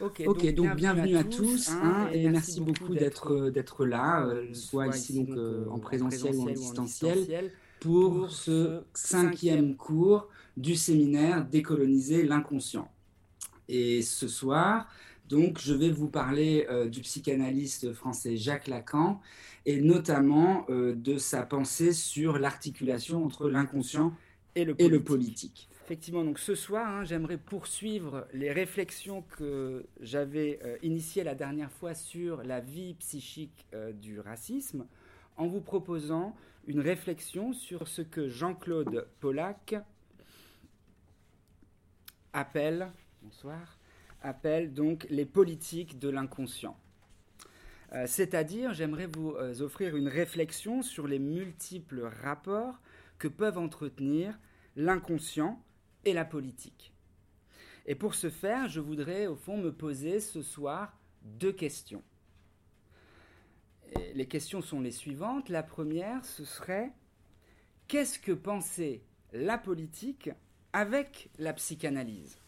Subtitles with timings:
[0.00, 0.22] Ok,
[0.54, 5.24] donc, bienvenue, à tous, hein, hein, et, merci beaucoup d'être d'être là, euh, soit ici
[5.24, 5.36] donc
[5.70, 12.88] en présentiel ou en distanciel, pour ce cinquième cours du séminaire Décoloniser l'inconscient.
[13.68, 14.88] Et ce soir,
[15.28, 19.20] donc, je vais vous parler euh, du psychanalyste français Jacques Lacan
[19.66, 24.14] et notamment euh, de sa pensée sur l'articulation entre l'inconscient
[24.54, 25.68] et, le politique.
[25.88, 31.72] Effectivement, donc ce soir, hein, j'aimerais poursuivre les réflexions que j'avais euh, initiées la dernière
[31.72, 34.86] fois sur la vie psychique du racisme,
[35.38, 39.76] en vous proposant une réflexion sur ce que Jean-Claude Pollack
[42.34, 43.78] appelle, bonsoir,
[44.20, 46.76] appelle donc les politiques de l'inconscient.
[47.94, 52.78] Euh, c'est-à-dire, j'aimerais vous euh, offrir une réflexion sur les multiples rapports
[53.18, 54.38] que peuvent entretenir
[54.76, 55.58] l'inconscient
[56.04, 56.92] et la politique.
[57.86, 62.02] Et pour ce faire, je voudrais au fond me poser ce soir deux questions.
[64.14, 65.48] les questions sont les suivantes.
[65.48, 66.92] La première, ce serait
[67.86, 70.30] qu'est-ce que pensait la politique
[70.74, 72.38] avec la psychanalyse?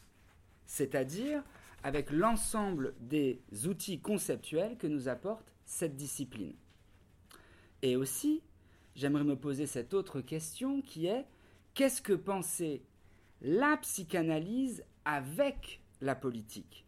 [0.67, 1.43] C'est-à-dire,
[1.83, 6.55] avec l'ensemble des outils conceptuels que nous apporte cette discipline.
[7.83, 8.43] Et aussi,
[8.95, 11.25] j'aimerais me poser cette autre question qui est
[11.75, 12.83] qu'est-ce que pensait
[13.43, 16.87] la psychanalyse avec la politique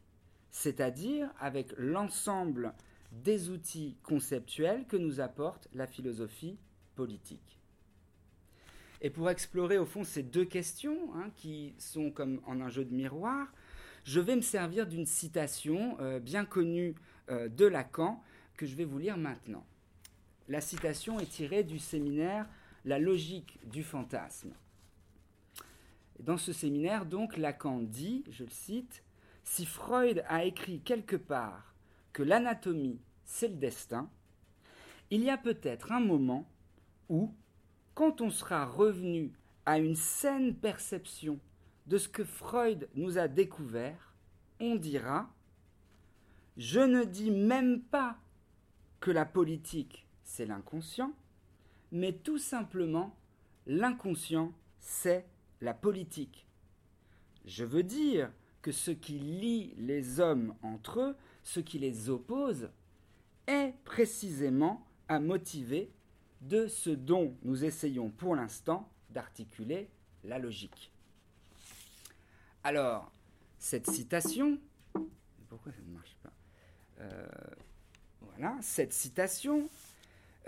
[0.50, 2.74] C'est-à-dire avec l'ensemble
[3.10, 6.58] des outils conceptuels que nous apporte la philosophie
[6.94, 7.58] politique.
[9.00, 12.84] Et pour explorer au fond ces deux questions, hein, qui sont comme en un jeu
[12.84, 13.48] de miroir,
[14.04, 16.94] je vais me servir d'une citation euh, bien connue
[17.30, 18.22] euh, de Lacan
[18.56, 19.66] que je vais vous lire maintenant.
[20.48, 22.46] La citation est tirée du séminaire
[22.84, 24.52] La logique du fantasme.
[26.22, 29.02] Dans ce séminaire, donc, Lacan dit, je le cite,
[29.42, 31.74] Si Freud a écrit quelque part
[32.12, 34.08] que l'anatomie, c'est le destin,
[35.10, 36.48] il y a peut-être un moment
[37.08, 37.34] où,
[37.94, 39.32] quand on sera revenu
[39.66, 41.40] à une saine perception
[41.88, 44.14] de ce que Freud nous a découvert,
[44.60, 45.28] on dira
[46.56, 48.16] Je ne dis même pas
[49.00, 51.12] que la politique, c'est l'inconscient,
[51.90, 53.16] mais tout simplement,
[53.66, 55.26] l'inconscient, c'est
[55.62, 56.46] la politique.
[57.46, 58.30] Je veux dire
[58.60, 62.68] que ce qui lie les hommes entre eux, ce qui les oppose,
[63.46, 65.90] est précisément à motiver
[66.42, 69.88] de ce dont nous essayons pour l'instant d'articuler
[70.24, 70.92] la logique.
[72.64, 73.10] Alors,
[73.58, 74.58] cette citation,
[75.48, 76.32] pourquoi ça ne marche pas?
[77.00, 77.26] Euh,
[78.20, 79.68] Voilà, cette citation,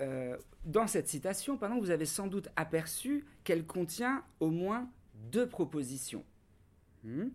[0.01, 4.89] euh, dans cette citation, vous avez sans doute aperçu qu'elle contient au moins
[5.31, 6.25] deux propositions.
[7.05, 7.29] Hmm?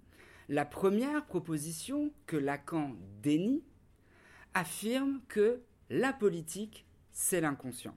[0.48, 3.64] La première proposition que Lacan dénie
[4.54, 7.96] affirme que la politique, c'est l'inconscient.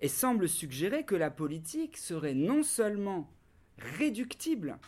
[0.00, 3.30] Et semble suggérer que la politique serait non seulement
[3.78, 4.78] réductible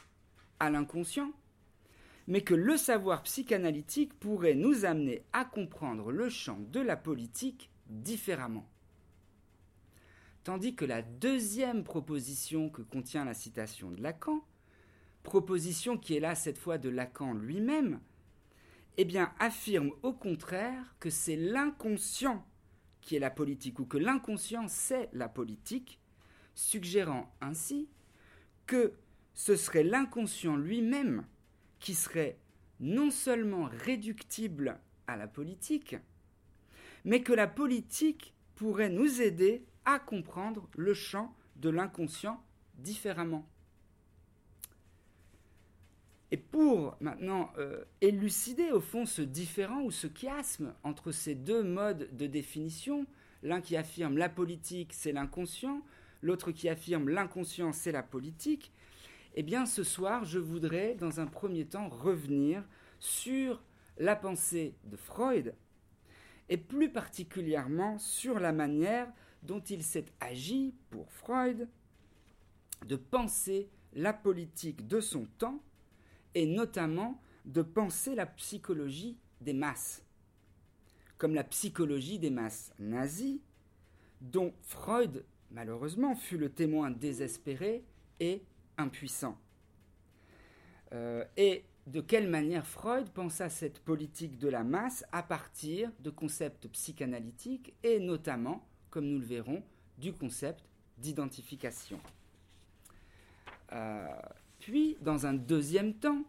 [0.59, 1.33] à l'inconscient,
[2.27, 7.71] mais que le savoir psychanalytique pourrait nous amener à comprendre le champ de la politique
[7.87, 8.69] différemment.
[10.45, 14.43] Tandis que la deuxième proposition que contient la citation de Lacan,
[15.23, 18.01] proposition qui est là cette fois de Lacan lui-même,
[18.97, 22.47] eh bien affirme au contraire que c'est l'inconscient
[23.03, 26.01] qui est la politique ou que l'inconscient c'est la politique,
[26.55, 27.89] suggérant ainsi
[28.67, 28.95] que
[29.35, 31.27] ce serait l'inconscient lui-même
[31.81, 32.39] qui serait
[32.79, 35.97] non seulement réductible à la politique,
[37.05, 42.43] mais que la politique pourrait nous aider à comprendre le champ de l'inconscient
[42.75, 43.47] différemment.
[46.33, 51.65] Et pour maintenant euh, élucider au fond ce différent ou ce chiasme entre ces deux
[51.65, 53.07] modes de définition,
[53.43, 55.83] l'un qui affirme la politique c'est l'inconscient,
[56.23, 58.73] l'autre qui affirme l'inconscient c'est la politique,
[59.35, 62.65] eh bien, ce soir, je voudrais, dans un premier temps, revenir
[62.99, 63.63] sur
[63.99, 65.55] la pensée de Freud,
[66.49, 69.09] et plus particulièrement sur la manière
[69.43, 71.69] dont il s'est agi, pour Freud,
[72.87, 75.63] de penser la politique de son temps,
[76.35, 80.05] et notamment de penser la psychologie des masses,
[81.19, 83.41] comme la psychologie des masses nazies,
[84.21, 87.85] dont Freud, malheureusement, fut le témoin désespéré
[88.21, 88.43] et
[88.77, 89.39] impuissant.
[90.93, 96.11] Euh, et de quelle manière Freud pensa cette politique de la masse à partir de
[96.11, 99.63] concepts psychanalytiques et notamment, comme nous le verrons,
[99.99, 100.65] du concept
[100.99, 102.01] d'identification.
[103.73, 104.07] Euh,
[104.59, 106.25] puis, dans un deuxième temps,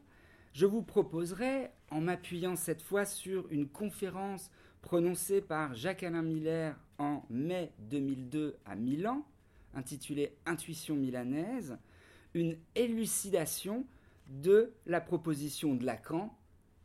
[0.53, 7.23] je vous proposerai en m'appuyant cette fois sur une conférence prononcée par Jacques-Alain Miller en
[7.29, 9.25] mai 2002 à Milan,
[9.73, 11.77] intitulée Intuition milanaise,
[12.33, 13.85] une élucidation
[14.27, 16.35] de la proposition de Lacan,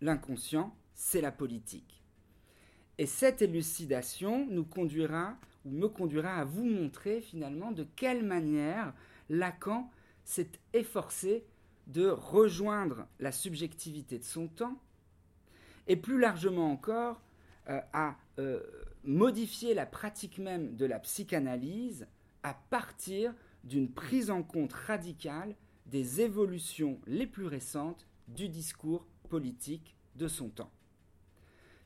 [0.01, 2.03] l'inconscient, c'est la politique.
[2.99, 8.95] Et cette élucidation nous conduira me conduira à vous montrer finalement de quelle manière
[9.29, 9.91] Lacan
[10.25, 11.45] s'est efforcé
[11.87, 14.81] de rejoindre la subjectivité de son temps
[15.87, 17.21] et plus largement encore
[17.69, 18.61] euh, à euh,
[19.05, 22.07] modifier la pratique même de la psychanalyse
[22.43, 23.35] à partir
[23.65, 25.55] d'une prise en compte radicale
[25.87, 30.71] des évolutions les plus récentes du discours politique de son temps.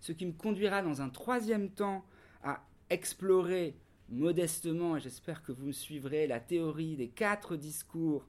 [0.01, 2.05] Ce qui me conduira dans un troisième temps
[2.43, 3.77] à explorer
[4.09, 8.27] modestement, et j'espère que vous me suivrez, la théorie des quatre discours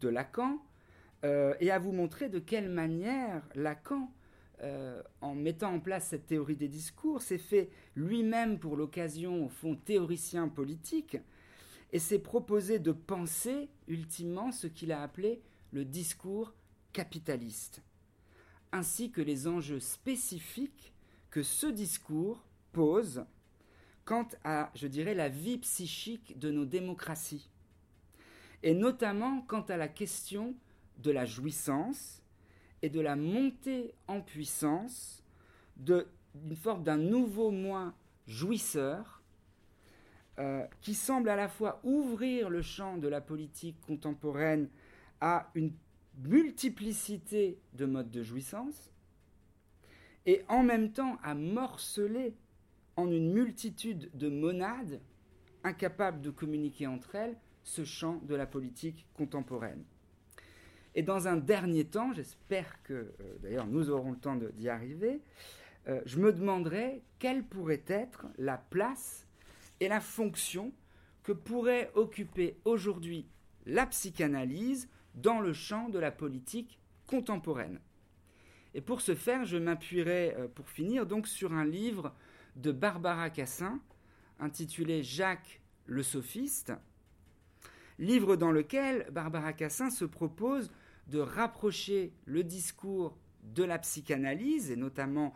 [0.00, 0.62] de Lacan,
[1.24, 4.12] euh, et à vous montrer de quelle manière Lacan,
[4.62, 9.48] euh, en mettant en place cette théorie des discours, s'est fait lui-même pour l'occasion, au
[9.48, 11.16] fond, théoricien politique,
[11.92, 15.42] et s'est proposé de penser ultimement ce qu'il a appelé
[15.72, 16.54] le discours
[16.92, 17.82] capitaliste,
[18.70, 20.92] ainsi que les enjeux spécifiques
[21.30, 23.24] que ce discours pose
[24.04, 27.48] quant à, je dirais, la vie psychique de nos démocraties,
[28.62, 30.54] et notamment quant à la question
[30.98, 32.22] de la jouissance
[32.82, 35.22] et de la montée en puissance
[35.76, 36.06] d'une
[36.56, 37.94] forme d'un nouveau moi
[38.26, 39.22] jouisseur
[40.38, 44.68] euh, qui semble à la fois ouvrir le champ de la politique contemporaine
[45.20, 45.72] à une
[46.18, 48.90] multiplicité de modes de jouissance
[50.26, 52.34] et en même temps à morceler
[52.96, 55.00] en une multitude de monades
[55.64, 59.84] incapables de communiquer entre elles ce champ de la politique contemporaine.
[60.94, 65.20] Et dans un dernier temps, j'espère que euh, d'ailleurs nous aurons le temps d'y arriver,
[65.88, 69.26] euh, je me demanderai quelle pourrait être la place
[69.80, 70.72] et la fonction
[71.22, 73.26] que pourrait occuper aujourd'hui
[73.66, 77.80] la psychanalyse dans le champ de la politique contemporaine.
[78.74, 82.14] Et pour ce faire, je m'appuierai, euh, pour finir, donc sur un livre
[82.56, 83.80] de Barbara Cassin
[84.38, 86.72] intitulé Jacques le sophiste,
[87.98, 90.70] livre dans lequel Barbara Cassin se propose
[91.08, 95.34] de rapprocher le discours de la psychanalyse, et notamment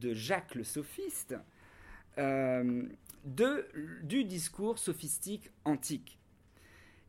[0.00, 1.36] de Jacques le sophiste,
[2.18, 2.88] euh,
[3.24, 6.18] du discours sophistique antique,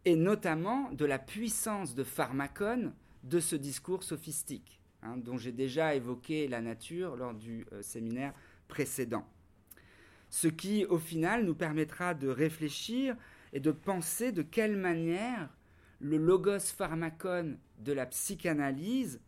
[0.06, 2.94] et notamment de la puissance de pharmacone
[3.24, 8.34] de ce discours sophistique, hein, dont j'ai déjà évoqué la nature lors du euh, séminaire
[10.30, 13.16] Ce qui, au final, nous permettra de réfléchir
[13.52, 15.50] et de penser de quelle manière
[16.00, 19.20] le logos pharmacone de la psychanalyse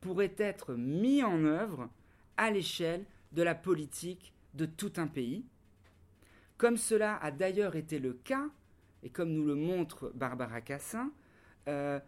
[0.00, 1.90] pourrait être mis en œuvre
[2.36, 5.44] à l'échelle de la politique de tout un pays,
[6.56, 8.46] comme cela a d'ailleurs été le cas,
[9.02, 11.12] et comme nous le montre Barbara Cassin,
[11.68, 12.00] euh,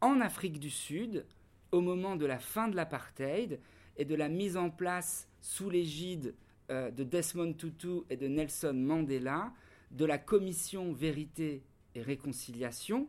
[0.00, 1.26] en Afrique du Sud,
[1.72, 3.60] au moment de la fin de l'apartheid
[3.98, 6.34] et de la mise en place sous l'égide
[6.70, 9.52] euh, de Desmond Tutu et de Nelson Mandela
[9.90, 11.62] de la commission Vérité
[11.94, 13.08] et Réconciliation,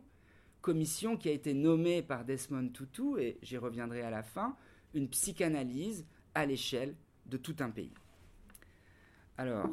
[0.60, 4.56] commission qui a été nommée par Desmond Tutu, et j'y reviendrai à la fin,
[4.94, 6.94] une psychanalyse à l'échelle
[7.26, 7.92] de tout un pays.
[9.36, 9.68] Alors,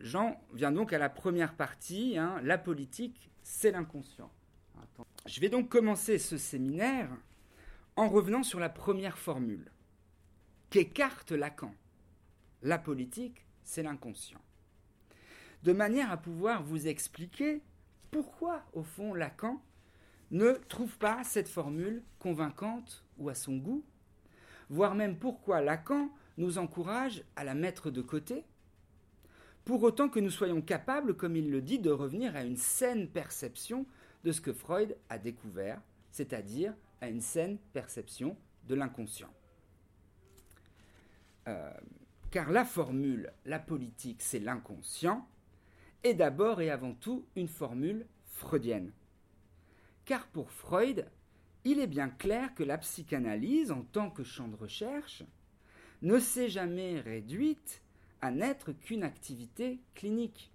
[0.00, 4.30] Jean vient donc à la première partie, hein, la politique, c'est l'inconscient.
[5.26, 7.08] Je vais donc commencer ce séminaire
[8.00, 9.70] en revenant sur la première formule,
[10.70, 11.74] qu'écarte Lacan.
[12.62, 14.40] La politique, c'est l'inconscient.
[15.64, 17.60] De manière à pouvoir vous expliquer
[18.10, 19.60] pourquoi, au fond, Lacan
[20.30, 23.84] ne trouve pas cette formule convaincante ou à son goût,
[24.70, 28.46] voire même pourquoi Lacan nous encourage à la mettre de côté,
[29.66, 33.08] pour autant que nous soyons capables, comme il le dit, de revenir à une saine
[33.08, 33.84] perception
[34.24, 38.36] de ce que Freud a découvert, c'est-à-dire à une saine perception
[38.68, 39.32] de l'inconscient.
[41.48, 41.72] Euh,
[42.30, 45.26] car la formule la politique c'est l'inconscient
[46.04, 48.92] est d'abord et avant tout une formule freudienne.
[50.04, 51.06] Car pour Freud,
[51.64, 55.22] il est bien clair que la psychanalyse, en tant que champ de recherche,
[56.02, 57.82] ne s'est jamais réduite
[58.22, 60.52] à n'être qu'une activité clinique,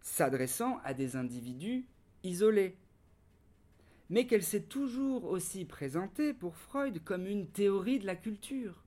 [0.00, 1.86] s'adressant à des individus
[2.22, 2.76] isolés,
[4.10, 8.84] mais qu'elle s'est toujours aussi présentée pour Freud comme une théorie de la culture,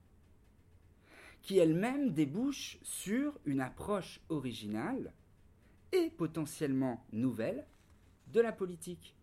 [1.42, 5.12] qui elle-même débouche sur une approche originale
[5.92, 7.66] et potentiellement nouvelle
[8.32, 9.14] de la politique.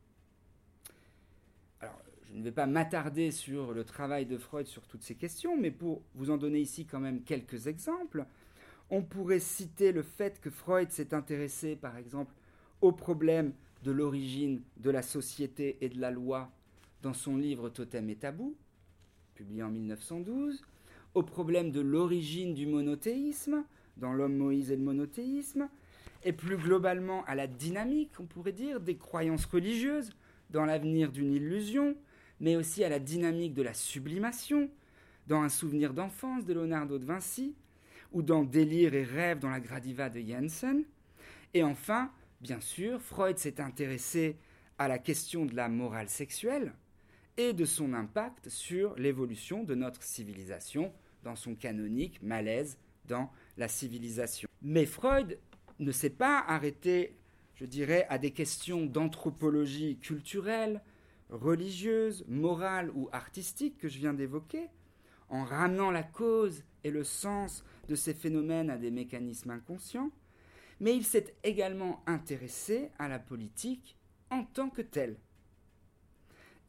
[1.80, 5.58] Alors, je ne vais pas m'attarder sur le travail de Freud sur toutes ces questions,
[5.58, 8.26] mais pour vous en donner ici quand même quelques exemples,
[8.90, 12.34] on pourrait citer le fait que Freud s'est intéressé, par exemple,
[12.82, 13.54] au problème
[13.88, 16.52] de l'origine de la société et de la loi
[17.02, 18.54] dans son livre Totem et Tabou,
[19.34, 20.62] publié en 1912,
[21.14, 23.64] au problème de l'origine du monothéisme
[23.96, 25.70] dans L'homme Moïse et le monothéisme,
[26.26, 30.10] et plus globalement à la dynamique, on pourrait dire, des croyances religieuses
[30.50, 31.96] dans l'avenir d'une illusion,
[32.42, 34.70] mais aussi à la dynamique de la sublimation,
[35.28, 37.56] dans un souvenir d'enfance de Leonardo de Vinci,
[38.12, 40.84] ou dans Délire et rêve dans la Gradiva de Jensen.
[41.54, 44.38] Et enfin, bien sûr, Freud s'est intéressé
[44.78, 46.74] à la question de la morale sexuelle
[47.38, 53.68] et de son impact sur l'évolution de notre civilisation dans son canonique malaise dans la
[53.68, 54.50] civilisation.
[54.62, 55.40] Mais Freud
[55.80, 57.18] ne s'est pas arrêté,
[57.56, 60.82] je dirais, à des questions d'anthropologie culturelle,
[61.30, 64.70] religieuse, morale ou artistique que je viens d'évoquer,
[65.30, 70.12] en ramenant la cause et le sens de ces phénomènes à des mécanismes inconscients,
[70.80, 73.98] mais il s'est également intéressé à la politique
[74.30, 75.18] en tant que telle.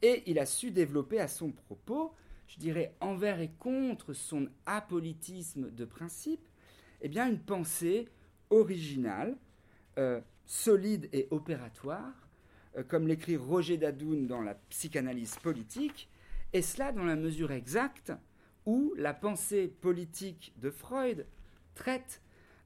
[0.01, 2.13] Et il a su développer à son propos,
[2.47, 6.47] je dirais envers et contre son apolitisme de principe,
[7.01, 8.07] eh bien une pensée
[8.49, 9.37] originale,
[9.97, 12.29] euh, solide et opératoire,
[12.77, 16.09] euh, comme l'écrit Roger Dadoun dans la psychanalyse politique,
[16.53, 18.11] et cela dans la mesure exacte
[18.65, 21.25] où la pensée politique de Freud
[21.75, 22.21] traite,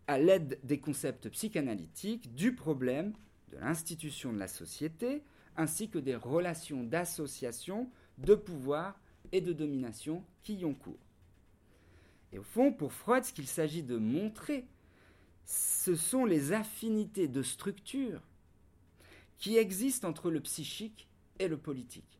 [0.07, 3.13] à l'aide des concepts psychanalytiques, du problème
[3.51, 5.23] de l'institution de la société,
[5.55, 8.99] ainsi que des relations d'association, de pouvoir
[9.31, 10.99] et de domination qui y ont cours.
[12.31, 14.65] Et au fond, pour Freud, ce qu'il s'agit de montrer,
[15.45, 18.21] ce sont les affinités de structure
[19.37, 21.07] qui existent entre le psychique
[21.39, 22.19] et le politique,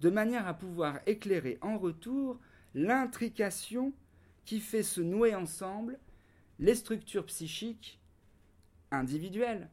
[0.00, 2.38] de manière à pouvoir éclairer en retour
[2.74, 3.92] l'intrication
[4.44, 5.98] qui fait se nouer ensemble
[6.58, 7.98] les structures psychiques
[8.90, 9.68] individuelles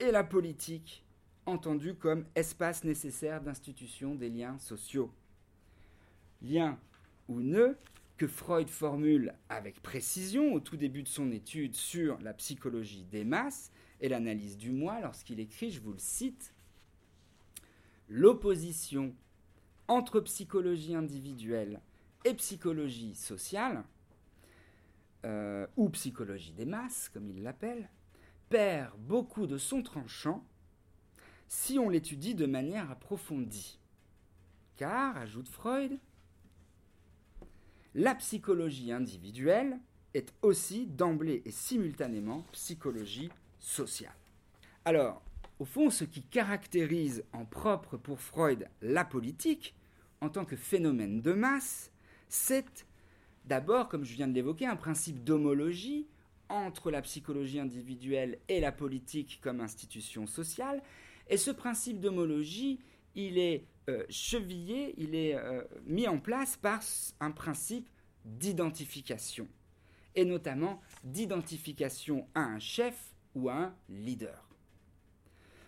[0.00, 1.04] et la politique
[1.46, 5.12] entendue comme espace nécessaire d'institution des liens sociaux.
[6.42, 6.78] Liens
[7.28, 7.78] ou nœuds
[8.16, 13.24] que Freud formule avec précision au tout début de son étude sur la psychologie des
[13.24, 13.70] masses
[14.00, 16.52] et l'analyse du moi lorsqu'il écrit, je vous le cite,
[18.10, 19.14] L'opposition
[19.86, 21.80] entre psychologie individuelle
[22.24, 23.84] et psychologie sociale,
[25.24, 27.88] euh, ou psychologie des masses, comme il l'appelle,
[28.48, 30.44] perd beaucoup de son tranchant
[31.48, 33.78] si on l'étudie de manière approfondie.
[34.76, 35.98] Car, ajoute Freud,
[37.94, 39.78] la psychologie individuelle
[40.14, 44.14] est aussi d'emblée et simultanément psychologie sociale.
[44.84, 45.22] Alors,
[45.58, 49.74] au fond, ce qui caractérise en propre pour Freud la politique,
[50.20, 51.90] en tant que phénomène de masse,
[52.28, 52.86] c'est
[53.48, 56.06] d'abord, comme je viens de l'évoquer, un principe d'homologie
[56.48, 60.82] entre la psychologie individuelle et la politique comme institution sociale.
[61.28, 62.78] Et ce principe d'homologie,
[63.14, 66.80] il est euh, chevillé, il est euh, mis en place par
[67.20, 67.88] un principe
[68.24, 69.48] d'identification,
[70.14, 74.44] et notamment d'identification à un chef ou à un leader.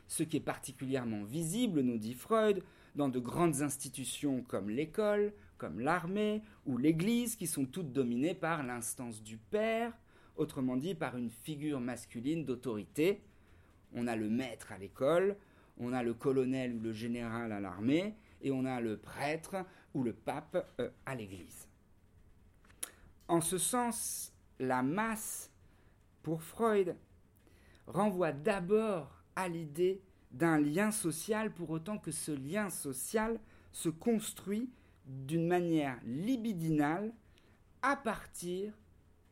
[0.06, 2.62] Ce qui est particulièrement visible, nous dit Freud,
[2.94, 8.62] dans de grandes institutions comme l'école, comme l'armée ou l'Église, qui sont toutes dominées par
[8.62, 9.92] l'instance du père,
[10.36, 13.22] autrement dit par une figure masculine d'autorité.
[13.92, 15.36] On a le maître à l'école,
[15.78, 19.56] on a le colonel ou le général à l'armée, et on a le prêtre
[19.94, 21.68] ou le pape euh, à l'Église.
[23.28, 25.50] En ce sens, la masse,
[26.22, 26.96] pour Freud,
[27.86, 33.38] renvoie d'abord à l'idée d'un lien social pour autant que ce lien social
[33.72, 34.70] se construit
[35.06, 37.12] d'une manière libidinale
[37.82, 38.72] à partir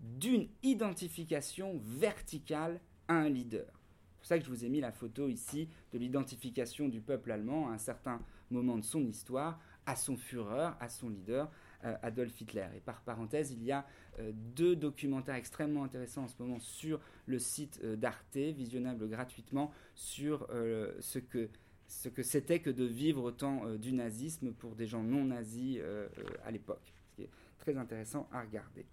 [0.00, 3.66] d'une identification verticale à un leader.
[3.66, 7.30] C'est pour ça que je vous ai mis la photo ici de l'identification du peuple
[7.30, 11.50] allemand à un certain moment de son histoire, à son Führer, à son leader,
[11.84, 12.66] euh, Adolf Hitler.
[12.76, 13.86] Et par parenthèse, il y a
[14.32, 20.48] deux documentaires extrêmement intéressants en ce moment sur le site euh, d'Arte, visionnable gratuitement, sur
[21.00, 21.48] ce que
[21.86, 25.80] ce que c'était que de vivre autant du nazisme pour des gens non nazis
[26.44, 28.84] à l'époque, ce qui est très intéressant à regarder.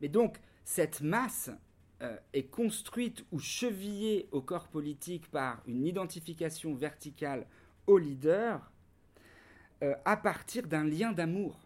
[0.00, 1.50] Mais donc, cette masse
[2.32, 7.46] est construite ou chevillée au corps politique par une identification verticale
[7.86, 8.72] au leader
[9.82, 11.63] euh, à partir d'un lien d'amour.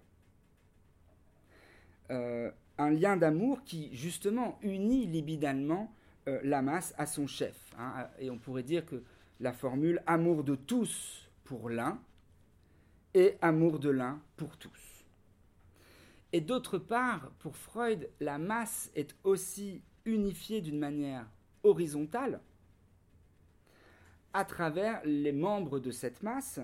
[2.11, 5.93] Euh, un lien d'amour qui, justement, unit libidalement
[6.29, 7.57] euh, la masse à son chef.
[7.79, 8.09] Hein.
[8.19, 9.03] et on pourrait dire que
[9.41, 12.01] la formule amour de tous pour l'un
[13.15, 15.05] et amour de l'un pour tous.
[16.33, 21.27] Et d'autre part, pour Freud, la masse est aussi unifiée d'une manière
[21.63, 22.41] horizontale
[24.35, 26.61] à travers les membres de cette masse,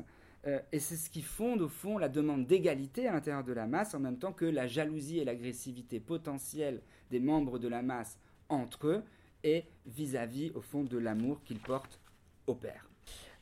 [0.47, 3.67] euh, et c'est ce qui fonde au fond la demande d'égalité à l'intérieur de la
[3.67, 8.19] masse, en même temps que la jalousie et l'agressivité potentielle des membres de la masse
[8.49, 9.03] entre eux,
[9.43, 12.01] et vis-à-vis au fond de l'amour qu'ils portent
[12.47, 12.89] au père.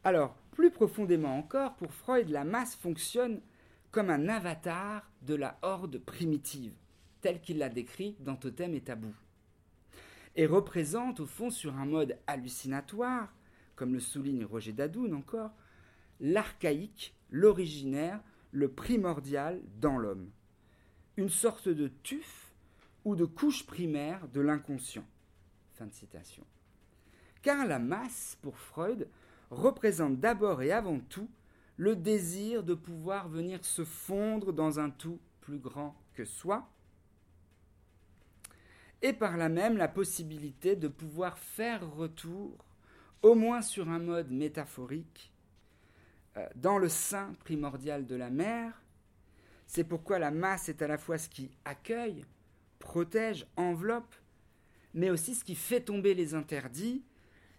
[0.04, 3.40] Alors, plus profondément encore, pour Freud, la masse fonctionne
[3.90, 6.74] comme un avatar de la horde primitive,
[7.20, 9.14] tel qu'il l'a décrit dans Totem et Tabou,
[10.34, 13.32] et représente au fond sur un mode hallucinatoire,
[13.76, 15.52] comme le souligne Roger Dadoun encore,
[16.22, 20.30] l'archaïque, l'originaire, le primordial dans l'homme.
[21.18, 22.54] Une sorte de tuf
[23.04, 25.04] ou de couche primaire de l'inconscient.
[25.74, 26.46] Fin de citation.
[27.42, 29.08] Car la masse, pour Freud,
[29.50, 31.28] représente d'abord et avant tout
[31.76, 36.68] le désir de pouvoir venir se fondre dans un tout plus grand que soi,
[39.00, 42.64] et par là même la possibilité de pouvoir faire retour,
[43.22, 45.31] au moins sur un mode métaphorique,
[46.54, 48.82] dans le sein primordial de la mère.
[49.66, 52.24] C'est pourquoi la masse est à la fois ce qui accueille,
[52.78, 54.14] protège, enveloppe,
[54.94, 57.04] mais aussi ce qui fait tomber les interdits,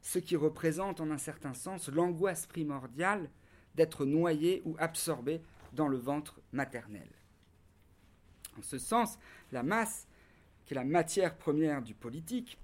[0.01, 3.29] ce qui représente en un certain sens l'angoisse primordiale
[3.75, 7.07] d'être noyé ou absorbé dans le ventre maternel.
[8.57, 9.17] En ce sens,
[9.51, 10.07] la masse,
[10.65, 12.59] qui est la matière première du politique,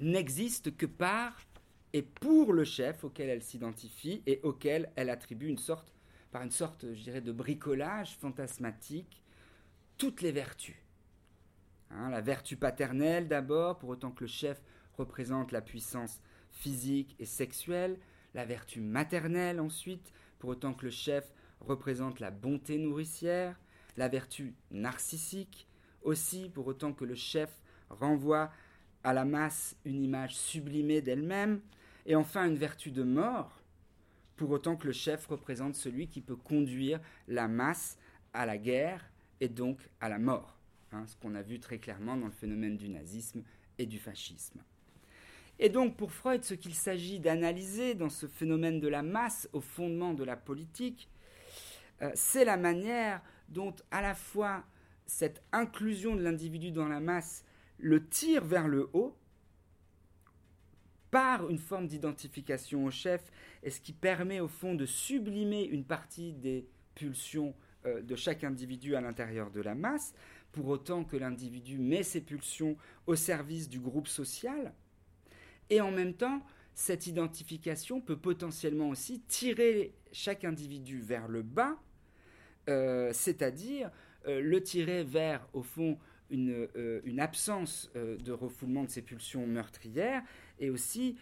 [0.00, 1.40] n'existe que par
[1.92, 5.92] et pour le chef auquel elle s'identifie et auquel elle attribue une sorte,
[6.30, 9.22] par une sorte, je dirais, de bricolage fantasmatique,
[9.98, 10.76] toutes les vertus.
[11.90, 14.60] Hein, la vertu paternelle d'abord, pour autant que le chef
[14.98, 17.98] représente la puissance physique et sexuelle,
[18.34, 23.58] la vertu maternelle ensuite, pour autant que le chef représente la bonté nourricière,
[23.96, 25.66] la vertu narcissique
[26.02, 27.50] aussi, pour autant que le chef
[27.88, 28.50] renvoie
[29.06, 31.60] à la masse une image sublimée d'elle-même,
[32.06, 33.62] et enfin une vertu de mort,
[34.34, 37.98] pour autant que le chef représente celui qui peut conduire la masse
[38.32, 39.08] à la guerre
[39.40, 40.58] et donc à la mort,
[40.90, 43.44] hein, ce qu'on a vu très clairement dans le phénomène du nazisme
[43.78, 44.60] et du fascisme.
[45.60, 49.60] Et donc pour Freud, ce qu'il s'agit d'analyser dans ce phénomène de la masse au
[49.60, 51.08] fondement de la politique,
[52.02, 54.64] euh, c'est la manière dont à la fois
[55.06, 57.44] cette inclusion de l'individu dans la masse
[57.78, 59.16] le tire vers le haut,
[61.10, 63.30] par une forme d'identification au chef,
[63.62, 67.54] et ce qui permet au fond de sublimer une partie des pulsions
[67.86, 70.14] euh, de chaque individu à l'intérieur de la masse,
[70.52, 74.72] pour autant que l'individu met ses pulsions au service du groupe social,
[75.70, 76.42] et en même temps,
[76.74, 81.76] cette identification peut potentiellement aussi tirer chaque individu vers le bas,
[82.68, 83.90] euh, c'est-à-dire
[84.26, 85.98] euh, le tirer vers, au fond,
[86.30, 90.22] une, euh, absence de refoulement de ses pulsions meurtrières,
[90.58, 91.16] et aussi,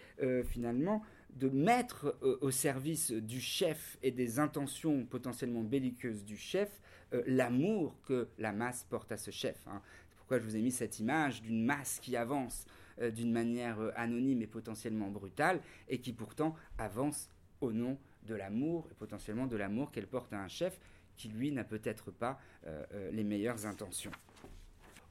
[0.44, 1.02] finalement,
[1.36, 6.80] de mettre au service du chef et des intentions potentiellement belliqueuses du chef
[7.26, 9.56] l'amour que la masse porte à ce chef.
[9.66, 9.80] Hein.
[10.08, 12.66] C'est pourquoi je vous ai mis cette image d'une masse qui avance
[13.00, 17.28] euh, d'une manière euh, anonyme et potentiellement brutale, et qui pourtant avance
[17.60, 20.78] au nom de l'amour, et potentiellement de l'amour qu'elle porte à un chef
[21.16, 24.12] qui, lui, n'a peut-être pas euh, les meilleures intentions.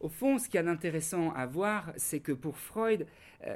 [0.04, 3.08] Au fond, ce qu'il y a d'intéressant à voir, c'est que pour Freud,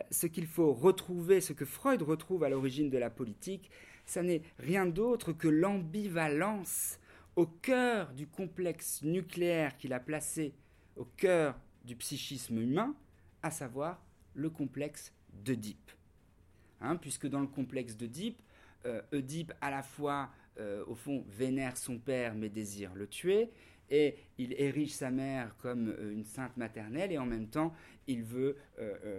[0.09, 3.69] ce qu'il faut retrouver, ce que Freud retrouve à l'origine de la politique,
[4.05, 6.99] ça n'est rien d'autre que l'ambivalence
[7.35, 10.53] au cœur du complexe nucléaire qu'il a placé
[10.95, 12.95] au cœur du psychisme humain,
[13.43, 14.01] à savoir
[14.33, 15.91] le complexe d'Oedipe.
[16.79, 18.41] Hein, puisque dans le complexe d'Oedipe,
[18.85, 20.29] euh, Oedipe à la fois,
[20.59, 23.51] euh, au fond, vénère son père mais désire le tuer,
[23.89, 27.73] et il érige sa mère comme euh, une sainte maternelle, et en même temps,
[28.07, 28.55] il veut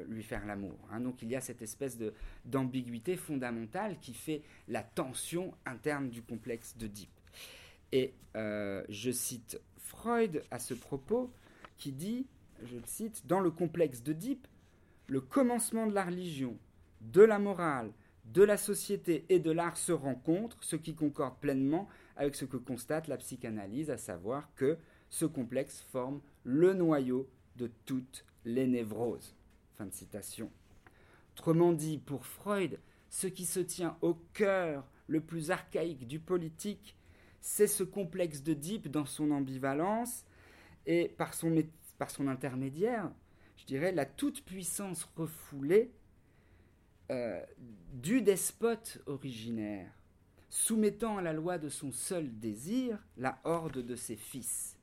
[0.09, 0.79] lui faire l'amour.
[0.91, 1.01] Hein.
[1.01, 1.99] Donc il y a cette espèce
[2.47, 7.11] d'ambiguïté fondamentale qui fait la tension interne du complexe d'Oedipe.
[7.93, 11.31] Et je cite Freud à ce propos,
[11.77, 12.27] qui dit,
[12.65, 14.47] je le cite, dans le complexe d'Oedipe,
[15.07, 16.57] le commencement de la religion,
[17.01, 17.93] de la morale,
[18.27, 22.57] de la société et de l'art se rencontrent, ce qui concorde pleinement avec ce que
[22.57, 24.77] constate la psychanalyse, à savoir que
[25.09, 29.35] ce complexe forme le noyau de toutes les névroses.
[29.77, 30.51] Fin de citation.
[31.35, 36.97] Autrement dit, pour Freud, ce qui se tient au cœur le plus archaïque du politique,
[37.41, 40.25] c'est ce complexe de Deep dans son ambivalence
[40.87, 41.55] et par son,
[41.99, 43.11] par son intermédiaire,
[43.57, 45.93] je dirais, la toute-puissance refoulée
[47.11, 47.41] euh,
[47.93, 49.93] du despote originaire,
[50.49, 54.77] soumettant à la loi de son seul désir la horde de ses fils.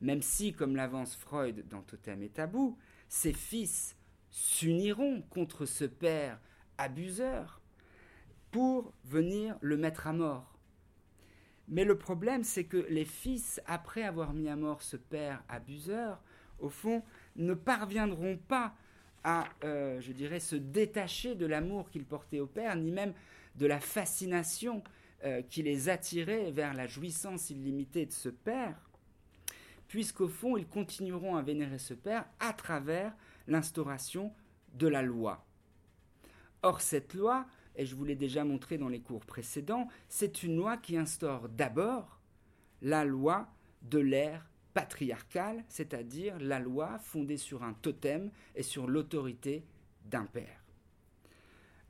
[0.00, 2.78] Même si, comme l'avance Freud dans Totem et Tabou,
[3.08, 3.96] ses fils
[4.30, 6.40] s'uniront contre ce père
[6.78, 7.60] abuseur
[8.50, 10.58] pour venir le mettre à mort.
[11.68, 16.22] Mais le problème, c'est que les fils, après avoir mis à mort ce père abuseur,
[16.58, 17.02] au fond,
[17.36, 18.74] ne parviendront pas
[19.24, 23.12] à, euh, je dirais, se détacher de l'amour qu'ils portaient au père, ni même
[23.56, 24.82] de la fascination
[25.24, 28.78] euh, qui les attirait vers la jouissance illimitée de ce père,
[29.88, 33.14] puisqu'au fond, ils continueront à vénérer ce père à travers
[33.46, 34.32] l'instauration
[34.74, 35.46] de la loi.
[36.62, 40.56] Or, cette loi, et je vous l'ai déjà montré dans les cours précédents, c'est une
[40.56, 42.20] loi qui instaure d'abord
[42.82, 43.48] la loi
[43.82, 49.64] de l'ère patriarcale, c'est-à-dire la loi fondée sur un totem et sur l'autorité
[50.04, 50.65] d'un père.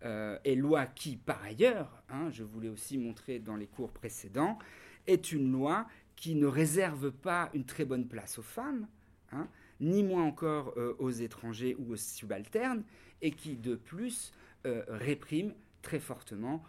[0.05, 3.93] Euh, et loi qui, par ailleurs, hein, je vous l'ai aussi montré dans les cours
[3.93, 4.59] précédents,
[5.07, 8.87] est une loi qui ne réserve pas une très bonne place aux femmes,
[9.33, 9.49] hein,
[9.81, 12.85] ni moins encore euh, aux étrangers ou aux subalternes,
[13.23, 14.33] et qui, de plus,
[14.67, 16.63] euh, réprime très fortement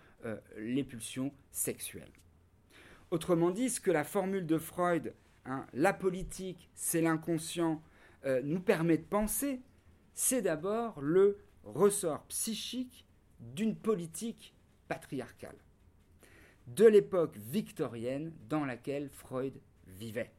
[0.58, 2.12] les pulsions sexuelles.
[3.12, 5.14] Autrement dit, ce que la formule de Freud,
[5.46, 7.82] hein, la politique, c'est l'inconscient,
[8.44, 9.62] nous permet de penser,
[10.16, 13.07] c'est d'abord le ressort psychique
[13.40, 14.54] d'une politique
[14.88, 15.58] patriarcale
[16.68, 20.32] de l'époque victorienne dans laquelle Freud vivait.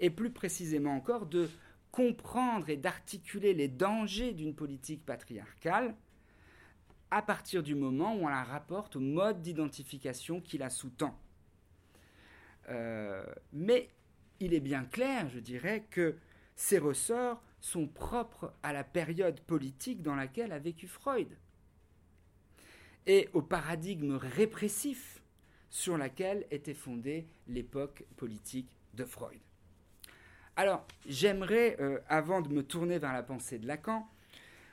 [0.00, 1.48] Et plus précisément encore, de
[1.92, 5.94] comprendre et d'articuler les dangers d'une politique patriarcale
[7.10, 11.16] à partir du moment où on la rapporte au mode d'identification qui la sous-tend.
[12.68, 13.88] Euh, mais
[14.40, 16.16] il est bien clair, je dirais, que
[16.56, 21.28] ces ressorts sont propres à la période politique dans laquelle a vécu Freud
[23.06, 25.22] et au paradigme répressif
[25.70, 29.38] sur laquelle était fondée l'époque politique de Freud.
[30.56, 34.08] Alors, j'aimerais, euh, avant de me tourner vers la pensée de Lacan,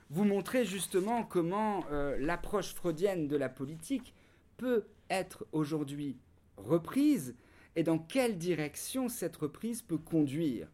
[0.09, 4.13] vous montrer justement comment euh, l'approche freudienne de la politique
[4.57, 6.17] peut être aujourd'hui
[6.57, 7.35] reprise
[7.75, 10.67] et dans quelle direction cette reprise peut conduire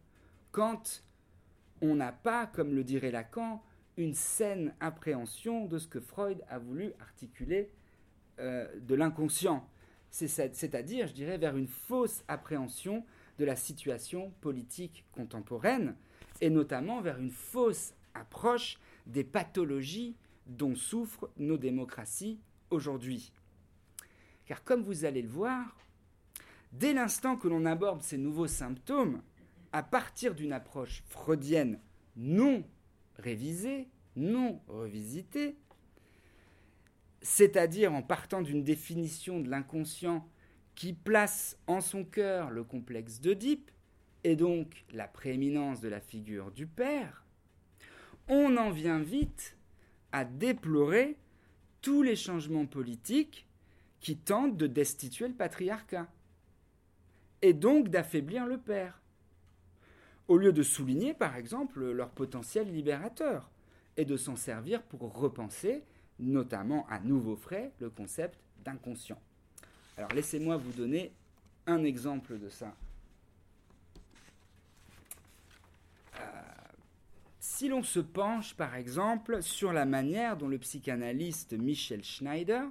[0.52, 1.02] quand
[1.80, 3.62] on n'a pas, comme le dirait Lacan,
[4.00, 7.70] une saine appréhension de ce que Freud a voulu articuler
[8.38, 9.68] euh, de l'inconscient,
[10.10, 13.04] c'est-à-dire, je dirais, vers une fausse appréhension
[13.38, 15.94] de la situation politique contemporaine,
[16.40, 23.32] et notamment vers une fausse approche des pathologies dont souffrent nos démocraties aujourd'hui.
[24.46, 25.76] Car comme vous allez le voir,
[26.72, 29.22] dès l'instant que l'on aborde ces nouveaux symptômes,
[29.72, 31.78] à partir d'une approche freudienne
[32.16, 32.64] non
[33.20, 35.56] révisé, non revisité,
[37.22, 40.26] c'est-à-dire en partant d'une définition de l'inconscient
[40.74, 43.70] qui place en son cœur le complexe d'Oedipe
[44.24, 47.24] et donc la prééminence de la figure du père,
[48.28, 49.56] on en vient vite
[50.12, 51.16] à déplorer
[51.82, 53.46] tous les changements politiques
[54.00, 56.08] qui tentent de destituer le patriarcat
[57.42, 58.99] et donc d'affaiblir le père
[60.30, 63.50] au lieu de souligner par exemple leur potentiel libérateur
[63.96, 65.82] et de s'en servir pour repenser,
[66.20, 69.20] notamment à nouveau frais, le concept d'inconscient.
[69.96, 71.12] Alors laissez-moi vous donner
[71.66, 72.76] un exemple de ça.
[76.20, 76.22] Euh,
[77.40, 82.70] si l'on se penche par exemple sur la manière dont le psychanalyste Michel Schneider,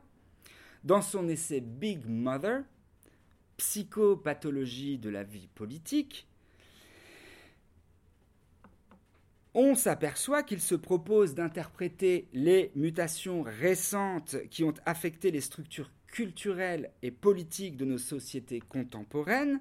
[0.85, 2.63] dans son essai Big Mother,
[3.57, 6.28] Psychopathologie de la vie politique,
[9.53, 16.91] on s'aperçoit qu'il se propose d'interpréter les mutations récentes qui ont affecté les structures culturelles
[17.01, 19.59] et politiques de nos sociétés contemporaines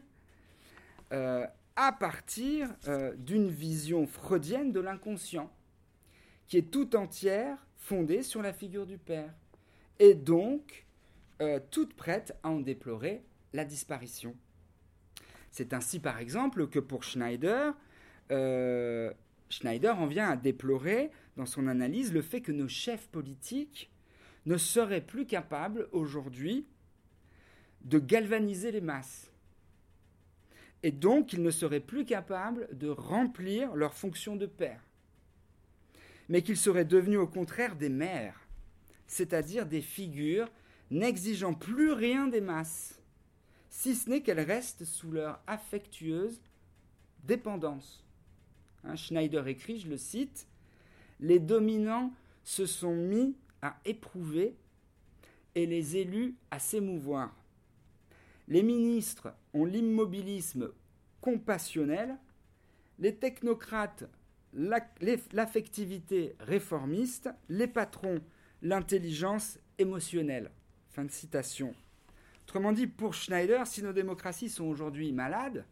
[1.12, 1.46] euh,
[1.76, 5.50] à partir euh, d'une vision freudienne de l'inconscient,
[6.46, 9.32] qui est tout entière fondée sur la figure du père,
[9.98, 10.86] et donc
[11.40, 13.22] euh, toute prête à en déplorer
[13.52, 14.34] la disparition.
[15.50, 17.74] C'est ainsi par exemple que pour Schneider,
[19.48, 23.90] Schneider en vient à déplorer dans son analyse le fait que nos chefs politiques
[24.46, 26.66] ne seraient plus capables aujourd'hui
[27.82, 29.30] de galvaniser les masses.
[30.82, 34.82] Et donc, ils ne seraient plus capables de remplir leur fonction de père.
[36.28, 38.46] Mais qu'ils seraient devenus au contraire des mères,
[39.06, 40.50] c'est-à-dire des figures
[40.90, 43.00] n'exigeant plus rien des masses,
[43.70, 46.40] si ce n'est qu'elles restent sous leur affectueuse
[47.24, 48.07] dépendance.
[48.94, 50.46] Schneider écrit, je le cite,
[51.20, 52.12] Les dominants
[52.44, 54.56] se sont mis à éprouver
[55.54, 57.34] et les élus à s'émouvoir.
[58.46, 60.70] Les ministres ont l'immobilisme
[61.20, 62.16] compassionnel,
[62.98, 64.04] les technocrates
[64.54, 68.20] l'affectivité réformiste, les patrons
[68.62, 70.50] l'intelligence émotionnelle.
[70.88, 71.74] Fin de citation.
[72.42, 75.64] Autrement dit, pour Schneider, si nos démocraties sont aujourd'hui malades,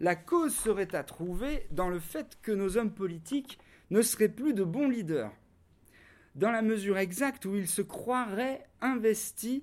[0.00, 3.58] la cause serait à trouver dans le fait que nos hommes politiques
[3.90, 5.32] ne seraient plus de bons leaders,
[6.34, 9.62] dans la mesure exacte où ils se croiraient investis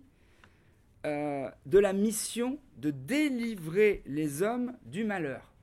[1.06, 5.54] euh, de la mission de délivrer les hommes du malheur.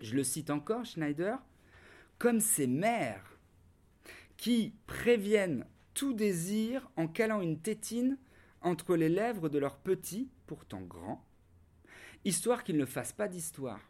[0.00, 1.38] Je le cite encore, Schneider,
[2.18, 3.38] comme ces mères
[4.36, 8.16] qui préviennent tout désir en calant une tétine
[8.62, 11.24] entre les lèvres de leurs petits, pourtant grands,
[12.24, 13.80] histoire qu'ils ne fassent pas d'histoire,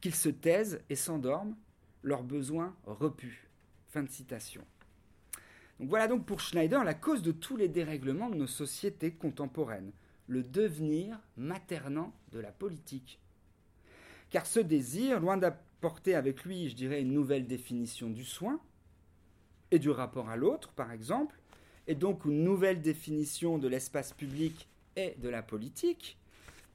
[0.00, 1.56] qu'ils se taisent et s'endorment,
[2.02, 3.48] leurs besoins repus.
[3.88, 4.64] Fin de citation.
[5.78, 9.92] Voilà donc pour Schneider la cause de tous les dérèglements de nos sociétés contemporaines,
[10.26, 13.20] le devenir maternant de la politique.
[14.30, 18.60] Car ce désir, loin d'apporter avec lui, je dirais, une nouvelle définition du soin
[19.70, 21.38] et du rapport à l'autre, par exemple,
[21.86, 26.18] et donc une nouvelle définition de l'espace public et de la politique,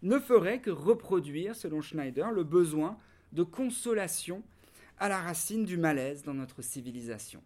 [0.01, 2.97] ne ferait que reproduire, selon Schneider, le besoin
[3.31, 4.43] de consolation
[4.97, 7.41] à la racine du malaise dans notre civilisation.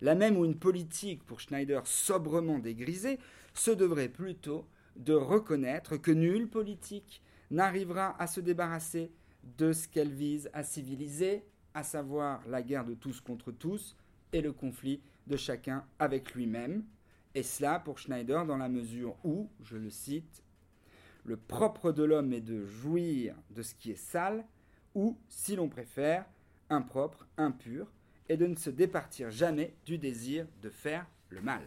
[0.00, 3.18] La même où une politique, pour Schneider, sobrement dégrisée,
[3.54, 9.10] se devrait plutôt de reconnaître que nulle politique n'arrivera à se débarrasser
[9.56, 13.96] de ce qu'elle vise à civiliser, à savoir la guerre de tous contre tous
[14.32, 16.84] et le conflit de chacun avec lui-même.
[17.34, 20.42] Et cela pour Schneider dans la mesure où, je le cite,
[21.28, 24.46] le propre de l'homme est de jouir de ce qui est sale,
[24.94, 26.24] ou, si l'on préfère,
[26.70, 27.92] impropre, impur,
[28.30, 31.60] et de ne se départir jamais du désir de faire le mal.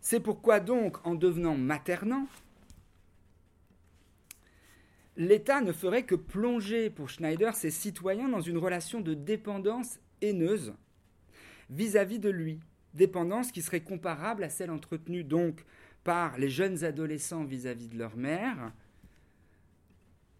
[0.00, 2.26] C'est pourquoi donc, en devenant maternant,
[5.16, 10.74] l'État ne ferait que plonger pour Schneider ses citoyens dans une relation de dépendance haineuse
[11.70, 12.58] vis-à-vis de lui,
[12.94, 15.64] dépendance qui serait comparable à celle entretenue donc
[16.06, 18.72] par les jeunes adolescents vis-à-vis de leur mère,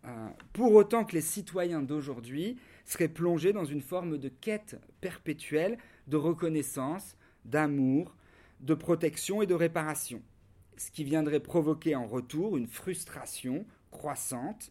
[0.04, 5.76] euh, pour autant que les citoyens d'aujourd'hui seraient plongés dans une forme de quête perpétuelle
[6.06, 8.14] de reconnaissance, d'amour,
[8.60, 10.22] de protection et de réparation,
[10.76, 14.70] ce qui viendrait provoquer en retour une frustration croissante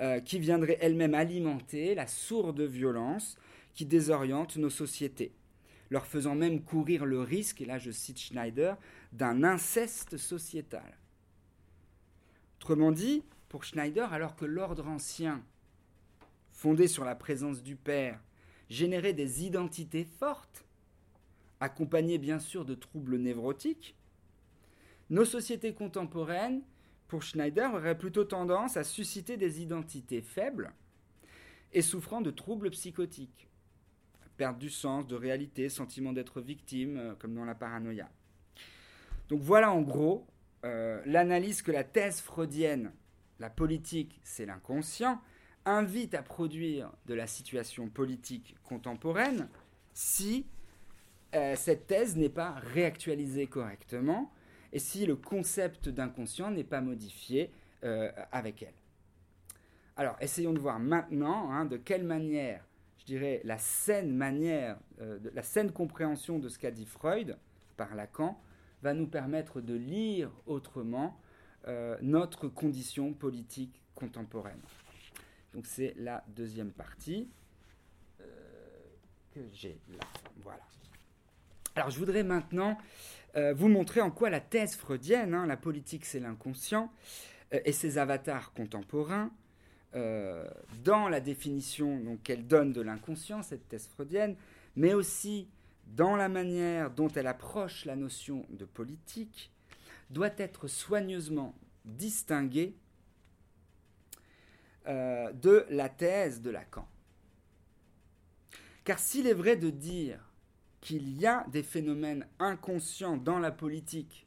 [0.00, 3.36] euh, qui viendrait elle-même alimenter la sourde violence
[3.74, 5.34] qui désoriente nos sociétés,
[5.90, 8.78] leur faisant même courir le risque, et là je cite Schneider,
[9.12, 10.98] d'un inceste sociétal.
[12.58, 15.42] Autrement dit, pour Schneider, alors que l'ordre ancien,
[16.52, 18.20] fondé sur la présence du Père,
[18.70, 20.64] générait des identités fortes,
[21.60, 23.96] accompagnées bien sûr de troubles névrotiques,
[25.10, 26.62] nos sociétés contemporaines
[27.08, 30.72] pour Schneider, aurait plutôt tendance à susciter des identités faibles
[31.72, 33.48] et souffrant de troubles psychotiques.
[34.38, 38.08] Perte du sens, de réalité, sentiment d'être victime, euh, comme dans la paranoïa.
[39.28, 40.26] Donc voilà en gros
[40.64, 42.92] euh, l'analyse que la thèse freudienne,
[43.40, 45.20] la politique c'est l'inconscient,
[45.64, 49.48] invite à produire de la situation politique contemporaine
[49.92, 50.46] si
[51.34, 54.32] euh, cette thèse n'est pas réactualisée correctement
[54.72, 57.50] et si le concept d'inconscient n'est pas modifié
[57.84, 58.74] euh, avec elle.
[59.96, 62.64] Alors, essayons de voir maintenant hein, de quelle manière,
[62.98, 64.78] je dirais, la saine manière,
[65.34, 67.36] la saine compréhension de ce qu'a dit Freud
[67.76, 68.40] par Lacan
[68.82, 71.18] va nous permettre de lire autrement
[71.68, 74.60] euh, notre condition politique contemporaine.
[75.54, 77.28] Donc c'est la deuxième partie
[79.34, 80.04] que j'ai là.
[80.42, 80.62] Voilà.
[81.74, 82.76] Alors je voudrais maintenant
[83.36, 86.92] euh, vous montrer en quoi la thèse freudienne, hein, la politique c'est l'inconscient,
[87.54, 89.30] euh, et ses avatars contemporains,
[89.94, 90.46] euh,
[90.84, 94.36] dans la définition qu'elle donne de l'inconscient, cette thèse freudienne,
[94.76, 95.48] mais aussi
[95.86, 99.50] dans la manière dont elle approche la notion de politique,
[100.10, 102.76] doit être soigneusement distinguée
[104.86, 106.88] de la thèse de Lacan.
[108.84, 110.18] Car s'il est vrai de dire
[110.80, 114.26] qu'il y a des phénomènes inconscients dans la politique,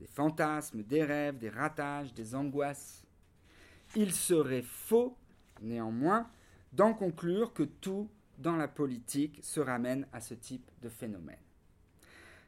[0.00, 3.04] des fantasmes, des rêves, des ratages, des angoisses.
[3.94, 5.16] Il serait faux,
[5.62, 6.28] néanmoins,
[6.72, 11.38] d'en conclure que tout dans la politique se ramène à ce type de phénomène.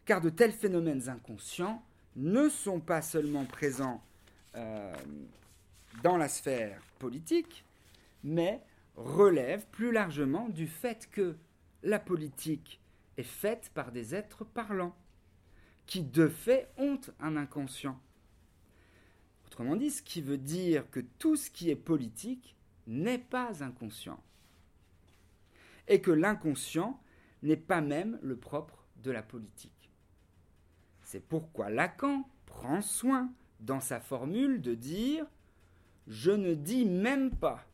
[0.04, 1.82] Car de tels phénomènes inconscients
[2.16, 4.02] ne sont pas seulement présents
[4.54, 4.94] euh,
[6.02, 7.64] dans la sphère politique,
[8.24, 8.62] mais
[8.96, 11.36] relèvent plus largement du fait que
[11.82, 12.80] la politique
[13.16, 14.96] est faite par des êtres parlants,
[15.86, 18.00] qui de fait ont un inconscient.
[19.46, 24.20] Autrement dit, ce qui veut dire que tout ce qui est politique n'est pas inconscient.
[25.88, 27.00] Et que l'inconscient
[27.42, 29.90] n'est pas même le propre de la politique.
[31.02, 35.26] C'est pourquoi Lacan prend soin dans sa formule de dire
[36.08, 37.64] je ne dis même pas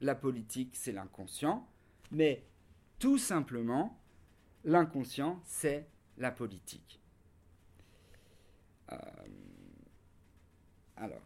[0.00, 1.66] la politique c'est l'inconscient,
[2.10, 2.44] mais
[2.98, 3.98] tout simplement
[4.64, 7.00] l'inconscient c'est la politique.
[8.92, 8.96] Euh,
[10.96, 11.20] alors,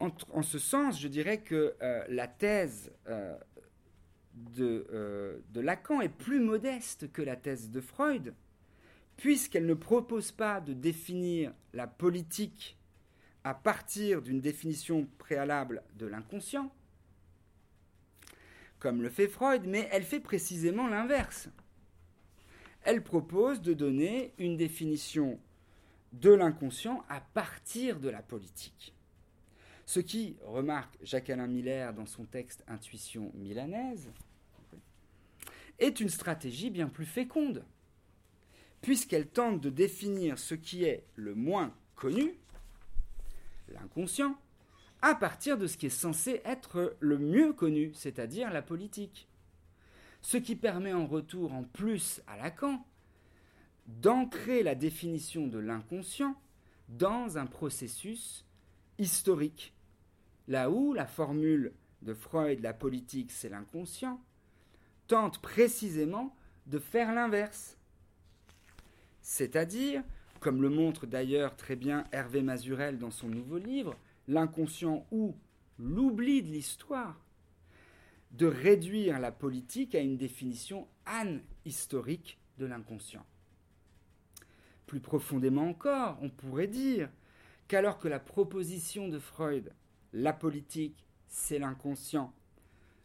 [0.00, 3.36] en, ce sens, je dirais que euh, la thèse euh,
[4.34, 8.34] de, de, Lacan est plus modeste que la thèse de Freud,
[9.16, 12.78] puisqu'elle ne propose pas de définir la politique
[13.42, 16.72] à partir d'une définition préalable de l'inconscient,
[18.78, 21.48] comme le fait Freud, mais elle fait précisément l'inverse
[22.88, 25.38] elle propose de donner une définition
[26.14, 28.94] de l'inconscient à partir de la politique.
[29.88, 34.12] Ce qui, remarque Jacques-Alain Miller dans son texte Intuition milanaise,
[35.78, 37.64] est une stratégie bien plus féconde,
[38.82, 42.34] puisqu'elle tente de définir ce qui est le moins connu,
[43.68, 44.38] l'inconscient,
[45.00, 49.26] à partir de ce qui est censé être le mieux connu, c'est-à-dire la politique
[50.20, 52.84] ce qui permet en retour, en plus à Lacan,
[53.86, 56.38] d'ancrer la définition de l'inconscient
[56.90, 58.44] dans un processus
[58.98, 59.72] historique.
[60.48, 64.20] Là où la formule de Freud, la politique, c'est l'inconscient,
[65.06, 66.34] tente précisément
[66.66, 67.76] de faire l'inverse.
[69.20, 70.02] C'est-à-dire,
[70.40, 73.94] comme le montre d'ailleurs très bien Hervé Mazurel dans son nouveau livre,
[74.26, 75.36] l'inconscient ou
[75.78, 77.20] l'oubli de l'histoire,
[78.30, 83.24] de réduire la politique à une définition an-historique de l'inconscient.
[84.86, 87.10] Plus profondément encore, on pourrait dire
[87.68, 89.72] qu'alors que la proposition de Freud,
[90.12, 92.32] la politique, c'est l'inconscient,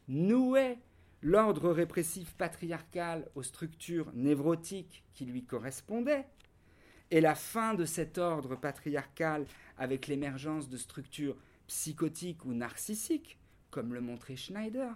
[0.07, 0.79] nouait
[1.21, 6.27] l'ordre répressif patriarcal aux structures névrotiques qui lui correspondaient,
[7.11, 9.45] et la fin de cet ordre patriarcal
[9.77, 11.37] avec l'émergence de structures
[11.67, 13.37] psychotiques ou narcissiques,
[13.71, 14.95] comme le montrait Schneider,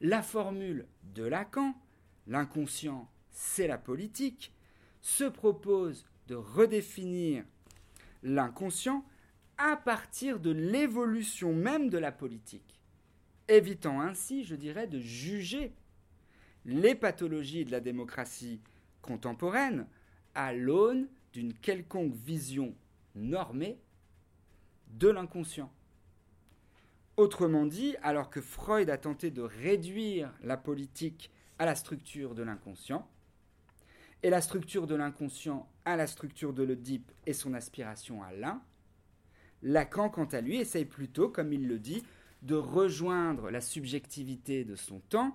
[0.00, 1.74] la formule de Lacan,
[2.26, 4.52] l'inconscient c'est la politique,
[5.00, 7.44] se propose de redéfinir
[8.22, 9.04] l'inconscient
[9.62, 12.80] à partir de l'évolution même de la politique,
[13.46, 15.72] évitant ainsi, je dirais, de juger
[16.64, 18.60] les pathologies de la démocratie
[19.02, 19.86] contemporaine
[20.34, 22.74] à l'aune d'une quelconque vision
[23.14, 23.78] normée
[24.88, 25.70] de l'inconscient.
[27.18, 32.42] Autrement dit, alors que Freud a tenté de réduire la politique à la structure de
[32.42, 33.06] l'inconscient,
[34.22, 38.62] et la structure de l'inconscient à la structure de l'Oedipe et son aspiration à l'un,
[39.62, 42.02] Lacan, quant à lui, essaye plutôt, comme il le dit,
[42.42, 45.32] de rejoindre la subjectivité de son temps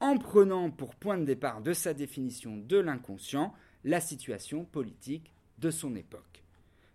[0.00, 5.70] en prenant pour point de départ de sa définition de l'inconscient la situation politique de
[5.70, 6.42] son époque.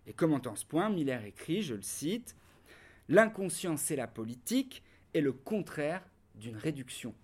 [0.06, 2.34] Et commentant ce point, Miller écrit, je le cite,
[3.10, 4.82] L'inconscient, c'est la politique,
[5.14, 7.14] et le contraire d'une réduction.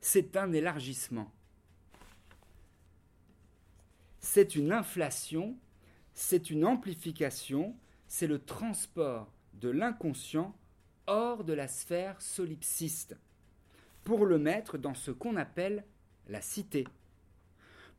[0.00, 1.32] C'est un élargissement.
[4.18, 5.56] C'est une inflation,
[6.14, 7.74] c'est une amplification,
[8.10, 10.52] c'est le transport de l'inconscient
[11.06, 13.16] hors de la sphère solipsiste,
[14.02, 15.84] pour le mettre dans ce qu'on appelle
[16.26, 16.88] la cité,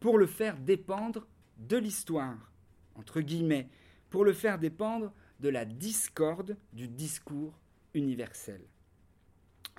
[0.01, 1.25] pour le faire dépendre
[1.57, 2.51] de l'histoire,
[2.95, 3.69] entre guillemets,
[4.09, 7.57] pour le faire dépendre de la discorde du discours
[7.93, 8.61] universel.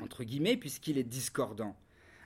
[0.01, 1.77] Entre guillemets, puisqu'il est discordant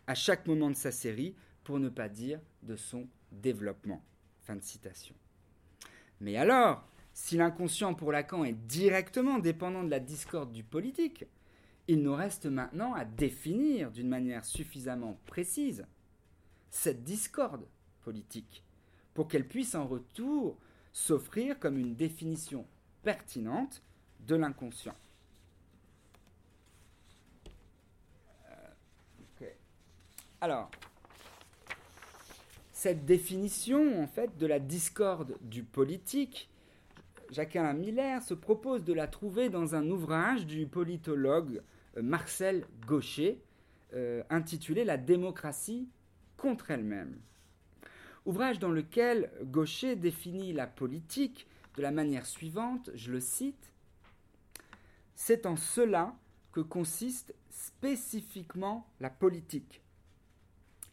[0.06, 4.00] à chaque moment de sa série, pour ne pas dire de son développement.
[4.44, 5.16] Fin de citation.
[6.20, 11.24] Mais alors, si l'inconscient pour Lacan est directement dépendant de la discorde du politique,
[11.88, 15.86] il nous reste maintenant à définir d'une manière suffisamment précise
[16.70, 17.66] cette discorde
[18.02, 18.62] politique
[19.14, 20.58] pour qu'elle puisse en retour
[20.92, 22.66] s'offrir comme une définition
[23.02, 23.82] pertinente
[24.20, 24.94] de l'inconscient.
[28.50, 29.46] Euh,
[30.42, 30.70] Alors,
[32.74, 36.50] cette définition en fait de la discorde du politique,
[37.30, 41.62] Jacquin Miller se propose de la trouver dans un ouvrage du politologue
[41.96, 43.42] euh, Marcel Gaucher
[43.94, 45.88] euh, intitulé La démocratie
[46.36, 47.18] contre elle-même.
[48.24, 51.46] Ouvrage dans lequel Gaucher définit la politique
[51.76, 53.72] de la manière suivante, je le cite,
[55.14, 56.16] C'est en cela
[56.52, 59.82] que consiste spécifiquement la politique.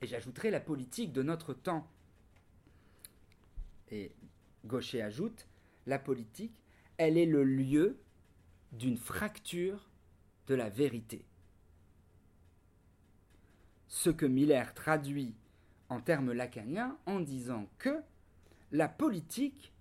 [0.02, 1.88] Et j'ajouterai la politique de notre temps.
[3.90, 4.12] Et
[4.66, 5.48] Gaucher ajoute,
[5.86, 6.62] la politique,
[6.98, 8.00] elle est le lieu
[8.72, 9.90] d'une fracture
[10.48, 11.26] de la vérité.
[13.88, 15.36] Ce que Miller traduit
[15.90, 18.02] en termes lacaniens en disant que
[18.72, 19.72] la politique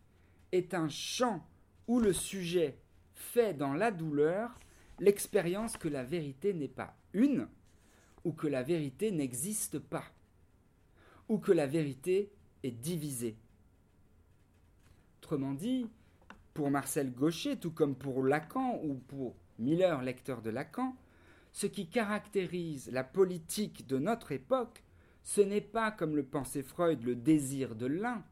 [0.52, 1.46] est un champ
[1.86, 2.78] où le sujet
[3.14, 4.58] fait dans la douleur
[4.98, 7.48] l'expérience que la vérité n'est pas une,
[8.24, 10.04] ou que la vérité n'existe pas,
[11.28, 12.30] ou que la vérité
[12.62, 13.36] est divisée.
[15.22, 15.86] Autrement dit,
[16.52, 20.96] pour Marcel Gaucher, tout comme pour Lacan ou pour Miller, lecteur de Lacan,
[21.52, 24.82] ce qui caractérise la politique de notre époque,
[25.22, 28.24] ce n'est pas, comme le pensait Freud, le désir de l'un,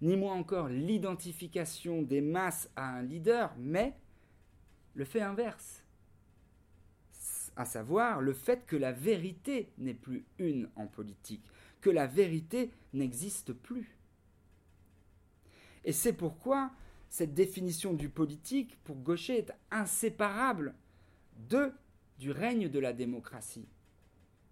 [0.00, 3.96] ni moins encore l'identification des masses à un leader, mais
[4.94, 5.82] le fait inverse,
[7.56, 11.44] à savoir le fait que la vérité n'est plus une en politique,
[11.80, 13.97] que la vérité n'existe plus.
[15.84, 16.70] Et c'est pourquoi
[17.08, 20.74] cette définition du politique, pour Gaucher, est inséparable
[21.48, 21.72] de,
[22.18, 23.68] du règne de la démocratie,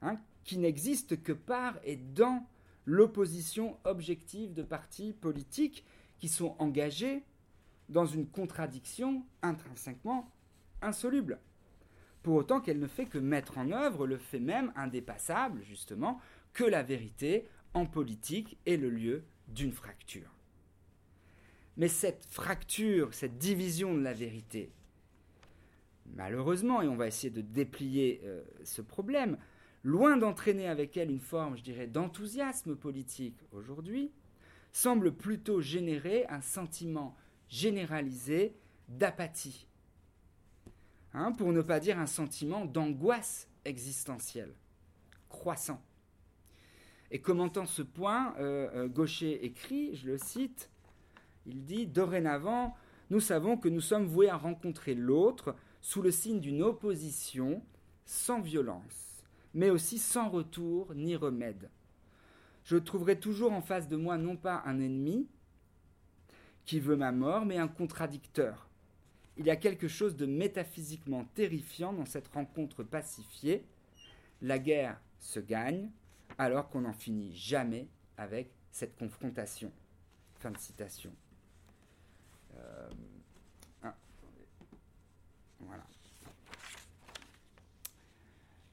[0.02, 2.46] hein, qui n'existe que par et dans
[2.86, 5.84] l'opposition objective de partis politiques
[6.18, 7.24] qui sont engagés
[7.88, 10.32] dans une contradiction intrinsèquement
[10.82, 11.40] insoluble.
[12.22, 16.20] Pour autant qu'elle ne fait que mettre en œuvre le fait même indépassable, justement,
[16.52, 20.35] que la vérité en politique est le lieu d'une fracture.
[21.76, 24.70] Mais cette fracture, cette division de la vérité,
[26.14, 29.36] malheureusement, et on va essayer de déplier euh, ce problème,
[29.82, 34.10] loin d'entraîner avec elle une forme, je dirais, d'enthousiasme politique aujourd'hui,
[34.72, 37.16] semble plutôt générer un sentiment
[37.48, 38.56] généralisé
[38.88, 39.66] d'apathie,
[41.14, 44.54] hein, pour ne pas dire un sentiment d'angoisse existentielle,
[45.28, 45.82] croissant.
[47.10, 50.70] Et commentant ce point, euh, euh, Gaucher écrit, je le cite,
[51.46, 52.76] il dit Dorénavant,
[53.10, 57.62] nous savons que nous sommes voués à rencontrer l'autre sous le signe d'une opposition
[58.04, 59.06] sans violence
[59.56, 61.70] mais aussi sans retour ni remède.
[62.64, 65.26] Je trouverai toujours en face de moi non pas un ennemi
[66.66, 68.68] qui veut ma mort, mais un contradicteur.
[69.38, 73.64] Il y a quelque chose de métaphysiquement terrifiant dans cette rencontre pacifiée.
[74.42, 75.90] La guerre se gagne
[76.36, 77.88] alors qu'on n'en finit jamais
[78.18, 79.72] avec cette confrontation.
[80.34, 81.12] Fin de citation.
[82.66, 82.90] Euh,
[83.82, 83.94] ah.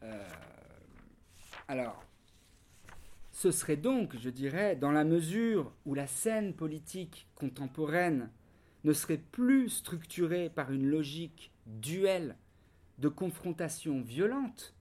[0.03, 0.29] Euh,
[1.67, 2.03] alors,
[3.31, 8.29] ce serait donc, je dirais, dans la mesure où la scène politique contemporaine
[8.83, 12.35] ne serait plus structurée par une logique duelle
[12.99, 14.75] de confrontation violente,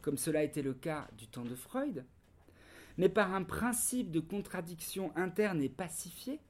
[0.00, 2.04] comme cela était le cas du temps de Freud,
[2.98, 6.40] mais par un principe de contradiction interne et pacifiée,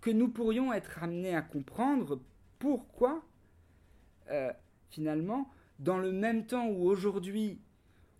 [0.00, 2.20] que nous pourrions être amenés à comprendre
[2.58, 3.22] pourquoi,
[4.30, 4.52] euh,
[4.90, 7.60] finalement, dans le même temps où aujourd'hui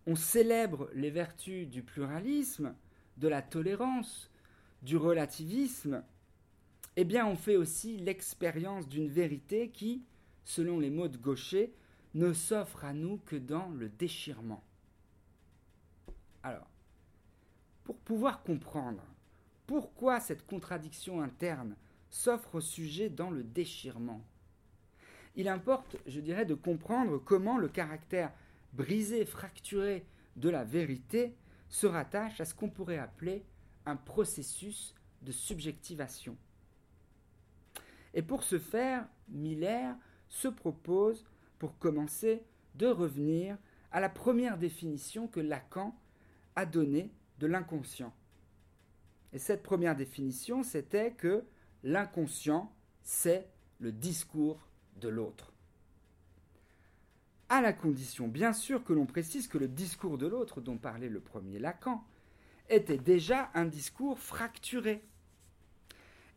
[0.07, 2.75] on célèbre les vertus du pluralisme,
[3.17, 4.31] de la tolérance,
[4.81, 6.03] du relativisme,
[6.95, 10.03] eh bien on fait aussi l'expérience d'une vérité qui,
[10.43, 11.73] selon les mots de Gaucher,
[12.13, 14.63] ne s'offre à nous que dans le déchirement.
[16.43, 16.67] Alors,
[17.83, 19.03] pour pouvoir comprendre
[19.71, 21.77] pourquoi cette contradiction interne
[22.09, 24.21] s'offre au sujet dans le déchirement,
[25.37, 28.33] il importe, je dirais, de comprendre comment le caractère
[28.73, 30.05] brisé, fracturé
[30.35, 31.37] de la vérité
[31.69, 33.45] se rattache à ce qu'on pourrait appeler
[33.85, 36.35] un processus de subjectivation.
[38.13, 39.95] Et pour ce faire, Miller
[40.27, 41.25] se propose,
[41.59, 42.43] pour commencer,
[42.75, 43.57] de revenir
[43.93, 45.97] à la première définition que Lacan
[46.57, 47.09] a donnée
[47.39, 48.13] de l'inconscient.
[49.33, 51.43] Et cette première définition, c'était que
[51.83, 52.71] l'inconscient,
[53.03, 53.47] c'est
[53.79, 54.67] le discours
[54.99, 55.51] de l'autre
[57.51, 61.09] à la condition bien sûr que l'on précise que le discours de l'autre dont parlait
[61.09, 62.01] le premier Lacan
[62.69, 65.01] était déjà un discours fracturé.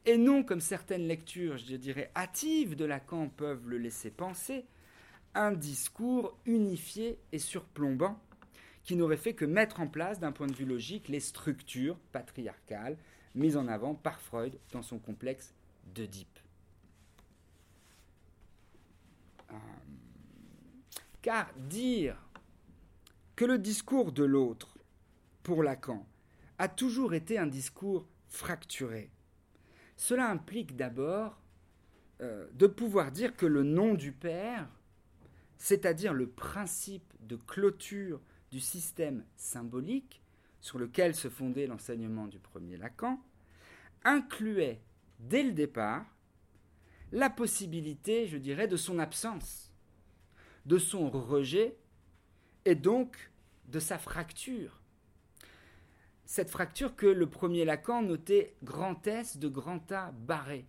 [0.06, 4.64] Et non comme certaines lectures, je dirais, hâtives de Lacan peuvent le laisser penser,
[5.36, 8.18] un discours unifié et surplombant
[8.84, 12.96] qui n'aurait fait que mettre en place d'un point de vue logique les structures patriarcales
[13.34, 15.54] mises en avant par Freud dans son complexe
[15.94, 16.38] d'Oedipe.
[19.50, 19.56] Euh,
[21.22, 22.16] car dire
[23.36, 24.78] que le discours de l'autre,
[25.42, 26.06] pour Lacan,
[26.58, 29.10] a toujours été un discours fracturé,
[29.96, 31.40] cela implique d'abord
[32.20, 34.68] euh, de pouvoir dire que le nom du Père,
[35.56, 38.20] c'est-à-dire le principe de clôture
[38.54, 40.22] du système symbolique,
[40.60, 43.20] sur lequel se fondait l'enseignement du premier Lacan,
[44.04, 44.80] incluait
[45.18, 46.06] dès le départ
[47.10, 49.72] la possibilité, je dirais, de son absence,
[50.66, 51.76] de son rejet
[52.64, 53.32] et donc
[53.66, 54.80] de sa fracture.
[56.24, 60.64] Cette fracture que le premier Lacan notait grand S de grand A barré,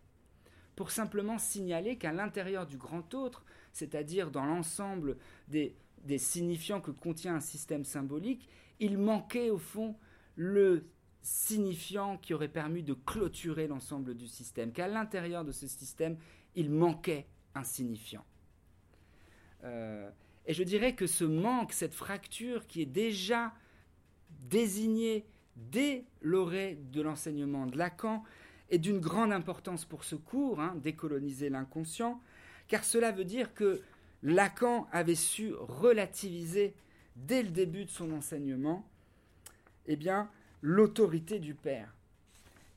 [0.75, 5.17] pour simplement signaler qu'à l'intérieur du grand autre, c'est-à-dire dans l'ensemble
[5.47, 5.75] des,
[6.06, 8.47] des signifiants que contient un système symbolique,
[8.80, 9.95] il manquait au fond
[10.36, 10.86] le
[11.22, 16.18] signifiant qui aurait permis de clôturer l'ensemble du système, qu'à l'intérieur de ce système,
[16.56, 17.26] il manquait
[17.56, 18.24] un signifiant.
[19.64, 20.10] Euh,
[20.45, 23.53] et je dirais que ce manque, cette fracture qui est déjà
[24.30, 25.26] désignée
[25.56, 28.24] dès l'orée de l'enseignement de Lacan,
[28.70, 32.22] est d'une grande importance pour ce cours, hein, décoloniser l'inconscient,
[32.68, 33.82] car cela veut dire que
[34.26, 36.73] Lacan avait su relativiser
[37.15, 38.89] dès le début de son enseignement
[39.86, 40.32] eh bien,
[40.63, 41.95] l'autorité du Père.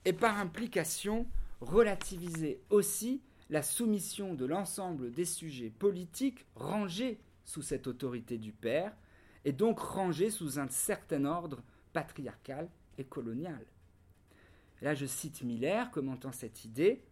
[0.05, 1.27] Et par implication,
[1.63, 8.95] relativiser aussi la soumission de l'ensemble des sujets politiques rangés sous cette autorité du Père,
[9.47, 11.63] et donc rangés sous un certain ordre
[11.95, 12.69] patriarcal
[12.99, 13.65] et colonial.
[14.83, 17.03] là, je cite Miller commentant cette idée.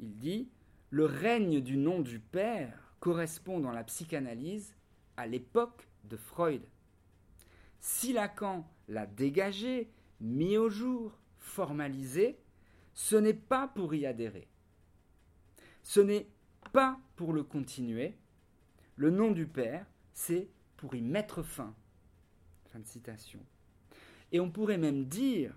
[0.00, 0.48] Il dit
[0.90, 4.74] Le règne du nom du Père correspond dans la psychanalyse
[5.16, 6.62] à l'époque de Freud.
[7.80, 9.90] Si Lacan l'a dégagé,
[10.20, 12.38] mis au jour, formalisé,
[12.94, 14.48] ce n'est pas pour y adhérer.
[15.82, 16.28] Ce n'est
[16.72, 18.16] pas pour le continuer.
[18.96, 21.74] Le nom du Père, c'est pour y mettre fin.
[22.72, 23.40] Fin de citation.
[24.32, 25.54] Et on pourrait même dire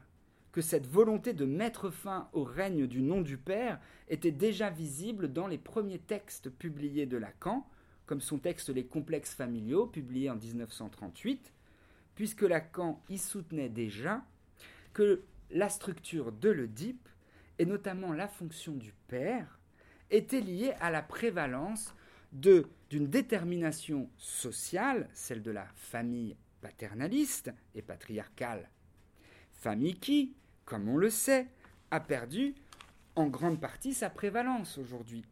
[0.52, 3.80] que cette volonté de mettre fin au règne du nom du Père
[4.10, 7.66] était déjà visible dans les premiers textes publiés de Lacan,
[8.06, 11.54] comme son texte Les complexes familiaux, publié en 1938,
[12.16, 14.26] puisque Lacan y soutenait déjà
[14.94, 17.08] que la structure de l'Oedipe,
[17.60, 19.60] et notamment la fonction du père,
[20.10, 21.96] était liée à la prévalence
[22.34, 28.70] d'une détermination sociale, celle de la famille paternaliste et patriarcale.
[29.54, 30.36] Famille qui,
[30.72, 31.48] comme on le sait,
[31.92, 32.56] a perdu
[33.18, 35.26] en grande partie sa prévalence aujourd'hui.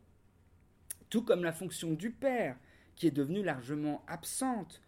[1.09, 2.57] Tout comme la fonction du père,
[2.97, 4.81] qui est devenue largement absente,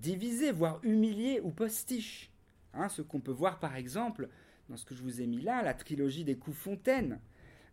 [0.00, 2.32] divisée, voire humiliée ou postiche.
[2.74, 4.28] Hein, ce qu'on peut voir par exemple
[4.68, 7.20] dans ce que je vous ai mis là, la trilogie des coups Fontaine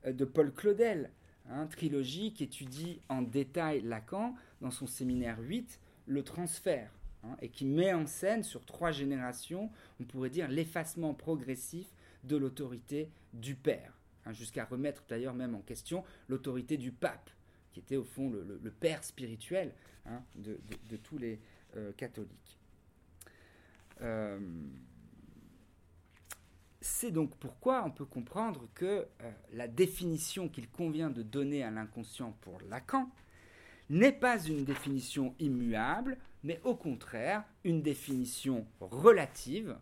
[0.05, 1.09] euh, de Paul Claudel,
[1.49, 6.91] hein, trilogie qui étudie en détail Lacan dans son séminaire 8, le transfert.
[7.23, 11.87] Hein, et qui met en scène sur trois générations, on pourrait dire, l'effacement progressif
[12.23, 17.29] de l'autorité du père, hein, jusqu'à remettre d'ailleurs même en question l'autorité du pape,
[17.71, 19.73] qui était au fond le, père spirituel
[20.05, 20.57] hein, de,
[20.97, 21.39] tous les
[21.75, 22.59] euh, catholiques.
[24.01, 24.39] Euh,
[26.83, 31.71] c'est donc pourquoi on peut comprendre que euh, la définition qu'il convient de donner à
[31.71, 33.09] l'inconscient pour Lacan
[33.89, 39.77] n'est pas une définition immuable, mais au contraire une définition relative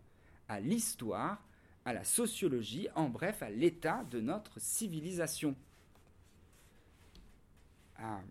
[0.48, 1.44] à l'histoire,
[1.86, 5.56] à la sociologie, en bref à l'état de notre civilisation.
[7.98, 8.22] Ah.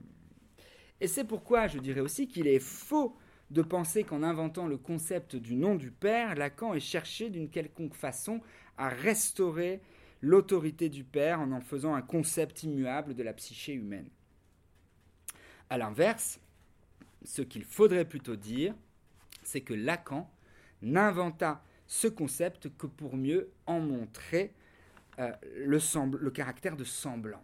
[1.01, 3.17] Et c'est pourquoi je dirais aussi qu'il est faux
[3.51, 7.95] de penser qu'en inventant le concept du nom du Père, Lacan ait cherché d'une quelconque
[7.95, 8.41] façon
[8.77, 9.81] à restaurer
[10.21, 14.09] l'autorité du Père en en faisant un concept immuable de la psyché humaine.
[15.69, 16.41] A l'inverse,
[17.25, 18.75] ce qu'il faudrait plutôt dire,
[19.43, 20.31] c'est que Lacan
[20.83, 24.55] n'inventa ce concept que pour mieux en montrer
[25.19, 25.81] euh, le,
[26.19, 27.43] le caractère de semblant.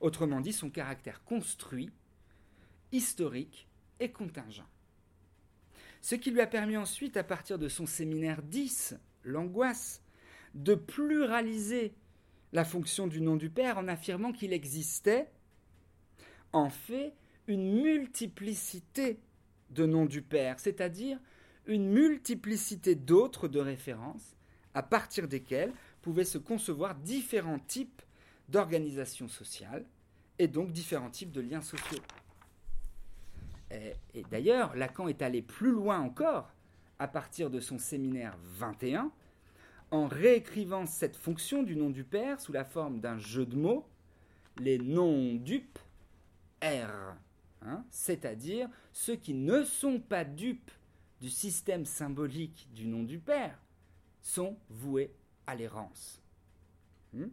[0.00, 1.92] Autrement dit, son caractère construit,
[2.90, 3.68] historique
[4.00, 4.66] et contingent.
[6.00, 10.02] Ce qui lui a permis ensuite, à partir de son séminaire 10, l'angoisse,
[10.54, 11.94] de pluraliser
[12.52, 15.30] la fonction du nom du Père en affirmant qu'il existait
[16.52, 17.14] en fait
[17.46, 19.20] une multiplicité
[19.70, 21.20] de noms du Père, c'est-à-dire
[21.68, 24.34] une multiplicité d'autres de références
[24.74, 28.02] à partir desquelles pouvaient se concevoir différents types
[28.48, 29.84] d'organisations sociales
[30.38, 32.02] et donc différents types de liens sociaux.
[33.70, 36.50] Et, d'ailleurs, Lacan est allé plus loin encore
[36.98, 39.12] à partir de son séminaire 21
[39.90, 43.86] en réécrivant cette fonction du nom du Père sous la forme d'un jeu de mots,
[44.58, 45.78] les noms dupes
[46.62, 47.14] R,
[47.62, 50.70] hein, c'est-à-dire ceux qui ne sont pas dupes
[51.20, 53.60] du système symbolique du nom du Père,
[54.20, 55.12] sont voués
[55.46, 56.22] à l'errance.
[57.12, 57.28] Hmm?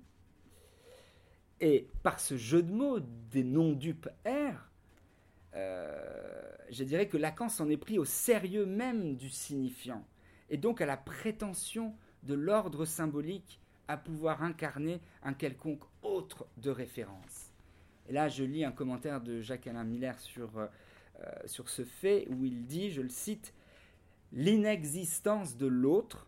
[1.61, 4.69] Et par ce jeu de mots des non-dupes R,
[5.55, 10.05] euh, je dirais que Lacan s'en est pris au sérieux même du signifiant
[10.49, 16.69] et donc à la prétention de l'ordre symbolique à pouvoir incarner un quelconque autre de
[16.69, 17.51] référence.
[18.07, 20.67] Et là, je lis un commentaire de Jacques-Alain Miller sur, euh,
[21.19, 23.53] euh, sur ce fait, où il dit, je le cite,
[24.31, 26.27] L'inexistence de l'autre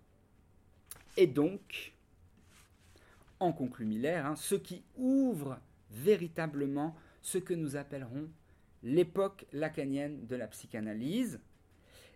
[1.18, 1.94] est donc,
[3.40, 5.60] en conclut Miller, hein, ce qui ouvre
[5.92, 8.30] véritablement ce que nous appellerons
[8.84, 11.40] l'époque lacanienne de la psychanalyse.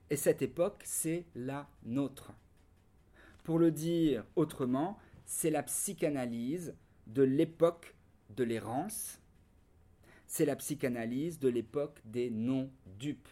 [0.09, 2.31] Et cette époque, c'est la nôtre.
[3.43, 6.75] Pour le dire autrement, c'est la psychanalyse
[7.07, 7.95] de l'époque
[8.29, 9.19] de l'errance,
[10.27, 13.27] c'est la psychanalyse de l'époque des non-dupes.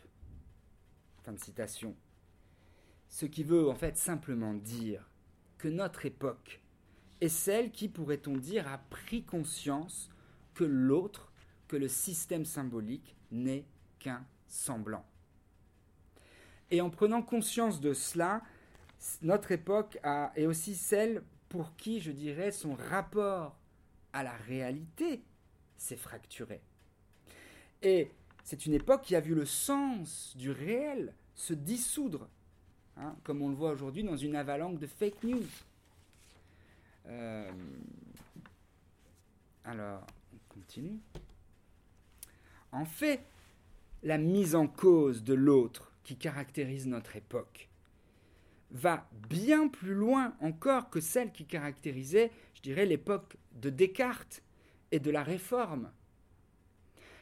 [1.23, 1.95] Fin de citation.
[3.09, 5.09] Ce qui veut en fait simplement dire
[5.57, 6.61] que notre époque
[7.21, 10.09] est celle qui, pourrait-on dire, a pris conscience
[10.53, 11.31] que l'autre,
[11.67, 13.65] que le système symbolique n'est
[13.99, 15.05] qu'un semblant.
[16.71, 18.41] Et en prenant conscience de cela,
[19.21, 19.99] notre époque
[20.35, 23.57] est aussi celle pour qui, je dirais, son rapport
[24.13, 25.23] à la réalité
[25.77, 26.61] s'est fracturé.
[27.81, 28.11] Et
[28.43, 32.29] c'est une époque qui a vu le sens du réel se dissoudre,
[32.99, 35.47] hein, comme on le voit aujourd'hui dans une avalanche de fake news.
[37.07, 37.51] Euh,
[39.63, 40.99] alors, on continue.
[42.71, 43.21] En fait,
[44.03, 47.69] la mise en cause de l'autre qui caractérise notre époque
[48.71, 54.43] va bien plus loin encore que celle qui caractérisait, je dirais, l'époque de Descartes
[54.91, 55.91] et de la Réforme.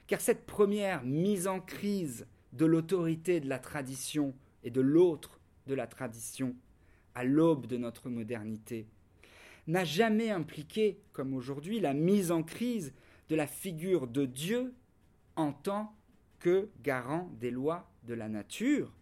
[0.07, 5.36] Car cette première mise en crise de l'autorité de la tradition et de l'autre
[5.67, 6.55] de la tradition
[7.13, 8.87] à l'aube de notre modernité
[9.67, 12.93] n'a jamais impliqué, comme aujourd'hui, la mise en crise
[13.29, 14.73] de la figure de Dieu
[15.35, 15.93] en tant
[16.39, 18.93] que garant des lois de la nature,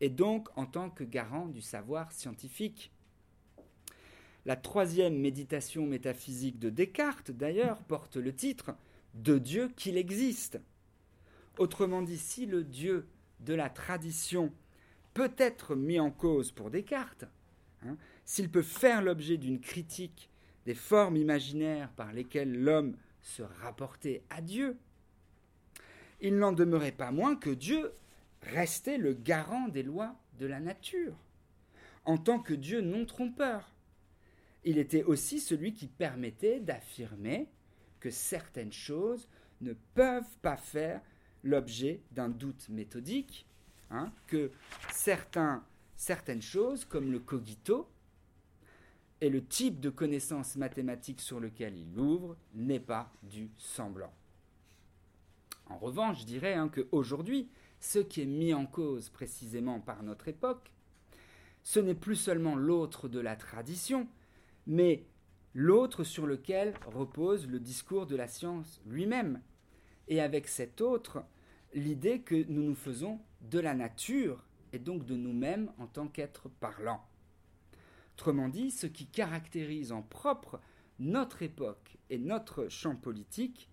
[0.00, 2.92] et donc en tant que garant du savoir scientifique.
[4.44, 8.74] La troisième méditation métaphysique de Descartes, d'ailleurs, porte le titre
[9.14, 10.60] De Dieu qu'il existe.
[11.58, 13.06] Autrement dit, si le Dieu
[13.40, 14.52] de la tradition
[15.14, 17.26] peut être mis en cause pour Descartes,
[17.84, 20.30] hein, s'il peut faire l'objet d'une critique
[20.64, 24.76] des formes imaginaires par lesquelles l'homme se rapportait à Dieu,
[26.20, 27.92] il n'en demeurait pas moins que Dieu
[28.42, 31.16] restait le garant des lois de la nature,
[32.04, 33.72] en tant que Dieu non trompeur.
[34.64, 37.48] Il était aussi celui qui permettait d'affirmer
[38.00, 39.28] que certaines choses
[39.60, 41.00] ne peuvent pas faire
[41.42, 43.46] l'objet d'un doute méthodique,
[43.92, 44.50] hein, que
[44.90, 45.64] certains,
[45.96, 47.88] certaines choses, comme le cogito,
[49.20, 54.12] et le type de connaissance mathématique sur lequel il ouvre n'est pas du semblant.
[55.66, 60.26] En revanche, je dirais hein, qu'aujourd'hui, ce qui est mis en cause précisément par notre
[60.26, 60.72] époque,
[61.62, 64.08] ce n'est plus seulement l'autre de la tradition,
[64.66, 65.06] mais
[65.54, 69.40] l'autre sur lequel repose le discours de la science lui-même,
[70.08, 71.22] et avec cet autre,
[71.74, 76.48] l'idée que nous nous faisons de la nature et donc de nous-mêmes en tant qu'êtres
[76.48, 77.04] parlants.
[78.14, 80.60] Autrement dit, ce qui caractérise en propre
[80.98, 83.68] notre époque et notre champ politique,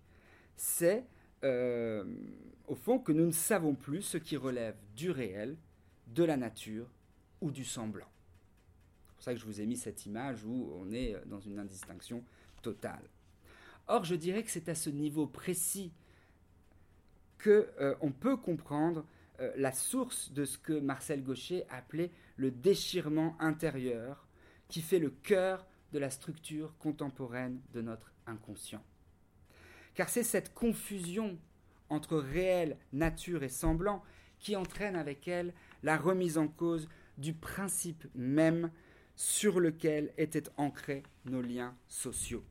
[0.56, 1.04] c'est
[1.44, 2.04] euh,
[2.66, 5.56] au fond que nous ne savons plus ce qui relève du réel,
[6.08, 6.90] de la nature
[7.40, 8.10] ou du semblant.
[9.08, 11.58] C'est pour ça que je vous ai mis cette image où on est dans une
[11.58, 12.24] indistinction
[12.62, 13.04] totale.
[13.86, 15.92] Or, je dirais que c'est à ce niveau précis
[17.38, 19.04] que euh, on peut comprendre
[19.40, 24.26] euh, la source de ce que Marcel Gaucher appelait le déchirement intérieur,
[24.68, 28.82] qui fait le cœur de la structure contemporaine de notre inconscient
[29.94, 31.38] car c'est cette confusion
[31.88, 34.02] entre réel, nature et semblant
[34.38, 36.88] qui entraîne avec elle la remise en cause
[37.18, 38.70] du principe même
[39.14, 42.44] sur lequel étaient ancrés nos liens sociaux.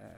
[0.00, 0.10] Euh,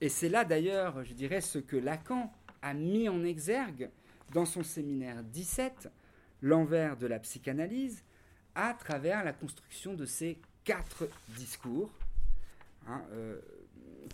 [0.00, 2.32] et c'est là d'ailleurs, je dirais, ce que Lacan
[2.62, 3.90] a mis en exergue
[4.32, 5.90] dans son séminaire 17,
[6.42, 8.04] L'envers de la psychanalyse,
[8.54, 11.90] à travers la construction de ces quatre discours
[12.86, 13.40] Hein, euh,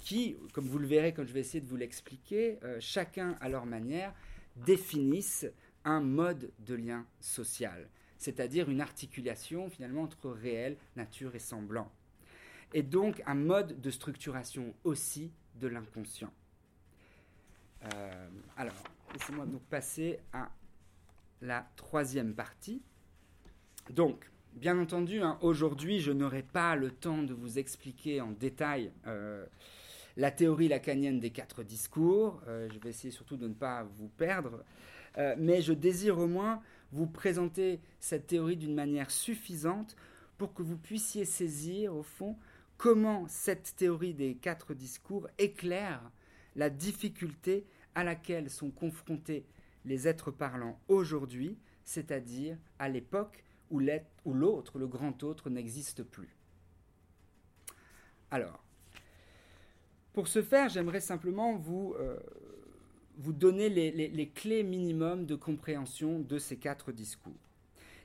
[0.00, 3.48] qui, comme vous le verrez quand je vais essayer de vous l'expliquer, euh, chacun à
[3.48, 4.14] leur manière,
[4.56, 5.46] définissent
[5.84, 11.90] un mode de lien social, c'est-à-dire une articulation finalement entre réel, nature et semblant,
[12.72, 16.32] et donc un mode de structuration aussi de l'inconscient.
[17.84, 18.82] Euh, alors,
[19.12, 20.50] laissez-moi donc passer à
[21.40, 22.82] la troisième partie.
[23.90, 28.90] Donc, Bien entendu, hein, aujourd'hui, je n'aurai pas le temps de vous expliquer en détail
[29.06, 29.46] euh,
[30.16, 32.42] la théorie lacanienne des quatre discours.
[32.48, 34.64] Euh, je vais essayer surtout de ne pas vous perdre.
[35.38, 39.94] Mais je désire au moins vous présenter cette théorie d'une manière suffisante
[40.36, 42.36] pour que vous puissiez saisir, au fond,
[42.80, 46.00] comment cette théorie des quatre discours éclaire
[46.56, 49.44] la difficulté à laquelle sont confrontés
[49.84, 56.34] les êtres parlants aujourd'hui, c'est-à-dire à, l'époque où l'autre, le grand autre, n'existe plus.
[58.30, 58.64] Alors,
[60.14, 62.18] pour ce faire, j'aimerais simplement vous, euh,
[63.18, 67.46] donner les, clés minimum de compréhension de ces quatre discours.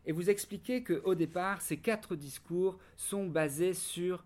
[0.05, 4.26] Et vous expliquer qu'au départ, ces quatre discours sont basés sur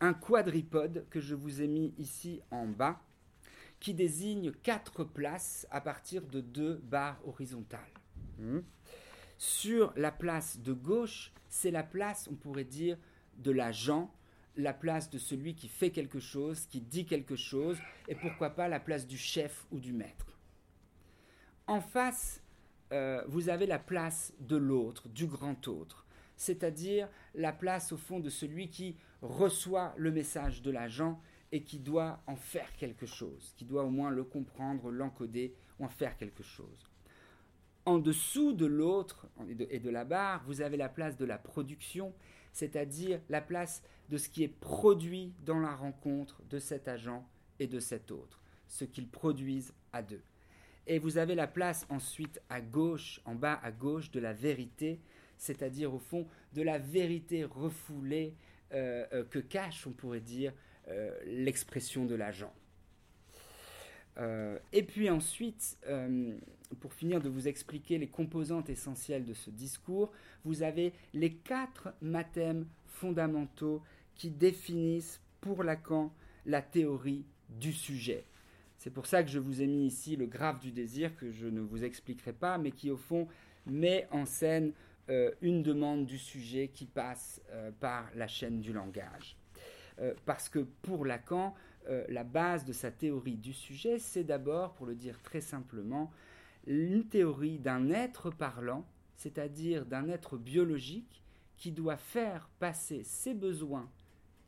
[0.00, 3.00] un quadripode que je vous ai mis ici en bas,
[3.80, 7.80] qui désigne quatre places à partir de deux barres horizontales.
[8.38, 8.60] Hmm.
[9.38, 12.96] Sur la place de gauche, c'est la place, on pourrait dire,
[13.38, 14.10] de l'agent,
[14.56, 17.76] la place de celui qui fait quelque chose, qui dit quelque chose,
[18.08, 20.38] et pourquoi pas la place du chef ou du maître.
[21.66, 22.42] En face,
[22.92, 26.05] euh, vous avez la place de l'autre, du grand autre,
[26.36, 31.20] c'est-à-dire la place au fond de celui qui reçoit le message de l'agent
[31.52, 35.84] et qui doit en faire quelque chose, qui doit au moins le comprendre, l'encoder ou
[35.84, 36.90] en faire quelque chose.
[37.84, 39.28] En dessous de l'autre
[39.70, 42.12] et de la barre, vous avez la place de la production,
[42.52, 47.24] c'est-à-dire la place de ce qui est produit dans la rencontre de cet agent
[47.60, 50.22] et de cet autre, ce qu'ils produisent à deux.
[50.88, 55.00] Et vous avez la place ensuite à gauche, en bas à gauche, de la vérité,
[55.36, 58.34] c'est-à-dire au fond de la vérité refoulée
[58.72, 60.52] euh, euh, que cache, on pourrait dire,
[60.88, 62.52] euh, l'expression de l'agent.
[64.72, 65.76] et puis ensuite,
[66.80, 70.10] pour finir de vous expliquer les composantes essentielles de ce discours,
[70.42, 73.82] vous avez les quatre mathèmes fondamentaux
[74.14, 76.14] qui définissent pour Lacan
[76.46, 78.24] la théorie du sujet.
[78.78, 81.46] C'est pour ça que je vous ai mis ici le graphe du désir que je
[81.46, 83.28] ne vous expliquerai pas, mais qui au fond
[83.66, 84.72] met en scène
[85.08, 89.36] euh, une demande du sujet qui passe euh, par la chaîne du langage.
[90.00, 91.54] Euh, parce que pour Lacan,
[92.08, 96.10] la base de sa théorie du sujet, c'est d'abord, pour le dire très simplement,
[96.66, 98.84] une théorie d'un être parlant,
[99.14, 101.22] c'est-à-dire d'un être biologique
[101.56, 103.88] qui doit faire passer ses besoins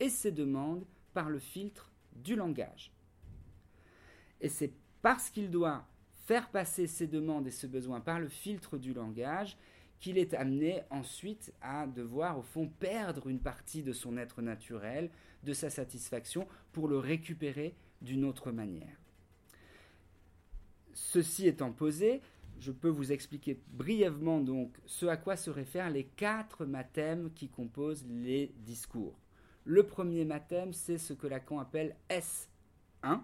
[0.01, 0.85] et ses demandes
[1.15, 2.93] par le filtre du langage.
[4.41, 5.87] Et c'est parce qu'il doit
[6.27, 9.57] faire passer ses demandes et ses besoins par le filtre du langage
[10.01, 15.11] qu'il est amené ensuite à devoir au fond perdre une partie de son être naturel,
[15.43, 18.97] de sa satisfaction, pour le récupérer d'une autre manière.
[20.93, 22.21] Ceci étant posé,
[22.61, 27.49] je peux vous expliquer brièvement donc ce à quoi se réfèrent les quatre mathèmes qui
[27.49, 29.19] composent les discours.
[29.65, 33.21] Le premier mathème, c'est ce que Lacan appelle S1.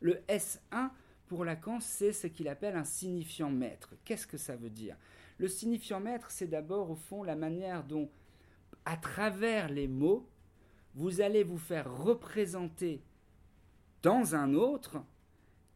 [0.00, 0.90] Le S1,
[1.26, 3.94] pour Lacan, c'est ce qu'il appelle un signifiant maître.
[4.04, 4.96] Qu'est-ce que ça veut dire?
[5.40, 8.10] Le signifiant maître, c'est d'abord au fond la manière dont,
[8.84, 10.28] à travers les mots,
[10.94, 13.02] vous allez vous faire représenter
[14.02, 15.02] dans un autre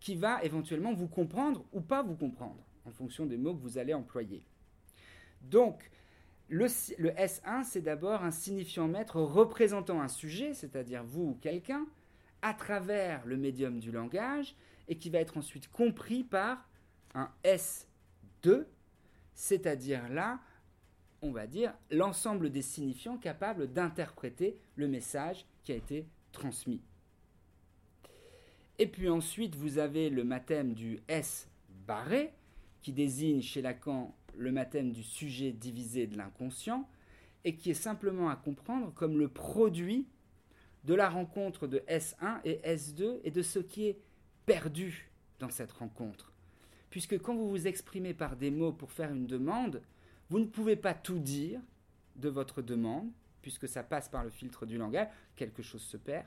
[0.01, 3.79] qui va éventuellement vous comprendre ou pas vous comprendre en fonction des mots que vous
[3.79, 4.47] allez employer.
[5.41, 5.91] Donc,
[6.51, 11.87] le, S1, c'est d'abord un signifiant maître représentant un sujet, c'est-à-dire vous ou quelqu'un,
[12.43, 14.57] à travers le médium du langage,
[14.89, 16.69] et qui va être ensuite compris par
[17.15, 18.67] un S2,
[19.35, 20.41] c'est-à-dire là,
[21.23, 26.83] on va dire, l'ensemble des signifiants capables d'interpréter le message qui a été transmis.
[28.79, 31.49] Et puis ensuite, vous avez le mathème du S
[31.87, 32.33] barré,
[32.83, 36.89] qui désigne chez Lacan le mathème du sujet divisé de l'inconscient,
[37.45, 40.09] et qui est simplement à comprendre comme le produit
[40.85, 43.99] de la rencontre de S1 et S2 et de ce qui est
[44.45, 46.34] perdu dans cette rencontre.
[46.95, 49.83] Puisque quand vous vous exprimez par des mots pour faire une demande,
[50.31, 51.61] vous ne pouvez pas tout dire
[52.15, 53.11] de votre demande,
[53.43, 56.25] puisque ça passe par le filtre du langage, quelque chose se perd.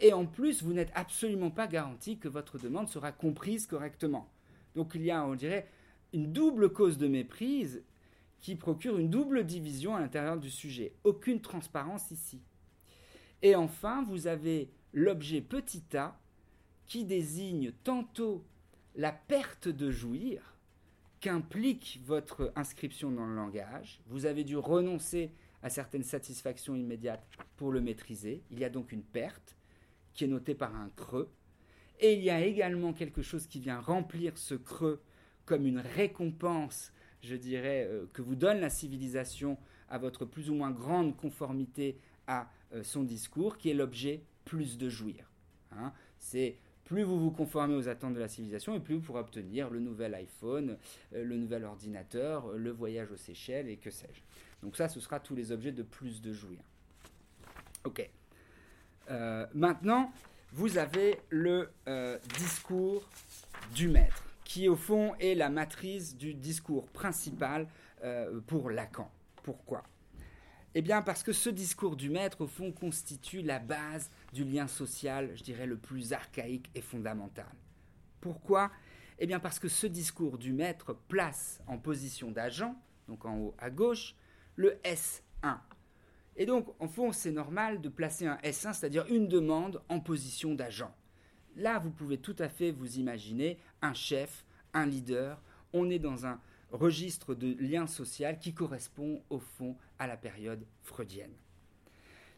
[0.00, 4.32] Et en plus, vous n'êtes absolument pas garanti que votre demande sera comprise correctement.
[4.74, 5.68] Donc il y a, on dirait,
[6.14, 7.82] une double cause de méprise
[8.40, 10.94] qui procure une double division à l'intérieur du sujet.
[11.04, 12.40] Aucune transparence ici.
[13.42, 16.18] Et enfin, vous avez l'objet petit a
[16.86, 18.42] qui désigne tantôt
[18.94, 20.56] la perte de jouir
[21.20, 24.00] qu'implique votre inscription dans le langage.
[24.06, 25.30] Vous avez dû renoncer
[25.62, 27.24] à certaines satisfactions immédiates
[27.56, 28.42] pour le maîtriser.
[28.50, 29.56] Il y a donc une perte
[30.14, 31.30] qui est notée par un creux.
[32.00, 35.00] Et il y a également quelque chose qui vient remplir ce creux
[35.44, 39.56] comme une récompense, je dirais, euh, que vous donne la civilisation
[39.88, 44.78] à votre plus ou moins grande conformité à euh, son discours, qui est l'objet plus
[44.78, 45.30] de jouir.
[45.70, 45.92] Hein.
[46.18, 46.56] C'est
[46.92, 49.80] plus vous vous conformez aux attentes de la civilisation, et plus vous pourrez obtenir le
[49.80, 50.76] nouvel iPhone,
[51.14, 54.20] euh, le nouvel ordinateur, le voyage aux Seychelles, et que sais-je.
[54.62, 56.58] Donc ça, ce sera tous les objets de plus de jouir.
[57.84, 58.06] Ok.
[59.10, 60.12] Euh, maintenant,
[60.52, 63.08] vous avez le euh, discours
[63.74, 67.66] du maître, qui au fond est la matrice du discours principal
[68.48, 69.08] pour Lacan.
[69.44, 69.84] Pourquoi?
[70.74, 74.66] Eh bien parce que ce discours du maître, au fond, constitue la base du lien
[74.66, 77.52] social, je dirais, le plus archaïque et fondamental.
[78.20, 78.70] Pourquoi?
[79.18, 82.74] Eh bien parce que ce discours du maître place en position d'agent,
[83.06, 84.14] donc en haut à gauche,
[84.56, 85.58] le S1.
[86.36, 90.54] Et donc, en fond, c'est normal de placer un S1, c'est-à-dire une demande en position
[90.54, 90.94] d'agent.
[91.56, 95.42] Là, vous pouvez tout à fait vous imaginer un chef, un leader.
[95.74, 100.66] On est dans un registre de lien social qui correspond au fond à la période
[100.82, 101.32] freudienne.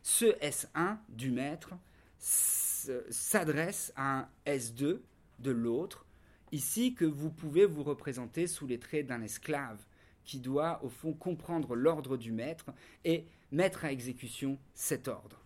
[0.02, 1.70] Ce S1 du maître
[2.18, 5.00] s'adresse à un S2
[5.38, 6.04] de l'autre,
[6.52, 9.82] ici que vous pouvez vous représenter sous les traits d'un esclave
[10.24, 12.66] qui doit au fond comprendre l'ordre du maître
[13.04, 15.40] et mettre à exécution cet ordre.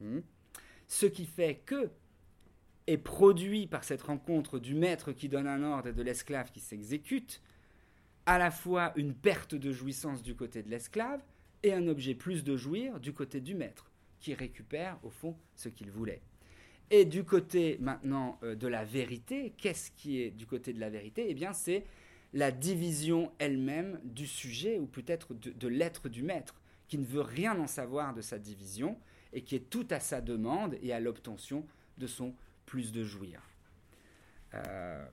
[0.00, 0.20] Hmm.
[0.86, 1.90] Ce qui fait que
[2.86, 6.60] est produit par cette rencontre du maître qui donne un ordre et de l'esclave qui
[6.60, 7.42] s'exécute,
[8.26, 11.20] à la fois une perte de jouissance du côté de l'esclave
[11.64, 13.90] et un objet plus de jouir du côté du maître
[14.20, 16.20] qui récupère au fond ce qu'il voulait.
[16.90, 20.90] Et du côté maintenant euh, de la vérité, qu'est-ce qui est du côté de la
[20.90, 21.26] vérité?
[21.28, 21.84] Eh bien, c'est
[22.34, 27.58] la division elle-même du sujet, ou peut-être de, l'être du maître, qui ne veut rien
[27.58, 28.98] en savoir de sa division,
[29.32, 32.34] et qui est tout à sa demande et à l'obtention de son
[32.66, 33.40] plus de jouir.
[34.52, 35.06] Euh,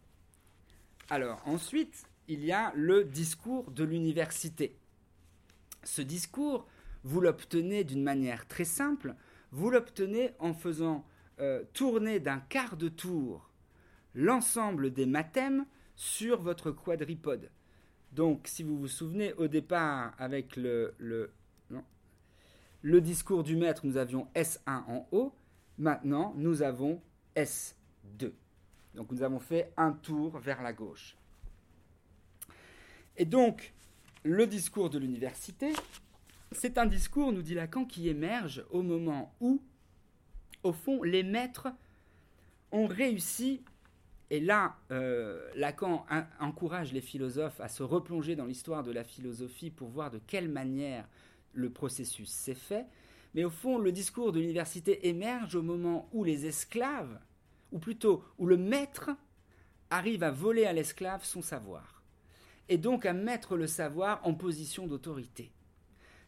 [1.10, 4.76] alors ensuite, il y a le discours de l'université.
[5.84, 6.68] Ce discours
[7.04, 9.16] vous l'obtenez d'une manière très simple,
[9.52, 11.06] vous l'obtenez en faisant
[11.40, 13.50] euh, tourner d'un quart de tour
[14.14, 15.66] l'ensemble des mathèmes
[15.96, 17.50] sur votre quadripode.
[18.12, 21.32] Donc, si vous vous souvenez, au départ, avec le, le,
[22.82, 25.34] le discours du maître, nous avions S1 en haut.
[25.78, 27.02] Maintenant, nous avons
[27.36, 28.34] S2.
[28.96, 31.16] Donc, nous avons fait un tour vers la gauche.
[33.16, 33.74] Et donc,
[34.24, 35.74] le discours de l'université,
[36.52, 39.62] c'est un discours, nous dit Lacan, qui émerge au moment où,
[40.64, 41.70] au fond, les maîtres
[42.72, 43.62] ont réussi,
[44.30, 46.06] et là, euh, Lacan
[46.40, 50.50] encourage les philosophes à se replonger dans l'histoire de la philosophie pour voir de quelle
[50.50, 51.08] manière
[51.54, 52.86] le processus s'est fait,
[53.34, 57.20] mais au fond, le discours de l'université émerge au moment où les esclaves,
[57.72, 59.10] ou plutôt où le maître,
[59.90, 62.01] arrive à voler à l'esclave son savoir,
[62.70, 65.52] et donc à mettre le savoir en position d'autorité.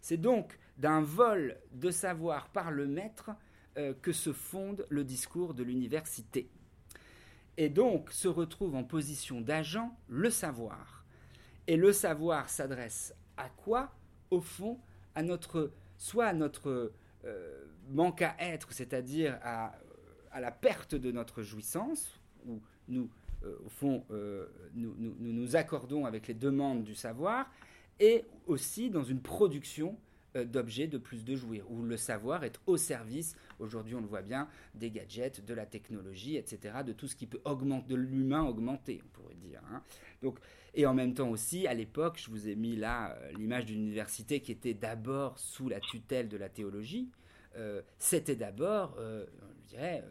[0.01, 3.31] C'est donc d'un vol de savoir par le maître
[3.77, 6.49] euh, que se fonde le discours de l'université.
[7.57, 11.05] Et donc se retrouve en position d'agent le savoir.
[11.67, 13.95] Et le savoir s'adresse à quoi?
[14.31, 14.79] Au fond,
[15.15, 16.91] à notre, soit à notre
[17.25, 19.73] euh, manque à être, c'est-à-dire à,
[20.39, 23.09] la perte de notre jouissance, où nous,
[23.43, 24.05] au fond,
[24.75, 27.49] nous, nous accordons avec les demandes du savoir,
[27.99, 29.97] et aussi dans une production
[30.35, 34.07] euh, d'objets de plus de jouir, où le savoir est au service, aujourd'hui on le
[34.07, 37.95] voit bien, des gadgets, de la technologie, etc., de tout ce qui peut augmenter, de
[37.95, 39.61] l'humain augmenté, on pourrait dire.
[39.71, 39.83] Hein.
[40.23, 40.39] Donc,
[40.73, 43.81] et en même temps aussi, à l'époque, je vous ai mis là euh, l'image d'une
[43.81, 47.11] université qui était d'abord sous la tutelle de la théologie.
[47.55, 50.03] Euh, c'était d'abord, je dirais,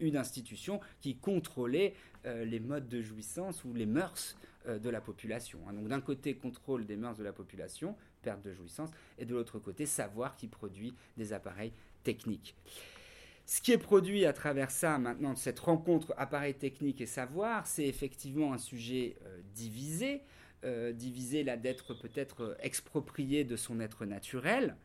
[0.00, 1.94] une institution qui contrôlait
[2.24, 4.36] les modes de jouissance ou les mœurs
[4.66, 5.60] de la population.
[5.66, 5.72] Hein.
[5.72, 9.58] Donc d'un côté, contrôle des mœurs de la population, perte de jouissance, et de l'autre
[9.58, 11.72] côté, savoir qui produit des appareils
[12.04, 12.54] techniques.
[13.48, 17.86] Ce qui est produit à travers ça, maintenant, cette rencontre appareil technique et savoir, c'est
[17.86, 20.20] effectivement un sujet euh, divisé,
[20.64, 24.76] euh, divisé là d'être peut-être exproprié de son être naturel.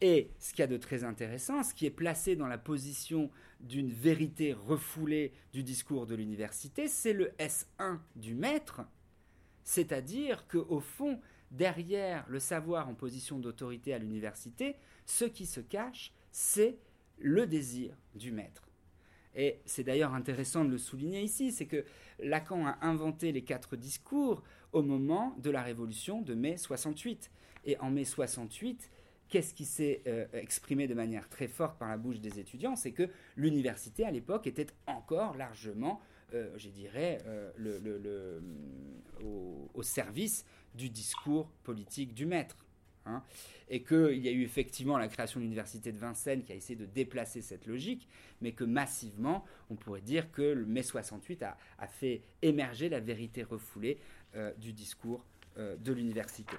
[0.00, 3.30] Et ce qu'il y a de très intéressant, ce qui est placé dans la position
[3.60, 8.82] d'une vérité refoulée du discours de l'université, c'est le S1 du maître,
[9.64, 11.18] c'est-à-dire qu'au fond,
[11.50, 14.76] derrière le savoir en position d'autorité à l'université,
[15.06, 16.78] ce qui se cache, c'est
[17.18, 18.68] le désir du maître.
[19.34, 21.84] Et c'est d'ailleurs intéressant de le souligner ici, c'est que
[22.18, 24.42] Lacan a inventé les quatre discours
[24.72, 27.30] au moment de la révolution de mai 68.
[27.66, 28.90] Et en mai 68,
[29.28, 32.92] qu'est-ce qui s'est euh, exprimé de manière très forte par la bouche des étudiants C'est
[32.92, 36.00] que l'université à l'époque était encore largement,
[36.34, 38.40] euh, je dirais, euh,
[39.74, 42.56] au, service du discours politique du maître.
[43.08, 43.22] Hein,
[43.68, 46.74] et qu'il y a eu effectivement la création de l'université de Vincennes qui a essayé
[46.74, 48.08] de déplacer cette logique,
[48.40, 51.56] mais que massivement, on pourrait dire que le mai 68 a,
[51.86, 54.00] fait émerger la vérité refoulée
[54.58, 55.24] du discours
[55.56, 56.56] de l'université.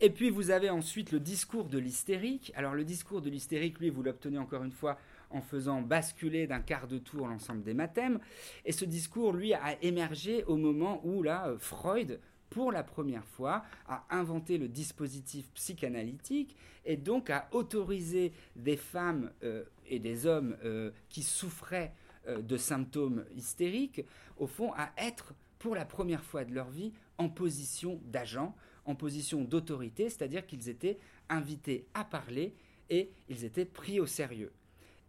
[0.00, 2.52] Et puis vous avez ensuite le discours de l'hystérique.
[2.54, 4.98] Alors le discours de l'hystérique, lui, vous l'obtenez encore une fois
[5.30, 8.20] en faisant basculer d'un quart de tour l'ensemble des mathèmes.
[8.66, 12.20] Et ce discours, lui, a émergé au moment où euh, Freud
[12.50, 19.32] pour la première fois, a inventé le dispositif psychanalytique et donc a autorisé des femmes
[19.42, 21.92] euh, et des hommes euh, qui souffraient
[22.26, 24.04] de symptômes hystériques,
[24.36, 28.52] au fond, à être pour la première fois de leur vie en position d'agent,
[28.86, 32.54] en position d'autorité, c'est-à-dire qu'ils étaient invités à parler
[32.88, 34.52] et ils étaient pris au sérieux.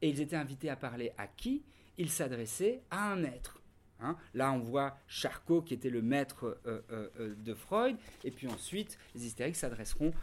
[0.02, 1.64] Et ils étaient invités à parler à qui?
[1.98, 3.62] Ils s'adressaient à un maître.
[4.00, 4.16] Hein.
[4.34, 8.48] Là, on voit Charcot, qui était le maître euh, euh, euh, de Freud, et puis
[8.48, 10.14] ensuite, les hystériques s'adresseront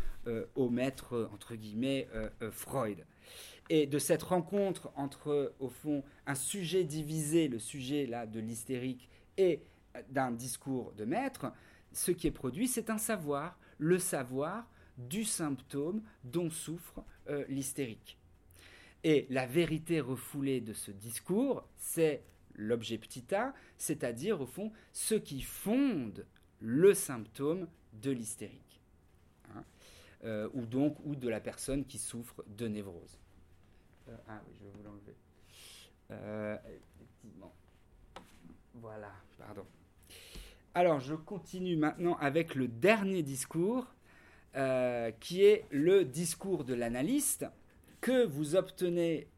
[0.55, 2.09] au maître, entre guillemets,
[2.51, 3.05] Freud.
[3.69, 9.11] Et de cette rencontre entre, au fond, un sujet divisé, le sujet là de l'hystérique,
[9.37, 9.61] et
[10.09, 11.53] d'un discours de maître,
[11.95, 14.68] ce qui est produit, c'est un savoir, le savoir
[14.99, 17.03] du symptôme dont souffre
[17.49, 18.18] l'hystérique.
[19.03, 22.22] Et la vérité refoulée de ce discours, c'est
[22.55, 26.26] l'objet petit a, c'est-à-dire au fond ce qui fonde
[26.61, 28.80] le symptôme de l'hystérique,
[29.55, 29.64] hein,
[30.24, 33.18] euh, ou donc ou de la personne qui souffre de névrose.
[34.09, 35.16] Euh, ah oui, je vais vous l'enlever.
[36.11, 36.57] Euh,
[36.97, 37.55] effectivement.
[38.74, 39.66] Voilà, pardon.
[40.77, 43.95] Alors, je continue maintenant avec le dernier discours,
[45.20, 47.47] qui est le discours de l'analyste
[48.01, 49.29] que vous obtenez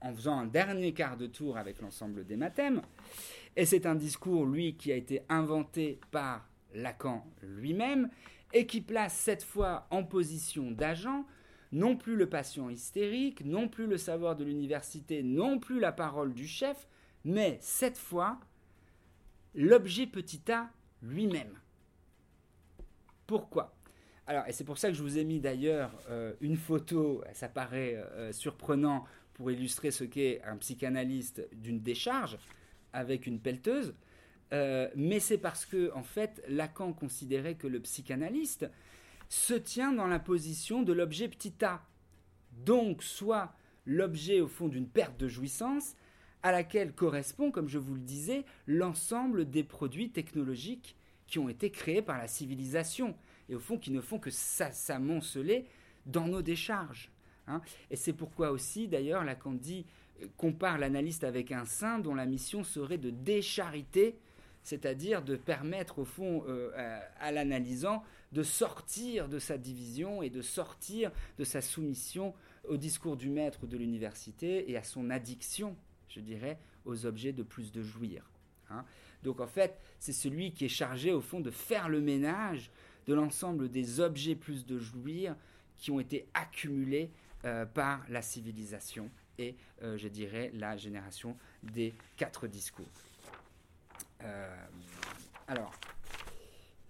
[0.00, 2.82] en faisant un dernier quart de tour avec l'ensemble des mathèmes.
[3.54, 8.10] Et c'est un discours, lui, qui a été inventé par Lacan lui-même
[8.52, 11.24] et qui place cette fois en position d'agent
[11.70, 16.34] non plus le patient hystérique, non plus le savoir de l'université, non plus la parole
[16.34, 16.88] du chef,
[17.24, 18.40] mais cette fois
[19.54, 20.70] l'objet petit a
[21.02, 21.58] lui-même.
[23.26, 23.74] Pourquoi?
[24.26, 27.48] Alors, et c'est pour ça que je vous ai mis d'ailleurs euh, une photo, ça
[27.48, 32.38] paraît euh, surprenant pour illustrer ce qu'est un psychanalyste d'une décharge
[32.92, 33.94] avec une pelleteuse.
[34.52, 38.70] Euh, mais c'est parce que, en fait, Lacan considérait que le psychanalyste
[39.28, 41.82] se tient dans la position de l'objet petit a.
[42.64, 43.52] Donc, soit
[43.84, 45.96] l'objet, au fond, d'une perte de jouissance,
[46.44, 50.94] à laquelle correspond, comme je vous le disais, l'ensemble des produits technologiques
[51.26, 53.16] qui ont été créés par la civilisation,
[53.48, 55.64] et au fond qui ne font que s'amonceler
[56.04, 57.10] dans nos décharges.
[57.46, 57.62] Hein.
[57.90, 59.86] Et c'est pourquoi aussi, d'ailleurs, Lacan dit,
[60.22, 64.18] euh, compare l'analyste avec un saint dont la mission serait de déchariter,
[64.62, 70.42] c'est-à-dire de permettre au fond euh, à, l'analysant de sortir de sa division et de
[70.42, 72.34] sortir de sa soumission
[72.68, 75.74] au discours du maître de l'université et à son addiction,
[76.14, 78.22] je dirais, aux objets de plus de jouir.
[78.70, 78.84] Hein.
[79.22, 82.70] Donc en fait, c'est celui qui est chargé au fond de faire le ménage
[83.06, 85.36] de l'ensemble des objets plus de jouir
[85.76, 87.10] qui ont été accumulés
[87.44, 92.86] euh, par la civilisation et, euh, je dirais, la génération des quatre discours.
[94.22, 94.66] Euh,
[95.48, 95.72] alors,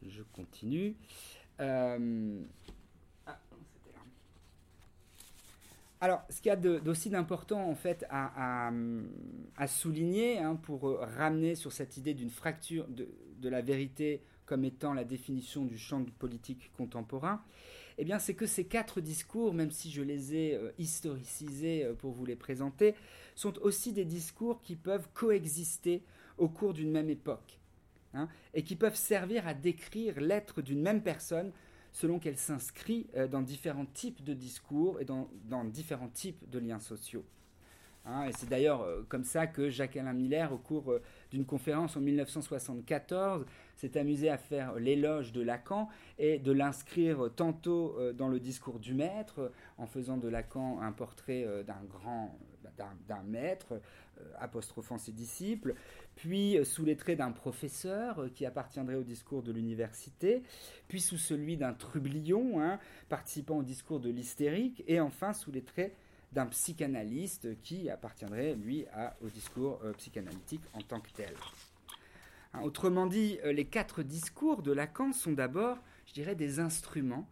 [0.07, 0.95] je continue.
[1.59, 1.97] Ah,
[6.05, 8.71] alors, ce qu'il y a d'aussi d'important en fait à,
[9.67, 14.93] souligner hein, pour ramener sur cette idée d'une fracture de, de, la vérité comme étant
[14.93, 17.43] la définition du champ politique contemporain,
[17.97, 21.95] eh bien, c'est que ces quatre discours, même si je les ai euh, historicisés euh,
[21.95, 22.95] pour vous les présenter,
[23.35, 26.03] sont aussi des discours qui peuvent coexister
[26.37, 27.61] au cours d'une même époque,
[28.13, 31.51] hein, et qui peuvent servir à décrire l'être d'une même personne
[31.95, 35.27] selon qu'elle s'inscrit euh, dans différents types de discours et dans,
[35.65, 37.25] différents types de liens sociaux.
[38.05, 38.27] Hein.
[38.29, 40.95] et c'est d'ailleurs comme ça que Jacques-Alain Miller, au cours
[41.31, 45.89] d'une conférence en 1974, s'est amusé à faire l'éloge de Lacan
[46.19, 50.93] et de l'inscrire tantôt euh, dans le discours du maître, en faisant de Lacan un
[50.93, 52.39] portrait euh, d'un grand,
[52.77, 55.75] d'un maître, euh, apostrophant ses disciples,
[56.17, 60.43] puis sous les traits d'un professeur qui appartiendrait au discours de l'université,
[60.89, 65.63] puis sous celui d'un trublion, hein, participant au discours de l'hystérique, et enfin sous les
[65.63, 65.95] traits
[66.33, 68.87] d'un psychanalyste qui appartiendrait, lui,
[69.23, 71.33] au discours psychanalytique en tant que tel.
[72.55, 77.29] Hein, autrement dit, euh, les quatre discours de Lacan sont d'abord, je dirais, des instruments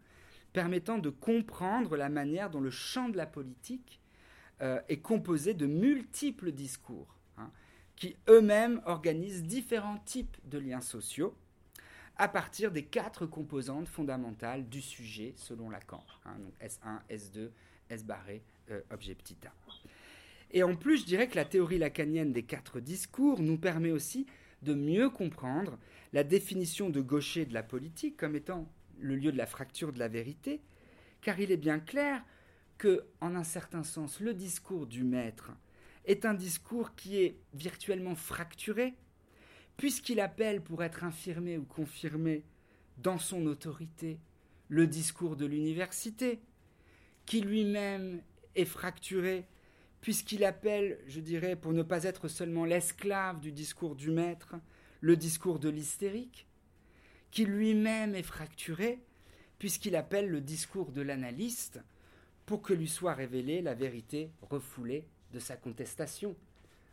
[0.52, 4.00] permettant de comprendre la manière dont le champ de la politique
[4.62, 7.50] euh, est composé de multiples discours, hein,
[7.96, 11.34] qui eux-mêmes organisent différents types de liens sociaux,
[12.16, 16.04] à partir des quatre composantes fondamentales du sujet selon Lacan.
[16.24, 17.50] Hein, donc S1, S2,
[17.90, 19.52] S barré, euh, objet petit a.
[20.52, 24.26] Et en plus, je dirais que la théorie lacanienne des quatre discours nous permet aussi
[24.62, 25.78] de mieux comprendre
[26.12, 28.68] la définition de Gaucher de la politique comme étant
[29.00, 30.60] le lieu de la fracture de la vérité,
[31.20, 32.22] car il est bien clair
[32.82, 35.52] que, en un certain sens, le discours du maître
[36.04, 38.94] est un discours qui est virtuellement fracturé,
[39.76, 42.42] puisqu'il appelle pour être infirmé ou confirmé
[42.98, 44.18] dans son autorité
[44.66, 46.40] le discours de l'université,
[47.24, 48.20] qui lui-même
[48.56, 49.46] est fracturé,
[50.00, 54.56] puisqu'il appelle, je dirais, pour ne pas être seulement l'esclave du discours du maître,
[55.00, 56.48] le discours de l'hystérique,
[57.30, 59.04] qui lui-même est fracturé,
[59.60, 61.80] puisqu'il appelle le discours de l'analyste
[62.46, 66.36] pour que lui soit révélée la vérité refoulée de sa contestation.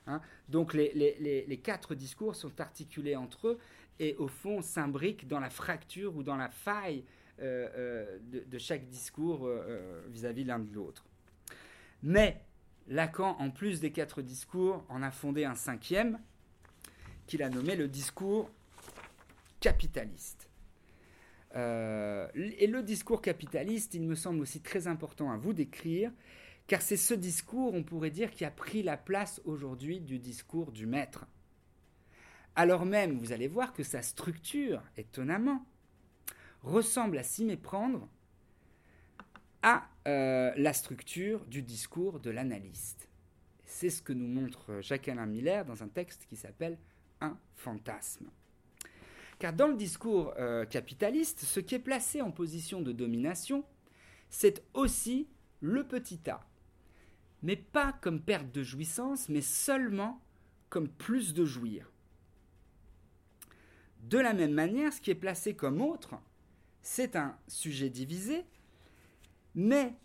[0.07, 0.21] Hein.
[0.47, 3.59] Donc les, quatre discours sont articulés entre eux
[3.99, 7.03] et au fond s'imbriquent dans la fracture ou dans la faille
[7.41, 11.05] euh, euh, de, chaque discours euh, vis-à-vis l'un de l'autre.
[12.03, 12.41] Mais
[12.87, 16.19] Lacan, en plus des quatre discours, en a fondé un cinquième
[17.27, 18.49] qu'il a nommé le discours
[19.59, 20.48] capitaliste.
[21.55, 26.11] Et le discours capitaliste, il me semble aussi très important à vous décrire,
[26.67, 30.71] car c'est ce discours, on pourrait dire, qui a pris la place aujourd'hui du discours
[30.71, 31.25] du maître.
[32.55, 35.65] Alors même, vous allez voir que sa structure, étonnamment,
[36.61, 38.07] ressemble à s'y méprendre
[39.61, 43.09] à euh, la structure du discours de l'analyste.
[43.65, 46.77] C'est ce que nous montre Jacques-Alain Miller dans un texte qui s'appelle
[47.21, 48.29] Un fantasme.
[49.39, 53.63] Car dans le discours euh, capitaliste, ce qui est placé en position de domination,
[54.29, 55.27] c'est aussi
[55.61, 56.45] le petit a,
[57.41, 60.21] mais pas comme perte de jouissance, mais seulement
[60.69, 61.89] comme plus de jouir.
[64.01, 66.15] De la même manière, ce qui est placé comme autre,
[66.81, 68.45] c'est un sujet divisé,
[69.55, 69.95] mais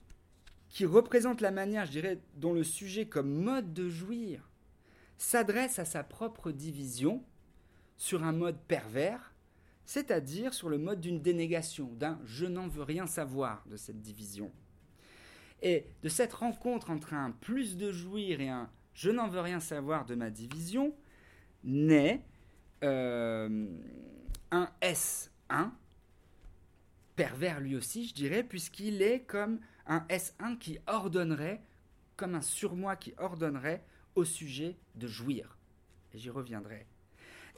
[0.68, 4.48] qui représente la manière, je dirais, dont le sujet comme mode de jouir
[5.18, 7.24] s'adresse à sa propre division
[7.96, 9.32] sur un mode pervers,
[9.86, 14.50] c'est-à-dire sur le mode d'une dénégation, d'un je n'en veux rien savoir de cette division.
[15.62, 19.60] Et de cette rencontre entre un plus de jouir et un je n'en veux rien
[19.60, 20.94] savoir de ma division,
[21.64, 22.22] naît
[22.82, 23.66] euh,
[24.50, 25.70] un S1,
[27.16, 31.60] pervers lui aussi, je dirais, puisqu'il est comme un S1 qui ordonnerait,
[32.16, 33.84] comme un surmoi qui ordonnerait
[34.14, 35.58] au sujet de jouir.
[36.12, 36.86] Et j'y reviendrai.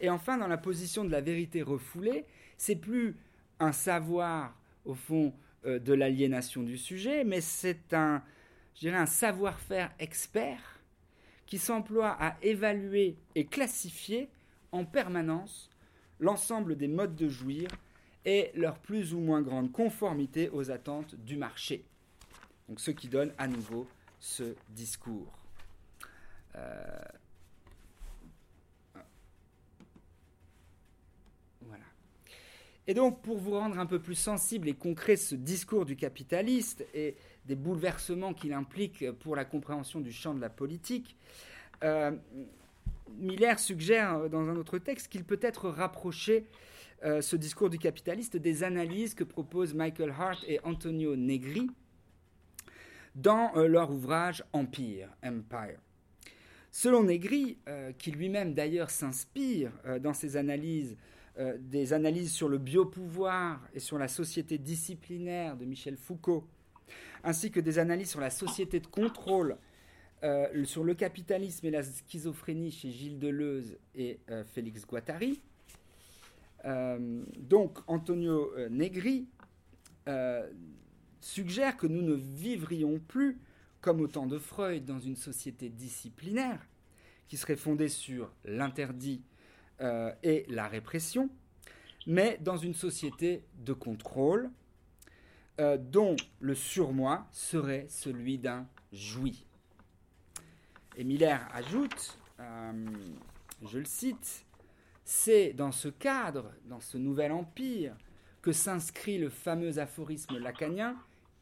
[0.00, 2.24] Et enfin, dans la position de la vérité refoulée,
[2.58, 3.16] c'est plus
[3.60, 5.32] un savoir, au fond,
[5.64, 8.22] euh, de l'aliénation du sujet, mais c'est un,
[8.84, 10.80] un savoir-faire expert
[11.46, 14.28] qui s'emploie à évaluer et classifier
[14.72, 15.70] en permanence
[16.20, 17.68] l'ensemble des modes de jouir
[18.24, 21.84] et leur plus ou moins grande conformité aux attentes du marché.
[22.68, 23.86] Donc ce qui donne à nouveau
[24.18, 25.32] ce discours.
[26.56, 26.98] Euh,
[32.88, 36.86] Et donc, pour vous rendre un peu plus sensible et concret ce discours du capitaliste
[36.94, 37.16] et
[37.46, 41.16] des bouleversements qu'il implique pour la compréhension du champ de la politique,
[41.82, 42.12] euh,
[43.18, 46.46] Miller suggère dans un autre texte qu'il peut être rapproché,
[47.04, 51.68] euh, ce discours du capitaliste, des analyses que proposent Michael Hart et Antonio Negri
[53.16, 55.78] dans euh, leur ouvrage Empire, Empire.
[56.70, 57.56] Selon Negri,
[57.96, 59.72] qui lui-même d'ailleurs s'inspire
[60.02, 60.94] dans ses analyses
[61.38, 66.48] euh, des analyses sur le biopouvoir et sur la société disciplinaire de Michel Foucault,
[67.24, 69.58] ainsi que des analyses sur la société de contrôle,
[70.22, 75.42] euh, sur le capitalisme et la schizophrénie chez Gilles Deleuze et euh, Félix Guattari.
[77.38, 79.28] donc Antonio Negri
[81.20, 83.38] suggère que nous ne vivrions plus
[83.82, 86.66] comme au temps de Freud dans une société disciplinaire
[87.28, 89.22] qui serait fondée sur l'interdit
[89.80, 91.28] euh, et la répression,
[92.06, 94.50] mais dans une société de contrôle
[95.60, 99.44] euh, dont le surmoi serait celui d'un joui.
[100.96, 102.86] Et Miller ajoute, euh,
[103.64, 104.44] je le cite,
[105.04, 107.96] c'est dans ce cadre, dans ce nouvel empire,
[108.42, 110.96] que s'inscrit le fameux aphorisme lacanien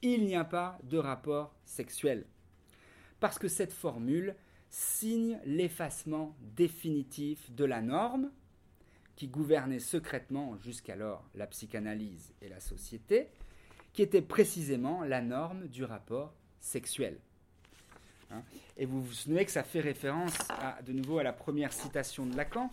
[0.05, 2.27] il n'y a pas de rapport sexuel.
[3.21, 4.37] Parce que cette formule
[4.75, 8.33] signe l'effacement définitif de la norme
[9.15, 13.29] qui gouvernait secrètement jusqu'alors la psychanalyse et la société,
[13.93, 17.21] qui était précisément la norme du rapport sexuel.
[18.33, 18.43] Hein.
[18.79, 22.27] et vous vous souvenez que ça fait référence à, de nouveau à la première citation
[22.27, 22.69] de Lacan,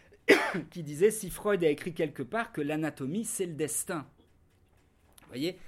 [0.70, 4.06] qui disait si Freud a écrit quelque part que l'anatomie c'est le destin.
[5.22, 5.58] Vous voyez?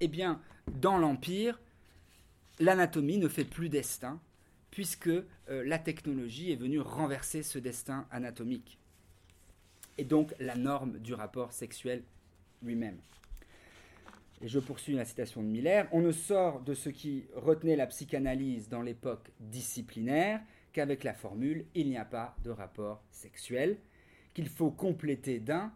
[0.00, 1.60] Eh bien, dans l'Empire,
[2.60, 4.18] l'anatomie ne fait plus destin,
[4.72, 8.78] puisque euh, la technologie est venue renverser ce destin anatomique.
[9.98, 12.02] Et donc la norme du rapport sexuel
[12.62, 12.98] lui-même.
[14.40, 17.86] Et je poursuis la citation de Miller, on ne sort de ce qui retenait la
[17.86, 20.40] psychanalyse dans l'époque disciplinaire
[20.72, 23.76] qu'avec la formule il n'y a pas de rapport sexuel,
[24.34, 25.70] qu'il faut compléter d'un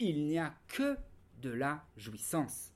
[0.00, 0.96] il n'y a que
[1.40, 2.72] de la jouissance.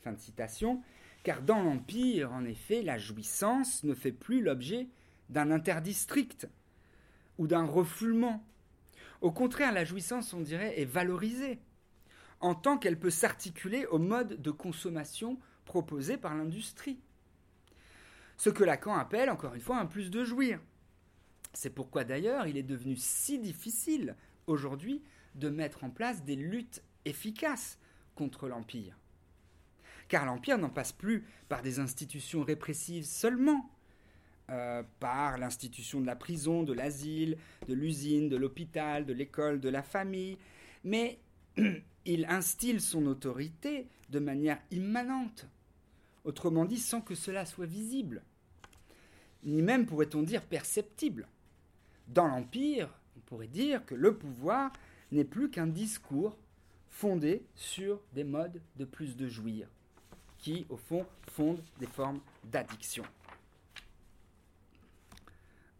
[0.00, 0.82] Fin de citation.
[1.24, 4.88] Car dans l'Empire, en effet, la jouissance ne fait plus l'objet
[5.30, 6.46] d'un interdit strict
[7.38, 8.46] ou d'un refoulement.
[9.22, 11.58] Au contraire, la jouissance, on dirait, est valorisée
[12.40, 17.00] en tant qu'elle peut s'articuler au mode de consommation proposé par l'industrie.
[18.36, 20.60] Ce que Lacan appelle, encore une fois, un plus de jouir.
[21.54, 24.14] C'est pourquoi d'ailleurs il est devenu si difficile
[24.46, 25.02] aujourd'hui
[25.36, 27.78] de mettre en place des luttes efficaces
[28.14, 28.98] contre l'Empire
[30.14, 33.68] car l'Empire n'en passe plus par des institutions répressives seulement,
[34.48, 37.36] euh, par l'institution de la prison, de l'asile,
[37.66, 40.38] de l'usine, de l'hôpital, de l'école, de la famille,
[40.84, 41.18] mais
[42.04, 45.48] il instille son autorité de manière immanente,
[46.22, 48.22] autrement dit sans que cela soit visible,
[49.42, 51.26] ni même pourrait-on dire perceptible.
[52.06, 54.72] Dans l'Empire, on pourrait dire que le pouvoir
[55.10, 56.38] n'est plus qu'un discours
[56.88, 59.66] fondé sur des modes de plus de jouir,
[60.44, 63.02] qui, au fond, fondent des formes d'addiction.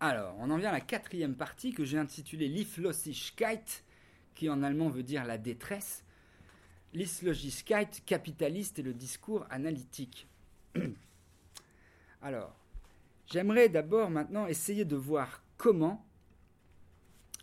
[0.00, 3.82] Alors, on en vient à la quatrième partie que j'ai intitulée Lieflosigkeit,
[4.34, 6.02] qui en allemand veut dire la détresse.
[6.94, 10.26] Lieflosigkeit, capitaliste et le discours analytique.
[12.22, 12.56] Alors,
[13.26, 16.02] j'aimerais d'abord maintenant essayer de voir comment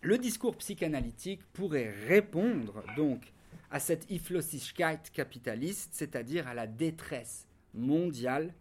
[0.02, 3.32] le discours psychanalytique pourrait répondre donc
[3.72, 8.54] à cette Iflosigkeit capitaliste, c'est-à-dire à la détresse mondiale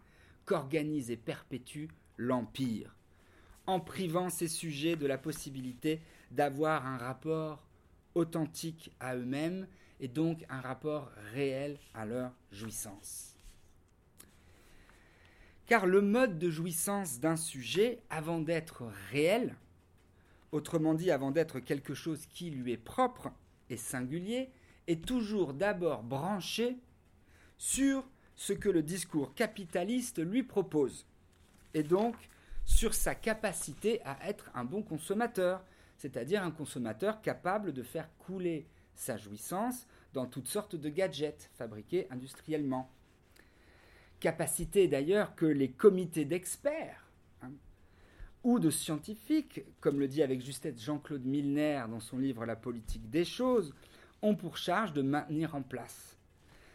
[0.45, 2.95] qu'organise et perpétue l'Empire,
[3.67, 6.01] en privant ses sujets de la possibilité
[6.31, 7.67] d'avoir un rapport
[8.15, 9.67] authentique à eux-mêmes
[9.99, 13.35] et donc un rapport réel à leur jouissance.
[15.67, 19.55] Car le mode de jouissance d'un sujet, avant d'être réel,
[20.51, 23.31] autrement dit avant d'être quelque chose qui lui est propre
[23.69, 24.49] et singulier,
[24.87, 26.77] est toujours d'abord branché
[27.57, 28.03] sur
[28.35, 31.05] ce que le discours capitaliste lui propose,
[31.73, 32.15] et donc
[32.65, 35.63] sur sa capacité à être un bon consommateur,
[35.97, 42.07] c'est-à-dire un consommateur capable de faire couler sa jouissance dans toutes sortes de gadgets fabriqués
[42.09, 42.89] industriellement.
[44.19, 47.07] Capacité d'ailleurs que les comités d'experts
[47.41, 47.51] hein,
[48.43, 53.09] ou de scientifiques, comme le dit avec justesse Jean-Claude Milner dans son livre La politique
[53.09, 53.73] des choses,
[54.21, 56.17] ont pour charge de maintenir en place.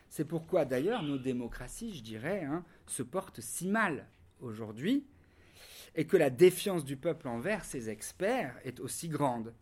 [0.08, 4.06] C'est pourquoi d'ailleurs nos démocraties, je dirais, hein, se portent si mal
[4.40, 5.04] aujourd'hui
[5.94, 9.52] et que la défiance du peuple envers ses experts est aussi grande.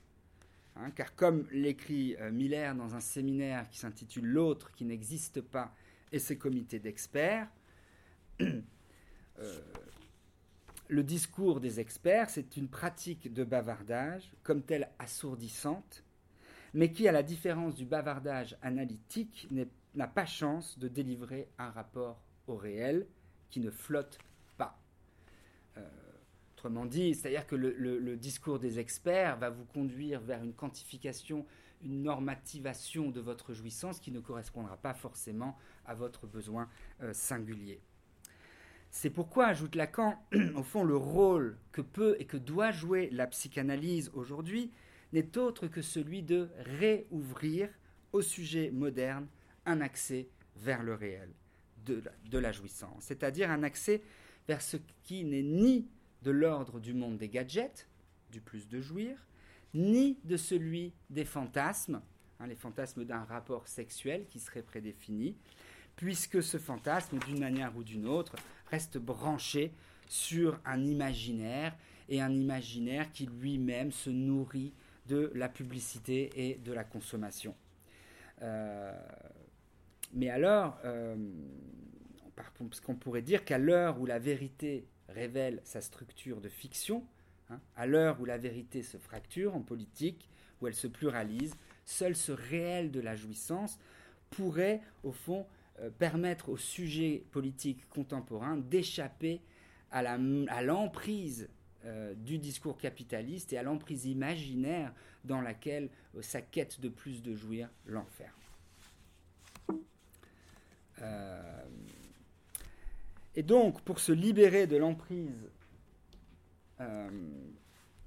[0.76, 5.72] Hein, car comme l'écrit euh, Miller dans un séminaire qui s'intitule L'autre qui n'existe pas
[6.12, 7.48] et ses comités d'experts,
[8.40, 8.54] euh,
[10.88, 16.03] le discours des experts, c'est une pratique de bavardage comme telle assourdissante
[16.74, 19.48] mais qui, à la différence du bavardage analytique,
[19.94, 23.06] n'a pas chance de délivrer un rapport au réel
[23.48, 24.18] qui ne flotte
[24.58, 24.76] pas.
[25.78, 25.88] Euh,
[26.52, 31.46] autrement dit, c'est-à-dire que le, discours des experts va vous conduire vers une quantification,
[31.84, 35.56] une normativation de votre jouissance qui ne correspondra pas forcément
[35.86, 36.68] à votre besoin
[37.02, 37.80] euh, singulier.
[38.90, 40.18] C'est pourquoi, ajoute Lacan,
[40.56, 44.72] au fond, le rôle que peut et que doit jouer la psychanalyse aujourd'hui,
[45.14, 47.70] n'est autre que celui de réouvrir
[48.12, 49.28] au sujet moderne
[49.64, 51.30] un accès vers le réel
[51.86, 54.02] de la, jouissance, c'est-à-dire un accès
[54.48, 55.86] vers ce qui n'est ni
[56.22, 57.86] de l'ordre du monde des gadgets,
[58.32, 59.16] du plus de jouir,
[59.74, 62.00] ni de celui des fantasmes,
[62.40, 65.36] hein, les fantasmes d'un rapport sexuel qui serait prédéfini,
[65.94, 68.34] puisque ce fantasme, d'une manière ou d'une autre,
[68.70, 69.72] reste branché
[70.08, 71.76] sur un imaginaire,
[72.08, 74.72] et un imaginaire qui lui-même se nourrit
[75.06, 77.54] de la publicité et de la consommation.
[78.42, 78.92] Euh,
[80.12, 81.16] mais alors, euh,
[82.36, 87.04] parce qu'on pourrait dire qu'à l'heure où la vérité révèle sa structure de fiction,
[87.50, 90.28] hein, à l'heure où la vérité se fracture en politique,
[90.60, 91.54] où elle se pluralise,
[91.84, 93.78] seul ce réel de la jouissance
[94.30, 95.46] pourrait, au fond,
[95.80, 99.42] euh, permettre aux sujets politiques contemporains d'échapper
[99.90, 101.48] à l'emprise
[101.84, 104.92] euh, du discours capitaliste et à l'emprise imaginaire
[105.24, 108.30] dans laquelle euh, sa quête de plus de jouir l'enferme.
[113.34, 115.50] et donc, pour se libérer de l'emprise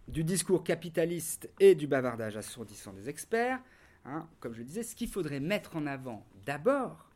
[0.07, 3.59] du discours capitaliste et du bavardage assourdissant des experts,
[4.05, 7.07] hein, comme je le disais, ce qu'il faudrait mettre en avant d'abord,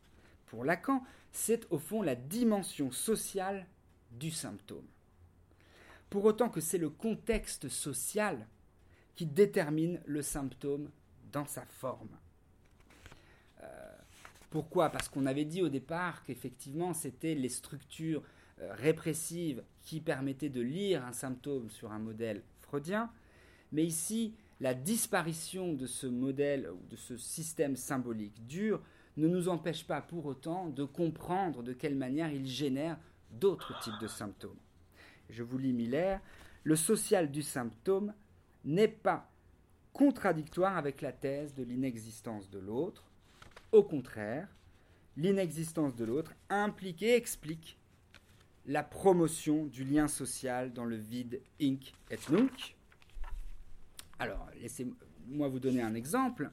[0.46, 1.02] pour Lacan,
[1.32, 3.66] c'est au fond la dimension sociale
[4.12, 4.86] du symptôme.
[6.12, 8.46] Pour autant que c'est le contexte social
[9.14, 10.90] qui détermine le symptôme
[11.32, 12.18] dans sa forme.
[13.62, 13.96] Euh,
[14.50, 14.90] pourquoi?
[14.90, 18.22] Parce qu'on avait dit au départ qu'effectivement c'était les structures
[18.60, 23.10] euh, répressives qui permettaient de lire un symptôme sur un modèle freudien,
[23.72, 28.82] mais ici la disparition de ce modèle ou de ce système symbolique dur
[29.16, 32.98] ne nous empêche pas pour autant de comprendre de quelle manière il génère
[33.30, 34.60] d'autres types de symptômes.
[35.32, 36.20] Je vous lis Miller,
[36.62, 38.12] le social du symptôme
[38.64, 39.30] n'est pas
[39.94, 43.10] contradictoire avec la thèse de l'inexistence de l'autre.
[43.72, 44.46] Au contraire,
[45.16, 47.78] l'inexistence de l'autre implique et explique
[48.66, 52.76] la promotion du lien social dans le vide inc et nunc.
[54.18, 56.50] Alors, laissez-moi vous donner un exemple.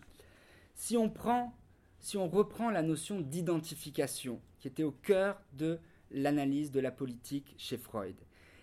[0.73, 1.53] Si on prend
[1.99, 5.79] si on reprend la notion d'identification, qui était au cœur de
[6.11, 8.15] l'analyse de la politique chez Freud,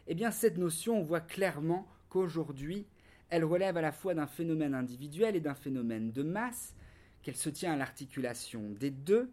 [0.07, 2.87] eh bien cette notion, on voit clairement qu'aujourd'hui,
[3.29, 6.75] elle relève à la fois d'un phénomène individuel et d'un phénomène de masse,
[7.23, 9.31] qu'elle se tient à l'articulation des deux,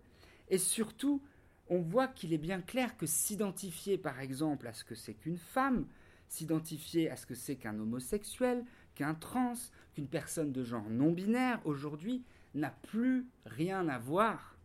[0.49, 1.21] et surtout,
[1.69, 5.37] on voit qu'il est bien clair que s'identifier par exemple à ce que c'est qu'une
[5.37, 5.85] femme,
[6.27, 9.53] s'identifier à ce que c'est qu'un homosexuel, qu'un trans,
[9.93, 12.23] qu'une personne de genre non binaire aujourd'hui,
[12.55, 14.57] n'a plus rien à voir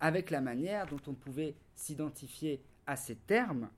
[0.00, 3.68] avec la manière dont on pouvait s'identifier à ces termes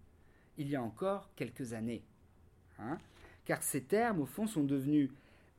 [0.60, 2.04] il y a encore quelques années.
[2.78, 2.98] Hein.
[3.46, 5.10] Car ces termes, au fond, sont devenus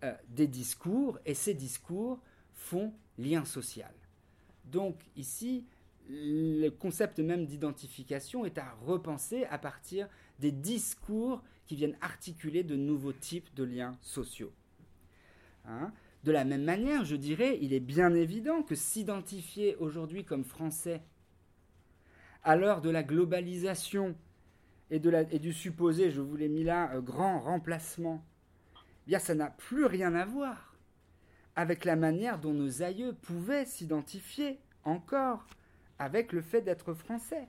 [0.04, 2.20] euh, des discours, et ces discours
[2.54, 3.92] font lien social.
[4.66, 5.66] Donc ici,
[6.08, 10.08] le concept même d'identification est à repenser à partir
[10.40, 14.54] des discours qui viennent articuler de nouveaux types de liens sociaux.
[15.66, 15.92] Hein.
[16.24, 21.02] De la même manière, je dirais, il est bien évident que s'identifier aujourd'hui comme français
[22.44, 24.16] à l'heure de la globalisation
[24.92, 28.24] et, du supposé, je vous l'ai mis là, euh, grand remplacement,
[28.76, 30.76] eh bien ça n'a plus rien à voir
[31.56, 35.48] avec la manière dont nos aïeux pouvaient s'identifier encore
[35.98, 37.48] avec le fait d'être français.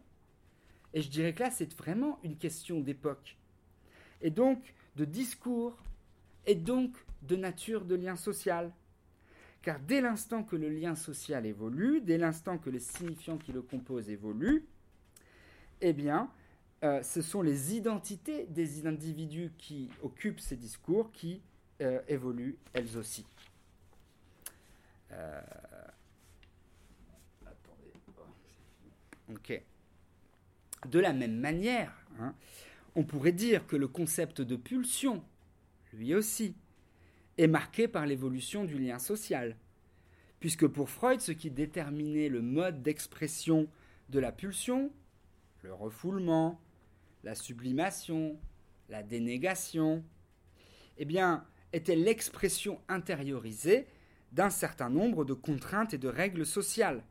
[0.94, 3.38] Et je dirais que là, c'est vraiment une question d'époque.
[4.20, 5.82] Et donc de discours,
[6.46, 8.72] et donc de nature de lien social.
[9.62, 13.62] Car dès l'instant que le lien social évolue, dès l'instant que les signifiants qui le
[13.62, 14.66] composent évoluent,
[15.80, 16.30] eh bien,
[16.84, 21.40] euh, ce sont les identités des individus qui occupent ces discours qui
[21.80, 23.24] euh, évoluent elles aussi.
[25.12, 25.40] Euh.
[30.88, 32.34] De la même manière, hein,
[32.96, 35.22] on pourrait dire que le concept de pulsion,
[35.92, 36.54] lui aussi,
[37.38, 39.56] est marqué par l'évolution du lien social.
[40.40, 43.68] Puisque pour Freud, ce qui déterminait le mode d'expression
[44.08, 44.90] de la pulsion,
[45.62, 46.60] le refoulement,
[47.24, 48.38] la sublimation,
[48.88, 50.04] la dénégation,
[50.98, 53.86] eh bien, était l'expression intériorisée
[54.32, 57.04] d'un certain nombre de contraintes et de règles sociales.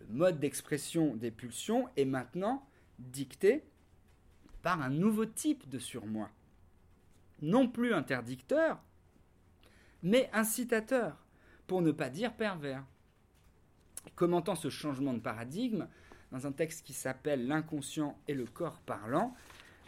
[0.00, 2.66] Le mode d'expression des pulsions est maintenant
[2.98, 3.64] dicté
[4.62, 6.30] par un nouveau type de surmoi,
[7.42, 8.80] non plus interdicteur,
[10.02, 11.16] mais incitateur,
[11.66, 12.84] pour ne pas dire pervers.
[14.16, 15.88] Commentant ce changement de paradigme,
[16.34, 19.36] dans un texte qui s'appelle L'inconscient et le corps parlant,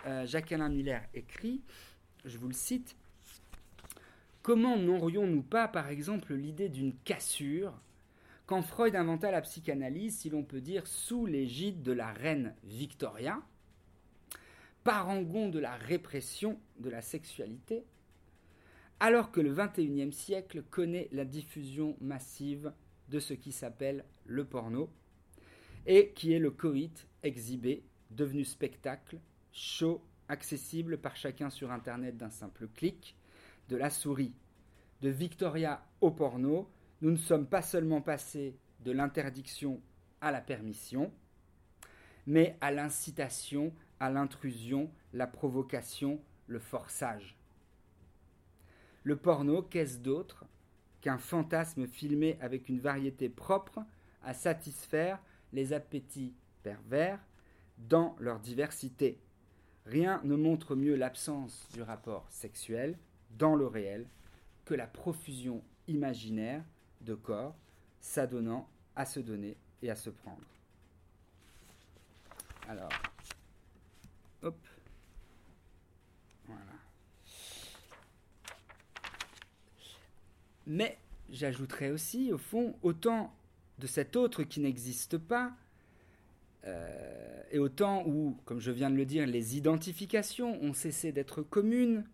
[0.07, 1.61] euh, Jacques-Alain Miller écrit,
[2.25, 2.97] je vous le cite,
[4.43, 7.75] Comment n'aurions-nous pas, par exemple, l'idée d'une cassure
[8.47, 13.43] quand Freud inventa la psychanalyse, si l'on peut dire, sous l'égide de la reine Victoria,
[14.85, 17.83] parangon de la répression de la sexualité,
[19.01, 22.73] alors que le XXIe siècle connaît la diffusion massive
[23.09, 24.89] de ce qui s'appelle le porno,
[25.87, 29.19] et qui est le coït exhibé, devenu spectacle,
[29.53, 33.17] chaud, accessible par chacun sur Internet d'un simple clic,
[33.69, 34.35] de la souris.
[35.03, 36.69] De Victoria au porno,
[37.01, 39.81] nous ne sommes pas seulement passés de l'interdiction
[40.21, 41.13] à la permission,
[42.27, 47.37] mais à l'incitation, à l'intrusion, la provocation, le forçage.
[49.05, 50.45] Le porno, qu'est-ce d'autre
[51.01, 53.85] qu'un fantasme filmé avec une variété propre
[54.23, 55.21] à satisfaire
[55.53, 57.21] les appétits pervers
[57.79, 59.21] dans leur diversité,
[59.87, 62.99] Rien ne montre mieux l'absence du rapport sexuel
[63.31, 64.09] dans le réel
[64.65, 66.65] que la profusion imaginaire
[67.03, 67.55] de corps
[68.01, 70.43] s'adonnant à se donner et à se prendre.
[72.69, 72.91] Alors,
[74.43, 74.59] hop,
[76.47, 76.63] voilà.
[80.67, 80.99] Mais
[81.31, 83.33] j'ajouterais aussi, au fond, autant
[83.79, 85.53] de cet autre qui n'existe pas,
[86.65, 91.43] euh, et autant où, comme je viens de le dire, les identifications ont cessé d'être
[91.43, 92.05] communes,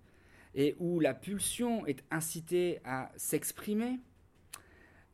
[0.54, 3.98] et où la pulsion est incitée à s'exprimer,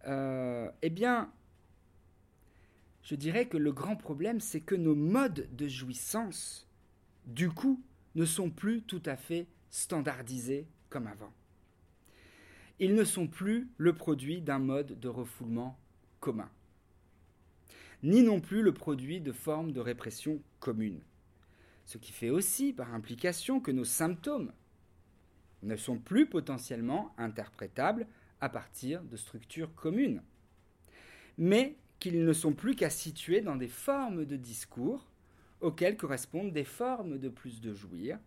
[0.07, 1.33] euh, eh bien,
[3.03, 6.69] je dirais que le grand problème, c'est que nos modes de jouissance,
[7.27, 7.83] du coup,
[8.15, 11.33] ne sont plus tout à fait standardisés comme avant.
[12.81, 15.79] Ils ne sont plus le produit d'un mode de refoulement
[16.21, 16.51] commun,
[18.03, 21.01] ni non plus le produit de formes de répression communes.
[21.85, 24.53] Ce qui fait aussi, par implication, que nos symptômes
[25.63, 28.07] ne sont plus potentiellement interprétables
[28.41, 30.23] à partir de structures communes,
[31.37, 35.11] mais qu'ils ne sont plus qu'à situer dans des formes de discours
[35.61, 38.19] auxquelles correspondent des formes de plus de jouir,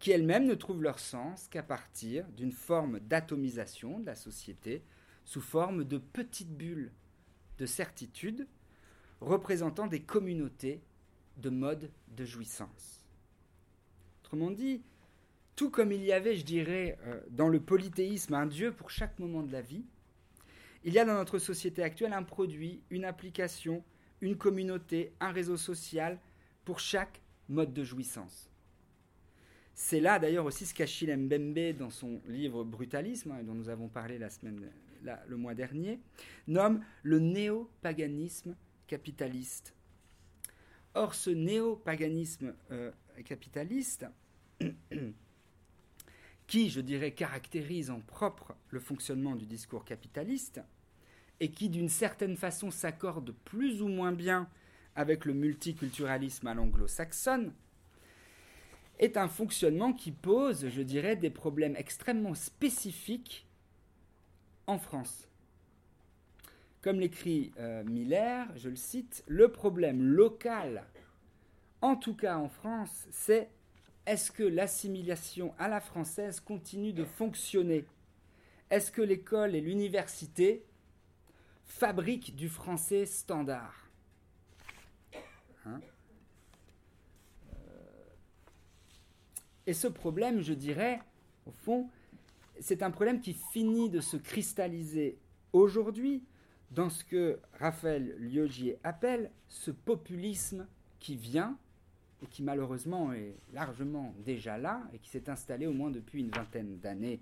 [0.00, 4.82] qui elles-mêmes ne trouvent leur sens qu'à partir d'une forme d'atomisation de la société
[5.24, 6.92] sous forme de petites bulles
[7.58, 8.46] de certitude
[9.20, 10.82] représentant des communautés
[11.36, 13.04] de modes de jouissance.
[14.22, 14.82] Autrement dit,
[15.56, 19.18] tout comme il y avait, je dirais, euh, dans le polythéisme un Dieu pour chaque
[19.18, 19.84] moment de la vie,
[20.84, 23.82] il y a dans notre société actuelle un produit, une application,
[24.20, 26.18] une communauté, un réseau social
[26.64, 28.50] pour chaque mode de jouissance.
[29.74, 33.88] C'est là d'ailleurs aussi ce qu'Achille Mbembe, dans son livre Brutalisme, hein, dont nous avons
[33.88, 35.98] parlé le mois dernier,
[36.46, 38.54] nomme le néo-paganisme
[38.86, 39.74] capitaliste.
[40.94, 42.92] Or, ce néo-paganisme euh,
[43.24, 44.06] capitaliste
[46.46, 50.60] qui, je dirais, caractérise en propre le fonctionnement du discours capitaliste,
[51.40, 54.48] et qui, d'une certaine façon, s'accorde plus ou moins bien
[54.94, 57.52] avec le multiculturalisme à l'anglo-saxonne,
[58.98, 63.46] est un fonctionnement qui pose, je dirais, des problèmes extrêmement spécifiques
[64.66, 65.28] en France.
[66.80, 70.84] Comme l'écrit euh, Miller, je le cite, le problème local,
[71.80, 73.48] en tout cas en France, c'est
[74.06, 77.86] est-ce que l'assimilation à la française continue de fonctionner?
[78.70, 80.64] Est-ce que l'école et l'université
[81.64, 83.88] fabriquent du français standard?
[85.66, 85.80] Hein?
[89.66, 91.00] Et ce problème, je dirais,
[91.46, 91.88] au fond,
[92.60, 95.18] c'est un problème qui finit de se cristalliser
[95.52, 96.22] aujourd'hui
[96.70, 100.66] dans ce que Raphaël Liogier appelle ce populisme
[100.98, 101.56] qui vient
[102.22, 106.30] et qui malheureusement est largement déjà là et qui s'est installé au moins depuis une
[106.30, 107.20] vingtaine d'années.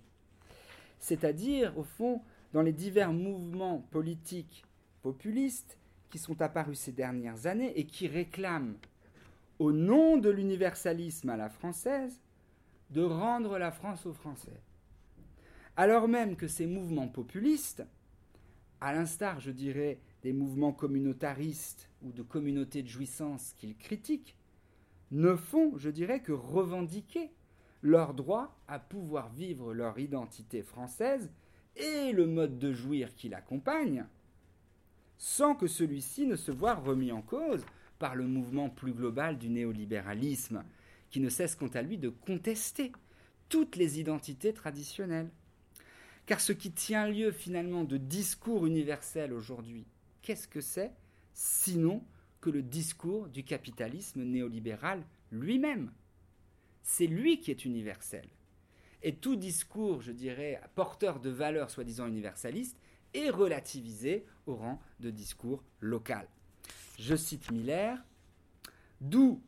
[0.98, 4.64] C'est-à-dire, au fond, dans les divers mouvements politiques
[5.02, 5.78] populistes
[6.10, 8.76] qui sont apparus ces dernières années et qui réclament,
[9.58, 12.20] au nom de l'universalisme à la française,
[12.92, 14.60] de rendre la France aux Français.
[15.76, 17.84] Alors même que ces mouvements populistes,
[18.80, 24.36] à l'instar, je dirais, des mouvements communautaristes ou de communautés de jouissance qu'ils critiquent,
[25.10, 27.30] ne font, je dirais, que revendiquer
[27.80, 31.30] leur droit à pouvoir vivre leur identité française
[31.76, 34.04] et le mode de jouir qui l'accompagne,
[35.16, 37.64] sans que celui-ci ne se voie remis en cause
[37.98, 40.64] par le mouvement plus global du néolibéralisme,
[41.12, 42.90] qui ne cesse quant à lui de contester
[43.48, 45.30] toutes les identités traditionnelles.
[46.26, 49.86] Car ce qui tient lieu finalement de discours universel aujourd'hui,
[50.22, 50.90] qu'est-ce que c'est?
[51.34, 52.02] Sinon
[52.40, 55.92] que le discours du capitalisme néolibéral lui-même.
[56.82, 58.26] C'est lui qui est universel.
[59.02, 62.78] Et tout discours, je dirais, porteur de valeurs soi-disant universalistes
[63.14, 66.26] est relativisé au rang de discours local.
[66.98, 68.02] Je cite Miller,
[69.00, 69.42] d'où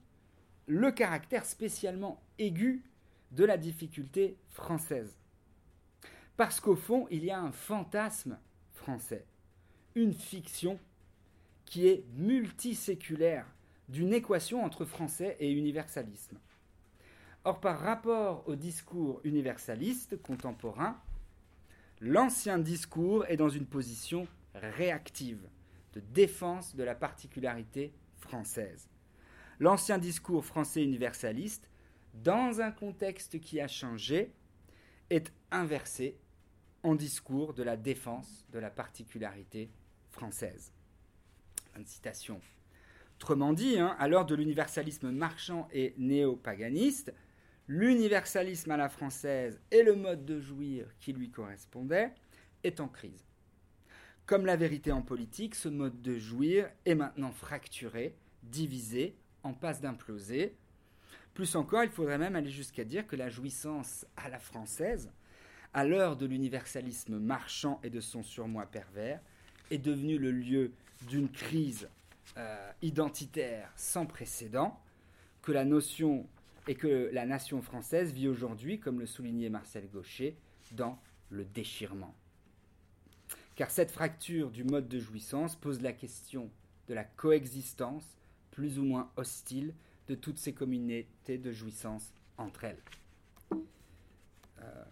[0.67, 2.83] le caractère spécialement aigu
[3.33, 5.19] de la difficulté française.
[6.37, 8.39] Parce qu'au fond, il y a un fantasme
[8.73, 9.25] français,
[9.95, 10.79] une fiction
[11.65, 13.47] qui est multiséculaire
[13.89, 16.39] d'une équation entre français et universalisme.
[17.45, 20.99] Or, par rapport au discours universaliste contemporain,
[22.01, 25.47] l'ancien discours est dans une position réactive
[25.93, 28.89] de défense de la particularité française.
[29.61, 31.69] L'ancien discours français universaliste,
[32.15, 34.33] dans un contexte qui a changé,
[35.11, 36.19] est inversé
[36.83, 39.71] en discours de la défense de la particularité
[40.11, 40.73] française
[41.85, 42.41] citation.
[43.17, 47.13] Autrement dit, hein, à l'heure de l'universalisme marchand et néo-paganiste,
[47.67, 52.13] l'universalisme à la française et le mode de jouir qui lui correspondait
[52.63, 53.27] est en crise.
[54.27, 59.81] Comme la vérité en politique, ce mode de jouir est maintenant fracturé, divisé, en passe
[59.81, 60.57] d'imploser.
[61.35, 65.13] Plus encore, il faudrait même aller jusqu'à dire que la jouissance à la française,
[65.73, 69.21] à l'heure de l'universalisme marchand et de son surmoi pervers,
[69.71, 70.73] est devenue le lieu
[71.09, 71.89] d'une crise
[72.37, 74.81] euh, identitaire sans précédent,
[75.43, 76.27] que la notion
[76.67, 80.37] et que la nation française vit aujourd'hui, comme le soulignait Marcel Gaucher,
[80.73, 80.99] dans
[81.31, 82.15] le déchirement.
[83.55, 86.51] Car cette fracture du mode de jouissance pose la question
[86.89, 88.17] de la coexistence,
[88.55, 89.75] plus ou moins hostile,
[90.07, 92.83] de toutes ces communautés de jouissance entre elles.
[94.63, 94.85] Euh,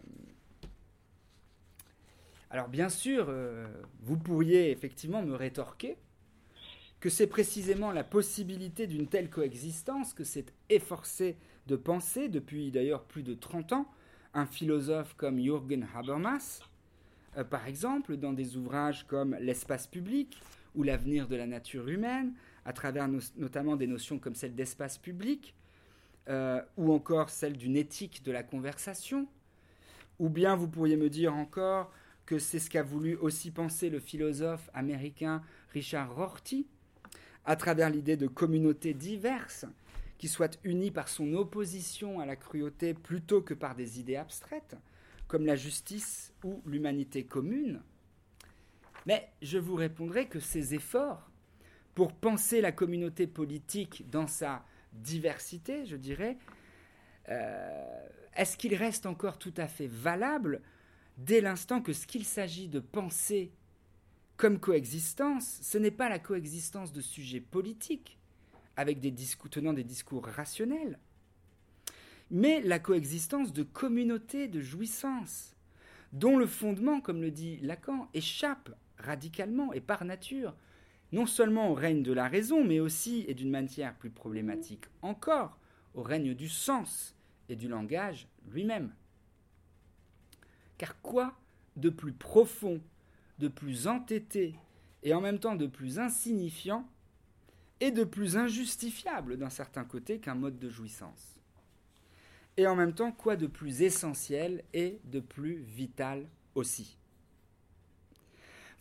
[2.51, 3.67] alors bien sûr, euh,
[4.01, 5.97] vous pourriez effectivement me rétorquer
[6.99, 11.37] que c'est précisément la possibilité d'une telle coexistence que s'est efforcé
[11.67, 13.87] de penser depuis d'ailleurs plus de 30 ans
[14.35, 16.61] un philosophe comme Jürgen Habermas,
[17.37, 20.37] euh, par exemple dans des ouvrages comme L'espace public
[20.75, 22.33] ou l'avenir de la nature humaine,
[22.65, 25.55] à travers notamment des notions comme celle d'espace public,
[26.29, 29.27] euh, ou encore celle d'une éthique de la conversation,
[30.19, 31.93] ou bien vous pourriez me dire encore
[32.27, 36.67] que c'est ce qu'a voulu aussi penser le philosophe américain Richard Rorty,
[37.45, 39.67] à travers l'idée de communautés diverses
[40.17, 44.77] qui soient unies par son opposition à la cruauté plutôt que par des idées abstraites,
[45.27, 47.83] comme la justice ou l'humanité commune.
[49.07, 51.32] Mais je vous répondrai que ces efforts
[51.95, 56.39] pour penser la communauté politique dans sa diversité, je dirais,
[57.29, 60.63] euh, est-ce qu'il reste encore tout à fait valable
[61.19, 63.53] dès l'instant que ce qu'il s'agit de penser
[64.37, 68.19] comme coexistence, ce n'est pas la coexistence de sujets politiques,
[68.77, 70.99] avec des discours, tenant des discours rationnels,
[72.31, 75.55] mais la coexistence de communautés de jouissance,
[76.13, 80.55] dont le fondement, comme le dit Lacan, échappe radicalement et par nature,
[81.13, 85.59] non seulement au règne de la raison, mais aussi, et d'une manière plus problématique encore,
[85.95, 87.15] au règne du sens
[87.49, 88.93] et du langage lui-même.
[90.79, 91.39] Car quoi
[91.77, 92.81] de plus profond
[93.39, 94.55] de plus entêté
[95.03, 96.89] et en même temps de plus insignifiant
[97.81, 101.39] et de plus injustifiable d'un certain côté qu'un mode de jouissance?
[102.57, 106.99] Et en même temps, quoi de plus essentiel et de plus vital aussi?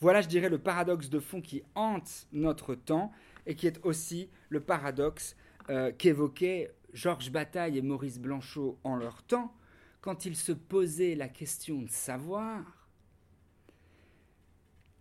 [0.02, 3.12] Voilà, je dirais, le paradoxe de fond qui hante notre temps
[3.46, 5.36] et qui est aussi le paradoxe
[5.70, 9.54] euh, qu'évoquaient Georges Bataille et Maurice Blanchot en leur temps,
[10.02, 12.82] quand ils se posaient la question de savoir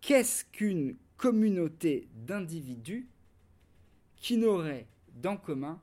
[0.03, 3.09] Qu'est-ce qu'une communauté d'individus
[4.17, 5.81] qui n'aurait d'en commun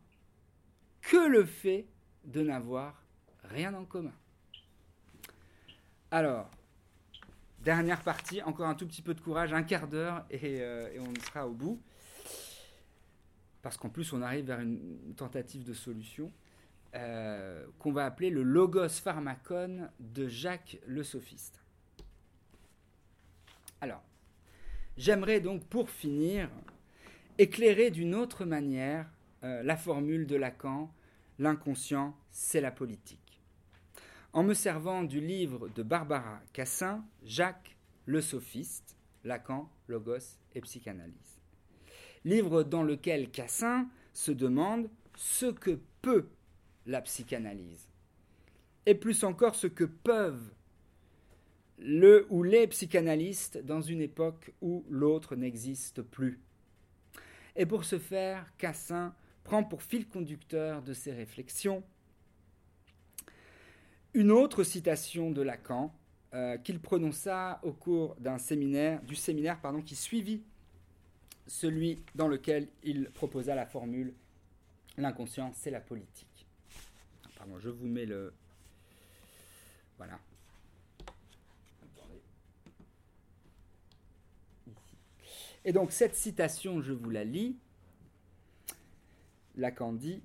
[1.02, 1.88] que le fait
[2.24, 3.04] de n'avoir
[3.44, 4.14] rien en commun?
[6.10, 6.50] Alors,
[7.68, 11.20] dernière partie, encore un tout petit peu de courage, un quart d'heure et, euh, on
[11.20, 11.82] sera au bout.
[13.62, 16.32] Parce qu'en plus, on arrive vers une tentative de solution
[16.96, 21.62] euh, qu'on va appeler le logos pharmacon de Jacques le Sophiste.
[23.82, 24.02] Alors,
[24.96, 26.50] j'aimerais donc pour finir
[27.38, 29.10] éclairer d'une autre manière
[29.44, 30.90] euh, la formule de Lacan,
[31.38, 33.27] l'inconscient, c'est la politique.
[34.34, 37.76] En me servant du livre de Barbara Cassin, Jacques
[38.06, 41.42] le sophiste, Lacan, Logos et Psychanalyse.
[42.24, 46.28] Livre dans lequel Cassin se demande ce que peut
[46.86, 47.90] la psychanalyse,
[48.86, 50.52] et plus encore ce que peuvent
[51.80, 56.40] le ou les psychanalystes dans une époque où l'autre n'existe plus.
[57.56, 59.14] Et pour ce faire, Cassin
[59.44, 61.84] prend pour fil conducteur de ses réflexions
[64.18, 65.94] une autre citation de Lacan
[66.34, 70.42] euh, qu'il prononça au cours d'un séminaire, du séminaire pardon, qui suivit
[71.46, 74.16] celui dans lequel il proposa la formule
[74.98, 76.48] L'inconscient, c'est la politique.
[77.38, 78.34] Pardon, je vous mets le.
[79.98, 80.18] Voilà.
[85.64, 87.56] Et donc cette citation, je vous la lis.
[89.56, 90.24] Lacan dit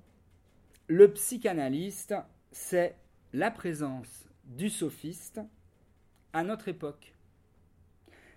[0.87, 2.15] Le psychanalyste,
[2.51, 2.95] c'est
[3.33, 5.41] la présence du sophiste
[6.33, 7.15] à notre époque,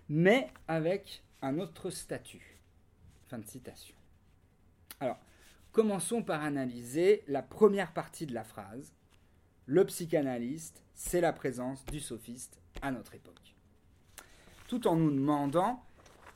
[0.09, 2.57] mais avec un autre statut.
[3.29, 3.95] Fin de citation.
[4.99, 5.19] Alors,
[5.71, 8.95] commençons par analyser la première partie de la phrase.
[9.67, 13.55] Le psychanalyste, c'est la présence du sophiste à notre époque.
[14.67, 15.83] Tout en nous demandant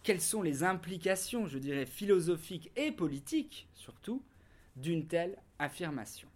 [0.04, 4.22] quelles sont les implications, je dirais, philosophiques et politiques, surtout,
[4.76, 6.31] d'une telle affirmation.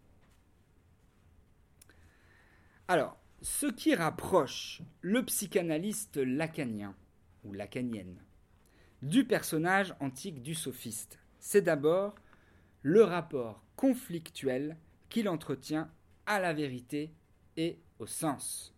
[2.87, 6.95] Alors, ce qui rapproche le psychanalyste lacanien,
[7.43, 8.21] ou lacanienne,
[9.01, 12.15] du personnage antique du sophiste, c'est d'abord
[12.81, 14.77] le rapport conflictuel
[15.09, 15.91] qu'il entretient
[16.25, 17.13] à la vérité
[17.57, 18.73] et au sens.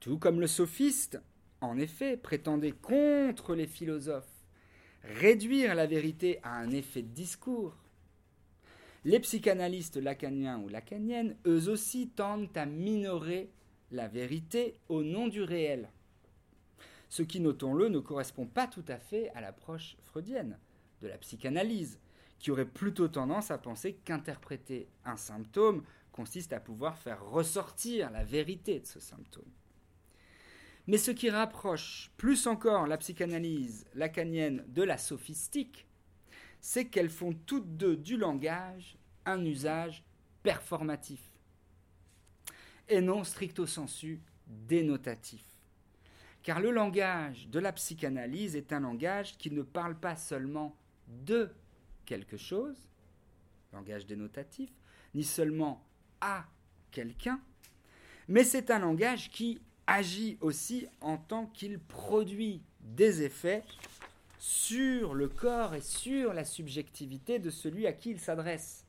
[0.00, 1.20] Tout comme le sophiste,
[1.60, 4.34] en effet, prétendait contre les philosophes
[5.04, 7.76] réduire la vérité à un effet de discours,
[9.04, 13.50] les psychanalystes lacaniens ou lacaniennes, eux aussi, tendent à minorer
[13.90, 15.90] la vérité au nom du réel.
[17.10, 20.58] Ce qui, notons-le, ne correspond pas tout à fait à l'approche freudienne
[21.02, 22.00] de la psychanalyse,
[22.38, 28.24] qui aurait plutôt tendance à penser qu'interpréter un symptôme consiste à pouvoir faire ressortir la
[28.24, 29.50] vérité de ce symptôme.
[30.86, 35.86] Mais ce qui rapproche plus encore la psychanalyse lacanienne de la sophistique,
[36.66, 38.96] c'est qu'elles font toutes deux du langage
[39.26, 40.02] un usage
[40.42, 41.20] performatif
[42.88, 45.44] et non stricto sensu dénotatif.
[46.42, 50.74] Car le langage de la psychanalyse est un langage qui ne parle pas seulement
[51.06, 51.50] de
[52.06, 52.88] quelque chose,
[53.70, 54.70] langage dénotatif,
[55.14, 55.84] ni seulement
[56.22, 56.46] à
[56.90, 57.42] quelqu'un,
[58.26, 63.64] mais c'est un langage qui agit aussi en tant qu'il produit des effets
[64.44, 68.84] sur le corps et sur la subjectivité de celui à qui il s'adresse.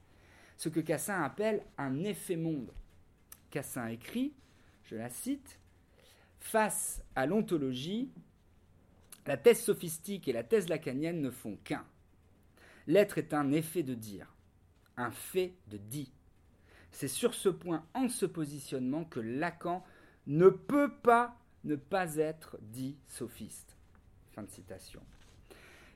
[0.58, 2.74] Ce que Cassin appelle un effet monde.
[3.52, 4.34] Cassin écrit,
[4.84, 5.62] je la cite,
[6.40, 8.12] Face à l'ontologie,
[9.26, 11.86] la thèse sophistique et la thèse lacanienne ne font qu'un.
[12.86, 14.36] L'être est un effet de dire,
[14.98, 16.12] un fait de dit.
[16.92, 19.86] C'est sur ce point, en ce positionnement, que Lacan
[20.28, 23.78] ne peut pas ne pas être dit sophiste.
[24.34, 25.02] Fin de citation.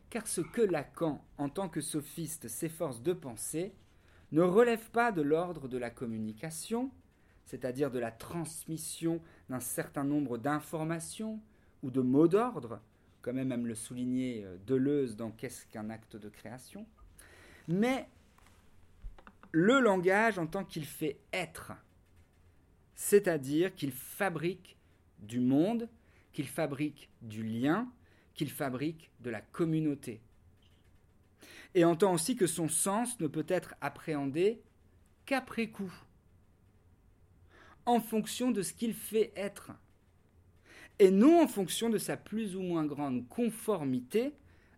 [0.10, 3.73] Car ce que Lacan, en tant que sophiste, s'efforce de penser,
[4.31, 6.91] ne relève pas de l'ordre de la communication,
[7.45, 11.40] c'est-à-dire de la transmission d'un certain nombre d'informations
[11.84, 12.81] ou de mots d'ordre,
[13.22, 16.86] comme même le soulignait euh, Deleuze dans Qu'est-ce qu'un acte de création,
[17.68, 18.07] mais
[19.52, 21.73] le langage en tant qu'il fait être,
[22.95, 24.77] c'est-à-dire qu'il fabrique
[25.19, 25.90] du monde,
[26.34, 27.91] qu'il fabrique du lien,
[28.40, 30.22] qu'il fabrique de la communauté.
[31.76, 34.61] Et entend aussi que son sens ne peut être appréhendé
[35.26, 35.91] qu'après coup,
[37.86, 39.74] en fonction de ce qu'il fait être,
[40.99, 44.32] et non en fonction de sa plus ou moins grande conformité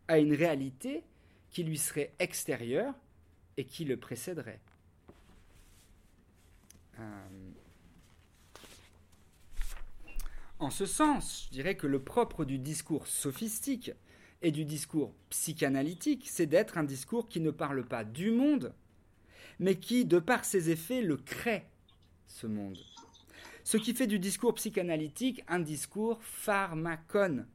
[0.07, 1.03] à une réalité
[1.51, 2.95] qui lui serait extérieure
[3.57, 4.59] et qui le précéderait.
[6.97, 7.27] Euh,
[10.61, 13.93] En ce sens, je dirais que le propre du discours sophistique
[14.43, 18.71] et du discours psychanalytique, c'est d'être un discours qui ne parle pas du monde,
[19.57, 21.65] mais qui, de par ses effets, le crée,
[22.27, 22.77] ce monde.
[23.63, 27.47] Ce qui fait du discours psychanalytique un discours pharmacone,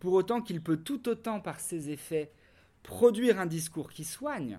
[0.00, 2.32] pour autant qu'il peut tout autant par ses effets
[2.82, 4.58] produire un discours qui soigne,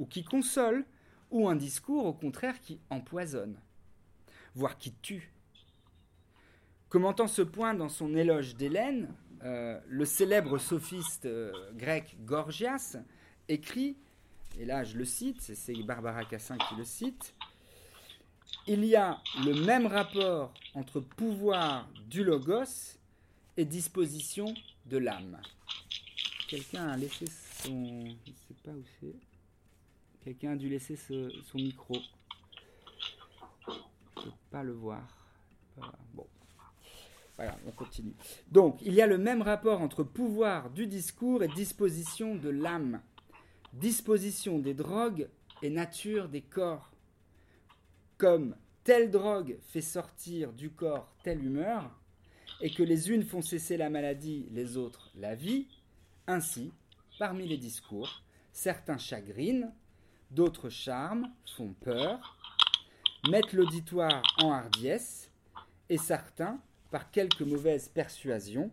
[0.00, 0.84] ou qui console,
[1.30, 3.56] ou un discours au contraire qui empoisonne,
[4.56, 5.32] voire qui tue.
[6.92, 9.08] Commentant ce point dans son éloge d'Hélène,
[9.44, 12.98] euh, le célèbre sophiste euh, grec Gorgias
[13.48, 13.96] écrit,
[14.58, 17.34] et là je le cite, c'est Barbara Cassin qui le cite,
[18.66, 22.98] il y a le même rapport entre pouvoir du logos
[23.56, 24.52] et disposition
[24.84, 25.40] de l'âme.
[26.46, 27.24] Quelqu'un a laissé
[27.62, 28.04] son...
[28.26, 29.16] Je sais pas où c'est.
[30.24, 31.94] Quelqu'un a dû laisser son micro.
[33.66, 35.08] Je ne peux pas le voir.
[36.12, 36.26] Bon.
[37.66, 38.14] On continue.
[38.50, 43.00] Donc, il y a le même rapport entre pouvoir du discours et disposition de l'âme,
[43.72, 45.28] disposition des drogues
[45.62, 46.90] et nature des corps.
[48.18, 51.90] Comme telle drogue fait sortir du corps telle humeur,
[52.60, 55.66] et que les unes font cesser la maladie, les autres la vie,
[56.26, 56.72] ainsi,
[57.18, 59.72] parmi les discours, certains chagrinent,
[60.30, 62.38] d'autres charment, font peur,
[63.28, 65.30] mettent l'auditoire en hardiesse,
[65.88, 66.60] et certains
[66.92, 68.70] par quelques mauvaises persuasions,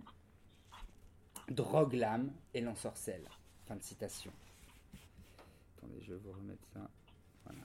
[1.47, 3.23] drogue l'âme et l'ensorcelle.
[3.65, 4.31] Fin de citation.
[5.77, 6.81] Attendez, je vais vous remettre ça.
[7.45, 7.61] Voilà.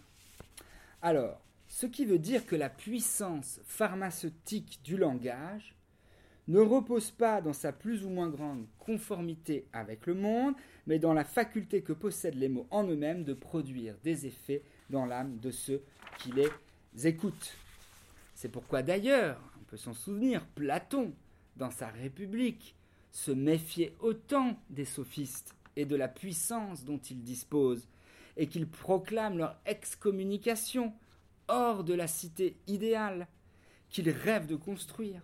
[1.02, 5.74] Alors, ce qui veut dire que la puissance pharmaceutique du langage
[6.46, 10.54] ne repose pas dans sa plus ou moins grande conformité avec le monde,
[10.86, 15.04] mais dans la faculté que possèdent les mots en eux-mêmes de produire des effets dans
[15.04, 15.82] l'âme de ceux
[16.18, 17.56] qui les écoutent.
[18.36, 19.40] C'est pourquoi d'ailleurs,
[19.76, 21.14] s'en souvenir, Platon,
[21.56, 22.74] dans sa République,
[23.10, 27.88] se méfiait autant des sophistes et de la puissance dont ils disposent,
[28.36, 30.92] et qu'ils proclament leur excommunication
[31.48, 33.28] hors de la cité idéale
[33.88, 35.22] qu'ils rêvent de construire.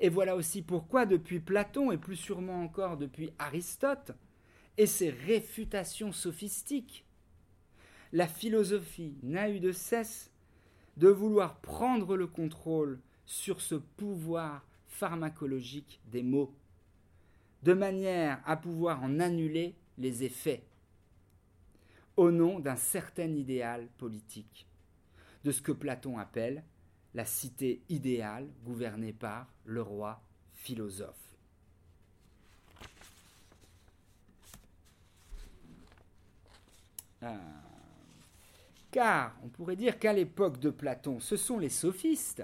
[0.00, 4.12] Et voilà aussi pourquoi, depuis Platon, et plus sûrement encore depuis Aristote,
[4.76, 7.04] et ses réfutations sophistiques,
[8.12, 10.30] la philosophie n'a eu de cesse
[10.96, 16.54] de vouloir prendre le contrôle sur ce pouvoir pharmacologique des mots,
[17.62, 20.64] de manière à pouvoir en annuler les effets,
[22.16, 24.66] au nom d'un certain idéal politique,
[25.44, 26.64] de ce que Platon appelle
[27.14, 30.22] la cité idéale gouvernée par le roi
[30.52, 31.36] philosophe.
[37.22, 37.36] Ah.
[38.90, 42.42] Car on pourrait dire qu'à l'époque de Platon, ce sont les sophistes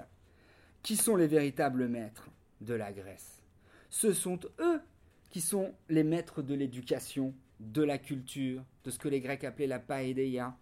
[0.83, 2.29] qui sont les véritables maîtres
[2.61, 3.41] de la Grèce.
[3.89, 4.81] Ce sont eux
[5.29, 9.67] qui sont les maîtres de l'éducation, de la culture, de ce que les Grecs appelaient
[9.67, 10.55] la paédéia,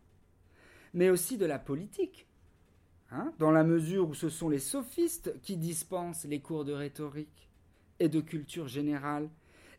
[0.93, 2.27] mais aussi de la politique,
[3.13, 7.49] Hein, dans la mesure où ce sont les sophistes qui dispensent les cours de rhétorique
[7.99, 9.29] et de culture générale,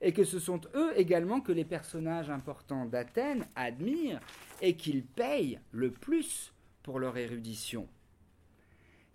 [0.03, 4.21] et que ce sont eux également que les personnages importants d'Athènes admirent
[4.61, 6.53] et qu'ils payent le plus
[6.83, 7.89] pour leur érudition.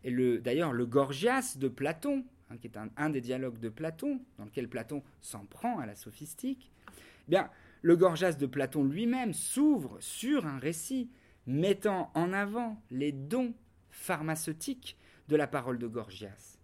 [0.03, 4.45] Et d'ailleurs, le Gorgias de Platon, hein, qui est un, des dialogues de Platon, dans
[4.45, 7.49] lequel Platon s'en prend à la sophistique, eh bien,
[7.81, 11.09] le Gorgias de Platon lui-même s'ouvre sur un récit
[11.45, 13.53] mettant en avant les dons
[13.89, 14.97] pharmaceutique
[15.27, 16.57] de la parole de Gorgias,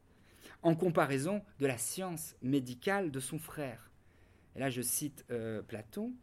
[0.61, 3.89] en comparaison de la science médicale de son frère.
[4.55, 6.13] Et là, je cite euh, Platon,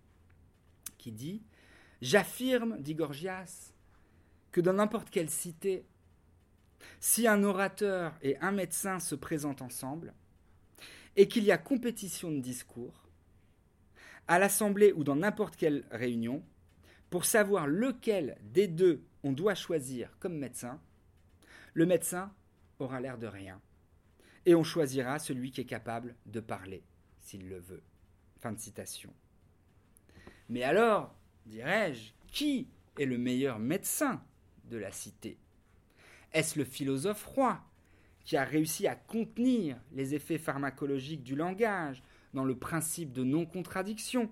[0.98, 1.42] qui dit
[2.00, 3.72] J'affirme, dit Gorgias,
[4.52, 5.84] que dans n'importe quelle cité,
[6.98, 10.14] si un orateur et un médecin se présentent ensemble,
[11.16, 13.08] et qu'il y a compétition de discours,
[14.28, 16.42] à l'assemblée ou dans n'importe quelle réunion,
[17.10, 20.80] pour savoir lequel des deux on doit choisir comme médecin,
[21.74, 22.32] le médecin
[22.78, 23.60] aura l'air de rien.
[24.46, 26.84] Et on choisira celui qui est capable de parler,
[27.20, 27.82] s'il le veut.
[28.38, 29.12] Fin de citation.
[30.48, 31.14] Mais alors,
[31.46, 34.22] dirais-je, qui est le meilleur médecin
[34.64, 35.38] de la cité?
[36.32, 37.60] Est-ce le philosophe roi,
[38.24, 42.02] qui a réussi à contenir les effets pharmacologiques du langage
[42.34, 44.30] dans le principe de non-contradiction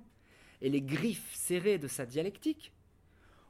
[0.61, 2.73] et les griffes serrées de sa dialectique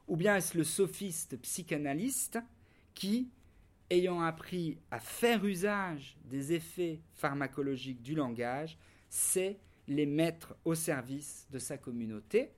[0.07, 2.39] Ou bien est-ce le sophiste psychanalyste
[2.95, 3.29] qui,
[3.89, 8.77] ayant appris à faire usage des effets pharmacologiques du langage,
[9.09, 12.51] sait les mettre au service de sa communauté,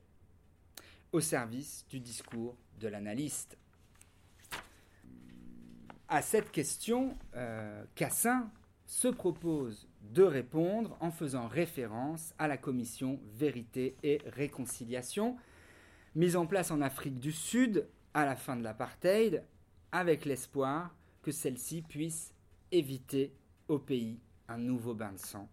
[1.11, 3.57] au service du discours de l'analyste.
[6.13, 8.51] À cette question, euh, Cassin
[8.85, 15.37] se propose de répondre en faisant référence à la commission Vérité et Réconciliation,
[16.15, 19.45] mise en place en Afrique du Sud à la fin de l'apartheid,
[19.93, 22.33] avec l'espoir que celle-ci puisse
[22.73, 23.33] éviter
[23.69, 24.19] au pays
[24.49, 25.47] un nouveau bain de sang,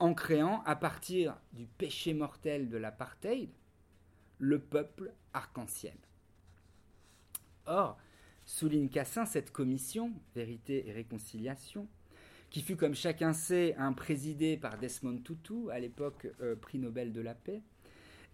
[0.00, 3.48] en créant à partir du péché mortel de l'apartheid
[4.36, 5.96] le peuple arc-en-ciel.
[7.64, 7.96] Or,
[8.52, 11.88] souligne Cassin, cette commission, Vérité et Réconciliation,
[12.50, 13.94] qui fut, comme chacun sait, un
[14.60, 17.62] par Desmond Tutu, à l'époque euh, prix Nobel de la paix,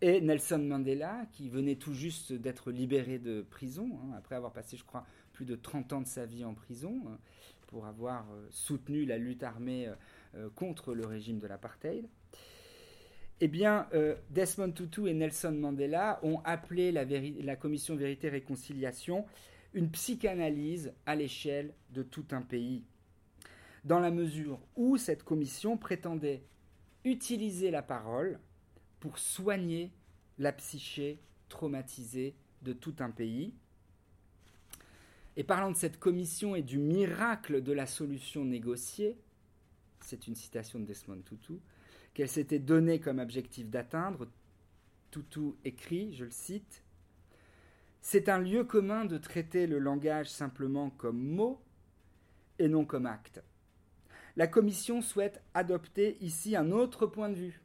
[0.01, 4.77] et Nelson Mandela, qui venait tout juste d'être libéré de prison, hein, après avoir passé,
[4.77, 7.11] je crois, plus de 30 ans de sa vie en prison euh,
[7.69, 9.89] pour avoir euh, soutenu la lutte armée
[10.35, 12.09] euh, contre le régime de l'apartheid.
[13.41, 13.87] Eh bien,
[14.31, 19.27] Desmond Tutu et Nelson Mandela ont appelé la, la commission Vérité-Réconciliation
[19.75, 22.85] une psychanalyse à l'échelle de tout un pays,
[23.85, 26.43] dans la mesure où cette commission prétendait
[27.05, 28.39] utiliser la parole
[29.01, 29.93] pour soigner
[30.39, 33.55] la psyché traumatisée de tout un pays,
[35.37, 39.17] et parlant de cette commission et du miracle de la solution négociée,
[40.01, 41.61] c'est une citation de Desmond Tutu,
[42.13, 44.27] qu'elle s'était donnée comme objectif d'atteindre,
[45.13, 46.83] Tutu écrit, je le cite,
[48.01, 51.61] C'est un lieu commun de traiter le langage simplement comme mot
[52.59, 53.43] et non comme acte.
[54.37, 57.61] La Commission souhaite adopter ici un autre point de vue.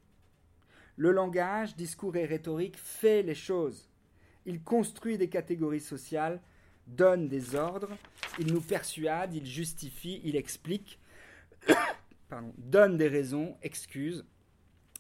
[0.95, 3.89] Le langage, discours et rhétorique fait les choses.
[4.45, 6.41] Il construit des catégories sociales
[6.87, 7.97] donne des ordres,
[8.39, 10.99] il nous persuade, il justifie, il explique,
[12.57, 14.25] donne des raisons, excuse,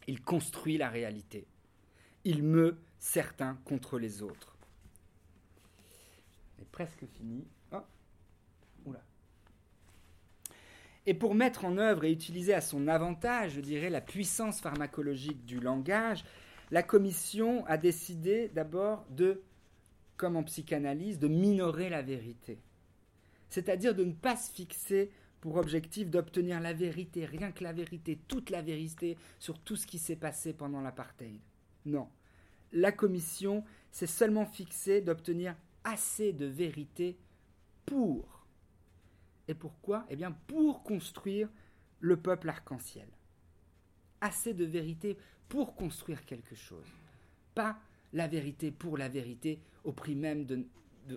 [0.07, 1.45] il construit la réalité.
[2.23, 4.52] Il meut certains contre les autres.
[6.73, 7.47] Presque fini.
[7.71, 7.77] Oh.
[11.05, 15.45] Et pour mettre en œuvre et utiliser à son avantage, je dirais, la puissance pharmacologique
[15.45, 16.25] du langage,
[16.71, 19.41] la commission a décidé d'abord de,
[20.17, 22.59] comme en psychanalyse, de minorer la vérité.
[23.49, 28.17] C'est-à-dire de ne pas se fixer pour objectif d'obtenir la vérité, rien que la vérité,
[28.29, 31.39] toute la vérité sur tout ce qui s'est passé pendant l'apartheid.
[31.85, 32.07] Non.
[32.71, 35.53] La commission s'est seulement fixée d'obtenir
[35.83, 37.17] assez de vérité
[37.85, 38.45] pour.
[39.47, 40.05] Et pourquoi?
[40.09, 41.49] Eh bien pour construire
[41.99, 43.07] le peuple arc-en-ciel.
[44.21, 45.17] Assez de vérité
[45.49, 46.87] pour construire quelque chose.
[47.55, 47.79] Pas
[48.13, 50.65] la vérité pour la vérité au prix même de,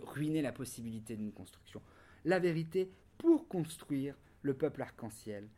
[0.03, 1.81] ruiner la possibilité d'une construction.
[2.25, 5.49] La vérité pour construire le peuple arc-en-ciel.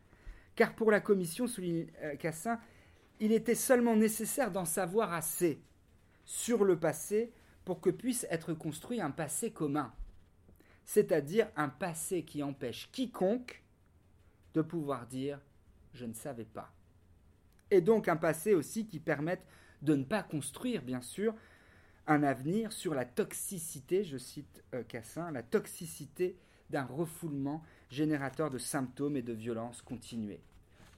[0.55, 2.61] Car pour la commission, souligne euh, Cassin,
[3.21, 5.61] il était seulement nécessaire d'en savoir assez
[6.25, 7.33] sur le passé
[7.69, 9.93] pour que puisse être construit un passé commun,
[10.87, 13.63] c'est-à-dire un passé qui empêche quiconque
[14.55, 15.39] de pouvoir dire
[15.93, 16.73] je ne savais pas.
[17.71, 19.45] Et donc un passé aussi qui permette
[19.83, 21.35] de ne pas construire, bien sûr,
[22.07, 26.39] un avenir sur la toxicité, je cite euh, Cassin, la toxicité
[26.71, 30.41] d'un refoulement générateur de symptômes et de violences continuées.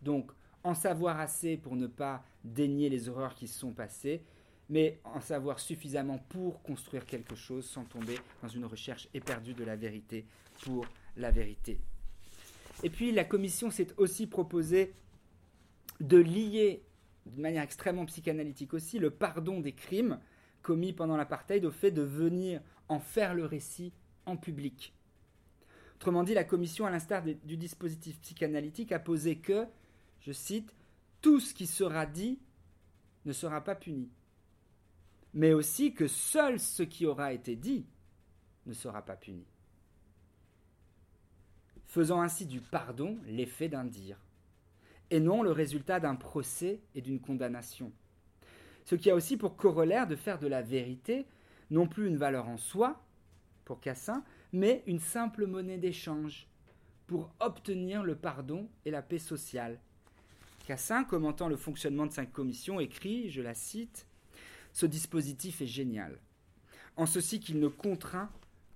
[0.02, 0.30] Donc,
[0.62, 4.22] en savoir assez pour ne pas dénier les horreurs qui se sont passées,
[4.70, 9.64] mais en savoir suffisamment pour construire quelque chose sans tomber dans une recherche éperdue de
[9.64, 10.24] la vérité
[10.62, 10.86] pour
[11.16, 11.78] la vérité.
[12.84, 14.94] Et puis la commission s'est aussi proposée
[16.00, 16.84] de lier,
[17.26, 20.20] de manière extrêmement psychanalytique aussi, le pardon des crimes
[20.62, 23.92] commis pendant l'apartheid au fait de venir en faire le récit
[24.24, 24.94] en public.
[25.96, 29.66] Autrement dit, la commission, à l'instar du dispositif psychanalytique, a posé que,
[30.20, 30.74] je cite,
[31.20, 32.38] tout ce qui sera dit
[33.26, 34.08] ne sera pas puni,
[35.34, 37.86] mais aussi que seul ce qui aura été dit
[38.66, 39.46] ne sera pas puni,
[41.86, 44.18] faisant ainsi du pardon l'effet d'un dire,
[45.10, 47.92] et non le résultat d'un procès et d'une condamnation.
[48.84, 51.26] Ce qui a aussi pour corollaire de faire de la vérité
[51.70, 53.00] non plus une valeur en soi,
[53.64, 56.48] pour Cassin, mais une simple monnaie d'échange
[57.06, 59.78] pour obtenir le pardon et la paix sociale.
[60.66, 64.06] Cassin, commentant le fonctionnement de cinq commissions, écrit, je la cite,
[64.72, 66.18] Ce dispositif est génial,
[66.96, 68.30] en ceci qu'il ne contraint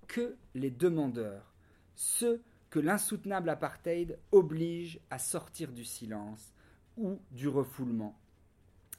[0.07, 1.55] que les demandeurs,
[1.95, 6.53] ceux que l'insoutenable apartheid oblige à sortir du silence
[6.97, 8.19] ou du refoulement,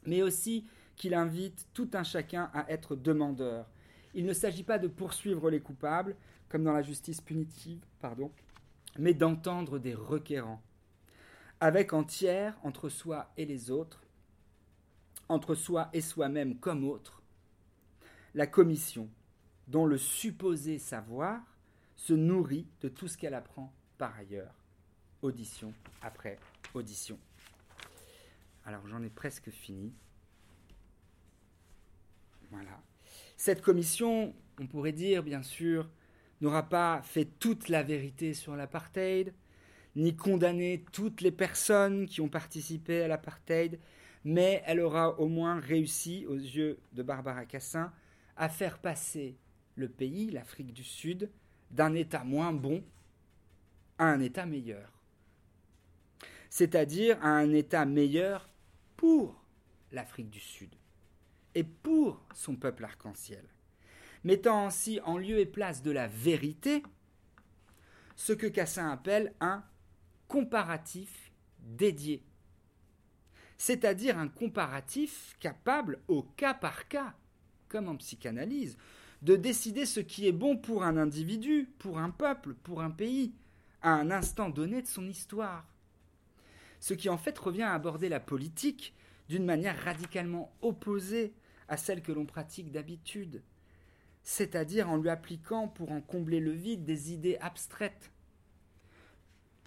[0.05, 0.65] mais aussi
[0.95, 3.69] qu'il invite tout un chacun à être demandeur.
[4.13, 6.15] Il ne s'agit pas de poursuivre les coupables,
[6.47, 8.31] comme dans la justice punitive, pardon,
[8.97, 10.61] mais d'entendre des requérants,
[11.59, 14.04] avec en tiers entre soi et les autres,
[15.29, 17.21] entre soi et soi-même comme autre,
[18.33, 19.09] la commission,
[19.67, 21.41] dont le supposé savoir
[21.95, 24.53] se nourrit de tout ce qu'elle apprend par ailleurs,
[25.21, 26.37] audition après
[26.73, 27.17] audition.
[28.65, 29.93] Alors j'en ai presque fini.
[32.51, 32.81] Voilà.
[33.37, 35.89] Cette commission, on pourrait dire bien sûr,
[36.41, 39.33] n'aura pas fait toute la vérité sur l'apartheid,
[39.95, 43.79] ni condamné toutes les personnes qui ont participé à l'apartheid,
[44.25, 47.93] mais elle aura au moins réussi, aux yeux de Barbara Cassin,
[48.35, 49.37] à faire passer
[49.75, 51.31] le pays, l'Afrique du Sud,
[51.71, 52.83] d'un état moins bon
[53.97, 54.91] à un état meilleur.
[56.49, 58.49] C'est-à-dire à un état meilleur
[58.97, 59.41] pour
[59.93, 60.75] l'Afrique du Sud
[61.53, 63.45] et pour son peuple arc-en-ciel
[64.25, 66.83] mettant ainsi en lieu et place de la vérité
[68.15, 69.63] ce que Cassin appelle un
[70.27, 72.23] comparatif dédié,
[73.57, 77.13] c'est-à-dire un comparatif capable, au cas par cas,
[77.67, 78.77] comme en psychanalyse,
[79.21, 83.33] de décider ce qui est bon pour un individu, pour un peuple, pour un pays,
[83.81, 85.65] à un instant donné de son histoire.
[86.79, 88.93] Ce qui en fait revient à aborder la politique
[89.29, 91.33] d'une manière radicalement opposée
[91.67, 93.41] à celle que l'on pratique d'habitude
[94.25, 98.11] c'est-à-dire en lui appliquant pour en combler le vide des idées abstraites.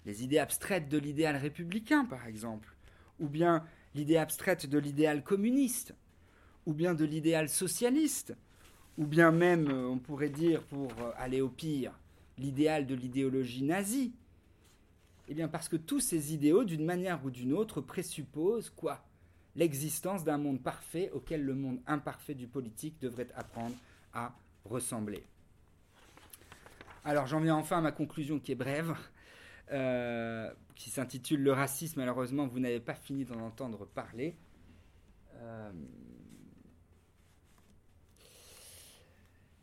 [0.05, 2.75] Les idées abstraites de l'idéal républicain, par exemple,
[3.19, 5.95] ou bien l'idée abstraite de l'idéal communiste,
[6.65, 8.35] ou bien de l'idéal socialiste,
[8.97, 11.97] ou bien même, euh, on pourrait dire, pour euh, aller au pire,
[12.37, 14.13] l'idéal de l'idéologie nazie.
[15.27, 19.05] Eh bien, parce que tous ces idéaux, d'une manière ou d'une autre, présupposent quoi?
[19.55, 23.75] L'existence d'un monde parfait auquel le monde imparfait du politique devrait apprendre
[24.13, 24.33] à
[24.65, 25.23] ressembler.
[27.03, 28.95] Alors j'en viens enfin à ma conclusion qui est brève,
[29.71, 34.35] euh, qui s'intitule Le racisme, malheureusement vous n'avez pas fini d'en entendre parler.
[35.35, 35.71] Euh,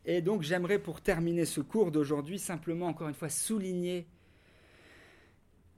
[0.05, 4.07] et donc j'aimerais pour terminer ce cours d'aujourd'hui simplement encore une fois souligner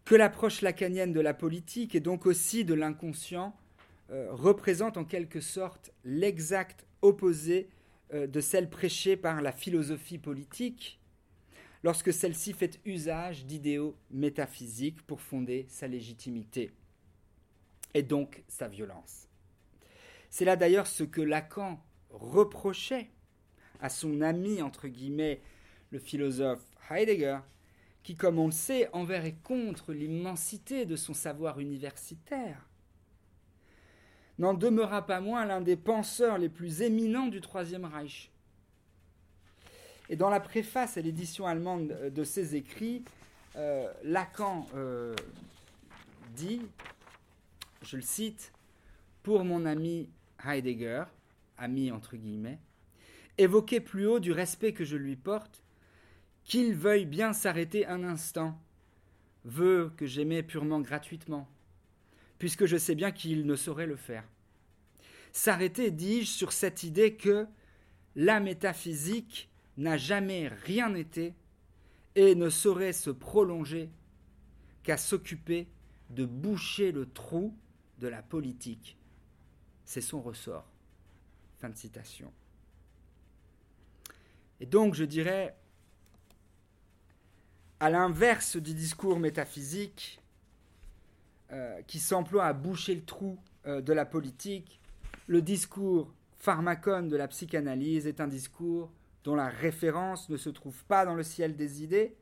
[0.05, 3.57] que l'approche lacanienne de la politique et donc aussi de l'inconscient
[4.11, 7.71] euh, représente en quelque sorte l'exact opposé
[8.13, 10.99] de celle prêchée par la philosophie politique
[11.83, 16.73] lorsque celle-ci fait usage d'idéaux métaphysiques pour fonder sa légitimité
[17.95, 19.29] et donc sa violence.
[20.31, 23.11] C'est là d'ailleurs ce que Lacan reprochait
[23.81, 25.41] à son ami, entre guillemets,
[25.91, 27.39] le philosophe Heidegger,
[28.03, 32.69] qui, comme on le sait, envers et contre l'immensité de son savoir universitaire,
[34.39, 38.31] n'en demeura pas moins l'un des penseurs les plus éminents du Troisième Reich.
[40.09, 43.05] Et dans la préface à l'édition allemande de ses écrits,
[43.56, 45.14] euh, Lacan euh,
[46.35, 46.62] dit,
[47.82, 48.52] je le cite,
[49.22, 50.09] pour mon ami
[50.47, 51.05] Heidegger,
[51.59, 52.59] ami entre guillemets,
[53.36, 55.62] évoqué plus haut du respect que je lui porte,
[56.44, 58.59] qu'il veuille bien s'arrêter un instant,
[59.44, 61.47] veut que j'aimais purement gratuitement,
[62.39, 64.24] puisque je sais bien qu'il ne saurait le faire.
[65.32, 67.47] S'arrêter, dis-je, sur cette idée que
[68.16, 69.48] la métaphysique
[69.79, 71.35] n'a jamais rien été
[72.15, 73.91] et ne saurait se prolonger
[74.83, 75.69] qu'à s'occuper
[76.11, 77.57] de boucher le trou
[77.99, 78.99] de la politique.
[79.85, 80.67] C'est son ressort.
[81.59, 82.33] Fin de citation.
[84.61, 85.57] Et donc, je dirais,
[87.81, 90.21] à l'inverse du discours métaphysique
[91.53, 94.81] euh, qui s'emploie à boucher le trou euh, de la politique,
[95.27, 98.93] le discours pharmacone de la psychanalyse est un discours
[99.24, 102.16] dont la référence ne se trouve pas dans le ciel des idées,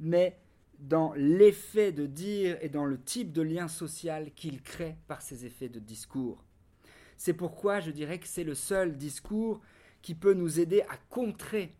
[0.00, 0.38] mais
[0.78, 5.44] dans l'effet de dire et dans le type de lien social qu'il crée par ses
[5.44, 6.44] effets de discours.
[7.16, 9.60] C'est pourquoi je dirais que c'est le seul discours
[10.02, 11.74] qui peut nous aider à contrer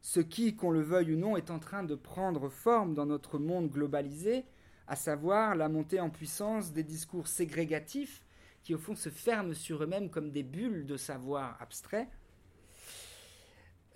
[0.00, 3.38] ce qui, qu'on le veuille ou non, est en train de prendre forme dans notre
[3.38, 4.44] monde globalisé,
[4.86, 8.24] à savoir la montée en puissance des discours ségrégatifs
[8.62, 12.08] qui, au fond, se ferment sur eux-mêmes comme des bulles de savoir abstrait.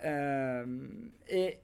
[0.03, 0.87] Euh,
[1.27, 1.59] et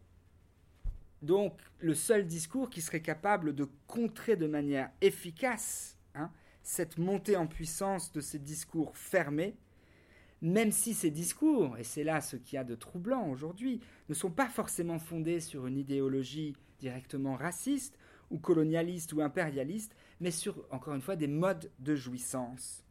[1.21, 6.31] donc, le seul discours qui serait capable de contrer de manière efficace hein,
[6.61, 9.55] cette montée en puissance de ces discours fermés,
[10.41, 14.13] même si ces discours, et c'est là ce qu'il y a de troublant aujourd'hui, ne
[14.13, 17.97] sont pas forcément fondés sur une idéologie directement raciste
[18.29, 22.83] ou colonialiste ou impérialiste, mais sur, encore une fois, des modes de jouissance.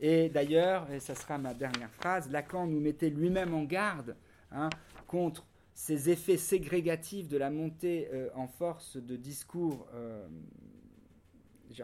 [0.00, 4.16] Et d'ailleurs, et ça sera ma dernière phrase, Lacan nous mettait lui-même en garde
[4.50, 4.70] hein,
[5.06, 10.26] contre ces effets ségrégatifs de la montée euh, en force de discours euh,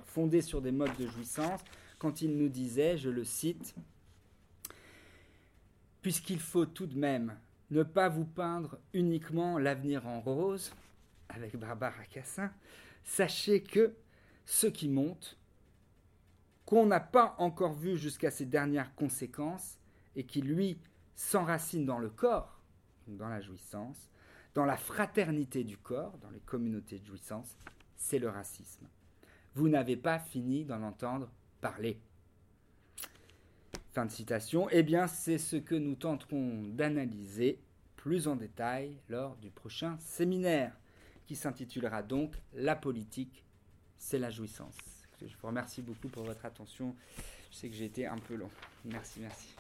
[0.05, 1.61] fondés sur des modes de jouissance,
[1.99, 3.75] quand il nous disait, je le cite,
[6.03, 7.37] puisqu'il faut tout de même
[7.71, 10.73] ne pas vous peindre uniquement l'avenir en rose,
[11.29, 12.51] avec Barbara Cassin,
[13.05, 13.95] sachez que
[14.45, 15.37] ce qui monte,
[16.71, 19.77] qu'on n'a pas encore vu jusqu'à ses dernières conséquences,
[20.15, 20.79] et qui, lui,
[21.17, 22.61] s'enracine dans le corps,
[23.09, 24.09] dans la jouissance,
[24.55, 27.57] dans la fraternité du corps, dans les communautés de jouissance,
[27.97, 28.87] c'est le racisme.
[29.57, 31.29] Vous n'avez pas fini d'en entendre
[31.61, 32.01] parler.
[33.93, 34.69] Fin de citation.
[34.71, 37.59] Eh bien, c'est ce que nous tenterons d'analyser
[37.97, 40.79] plus en détail lors du prochain séminaire,
[41.27, 43.45] qui s'intitulera donc La politique,
[43.97, 45.00] c'est la jouissance.
[45.29, 46.95] Je vous remercie beaucoup pour votre attention.
[47.51, 48.51] Je sais que j'ai été un peu long.
[48.85, 49.55] Merci, merci.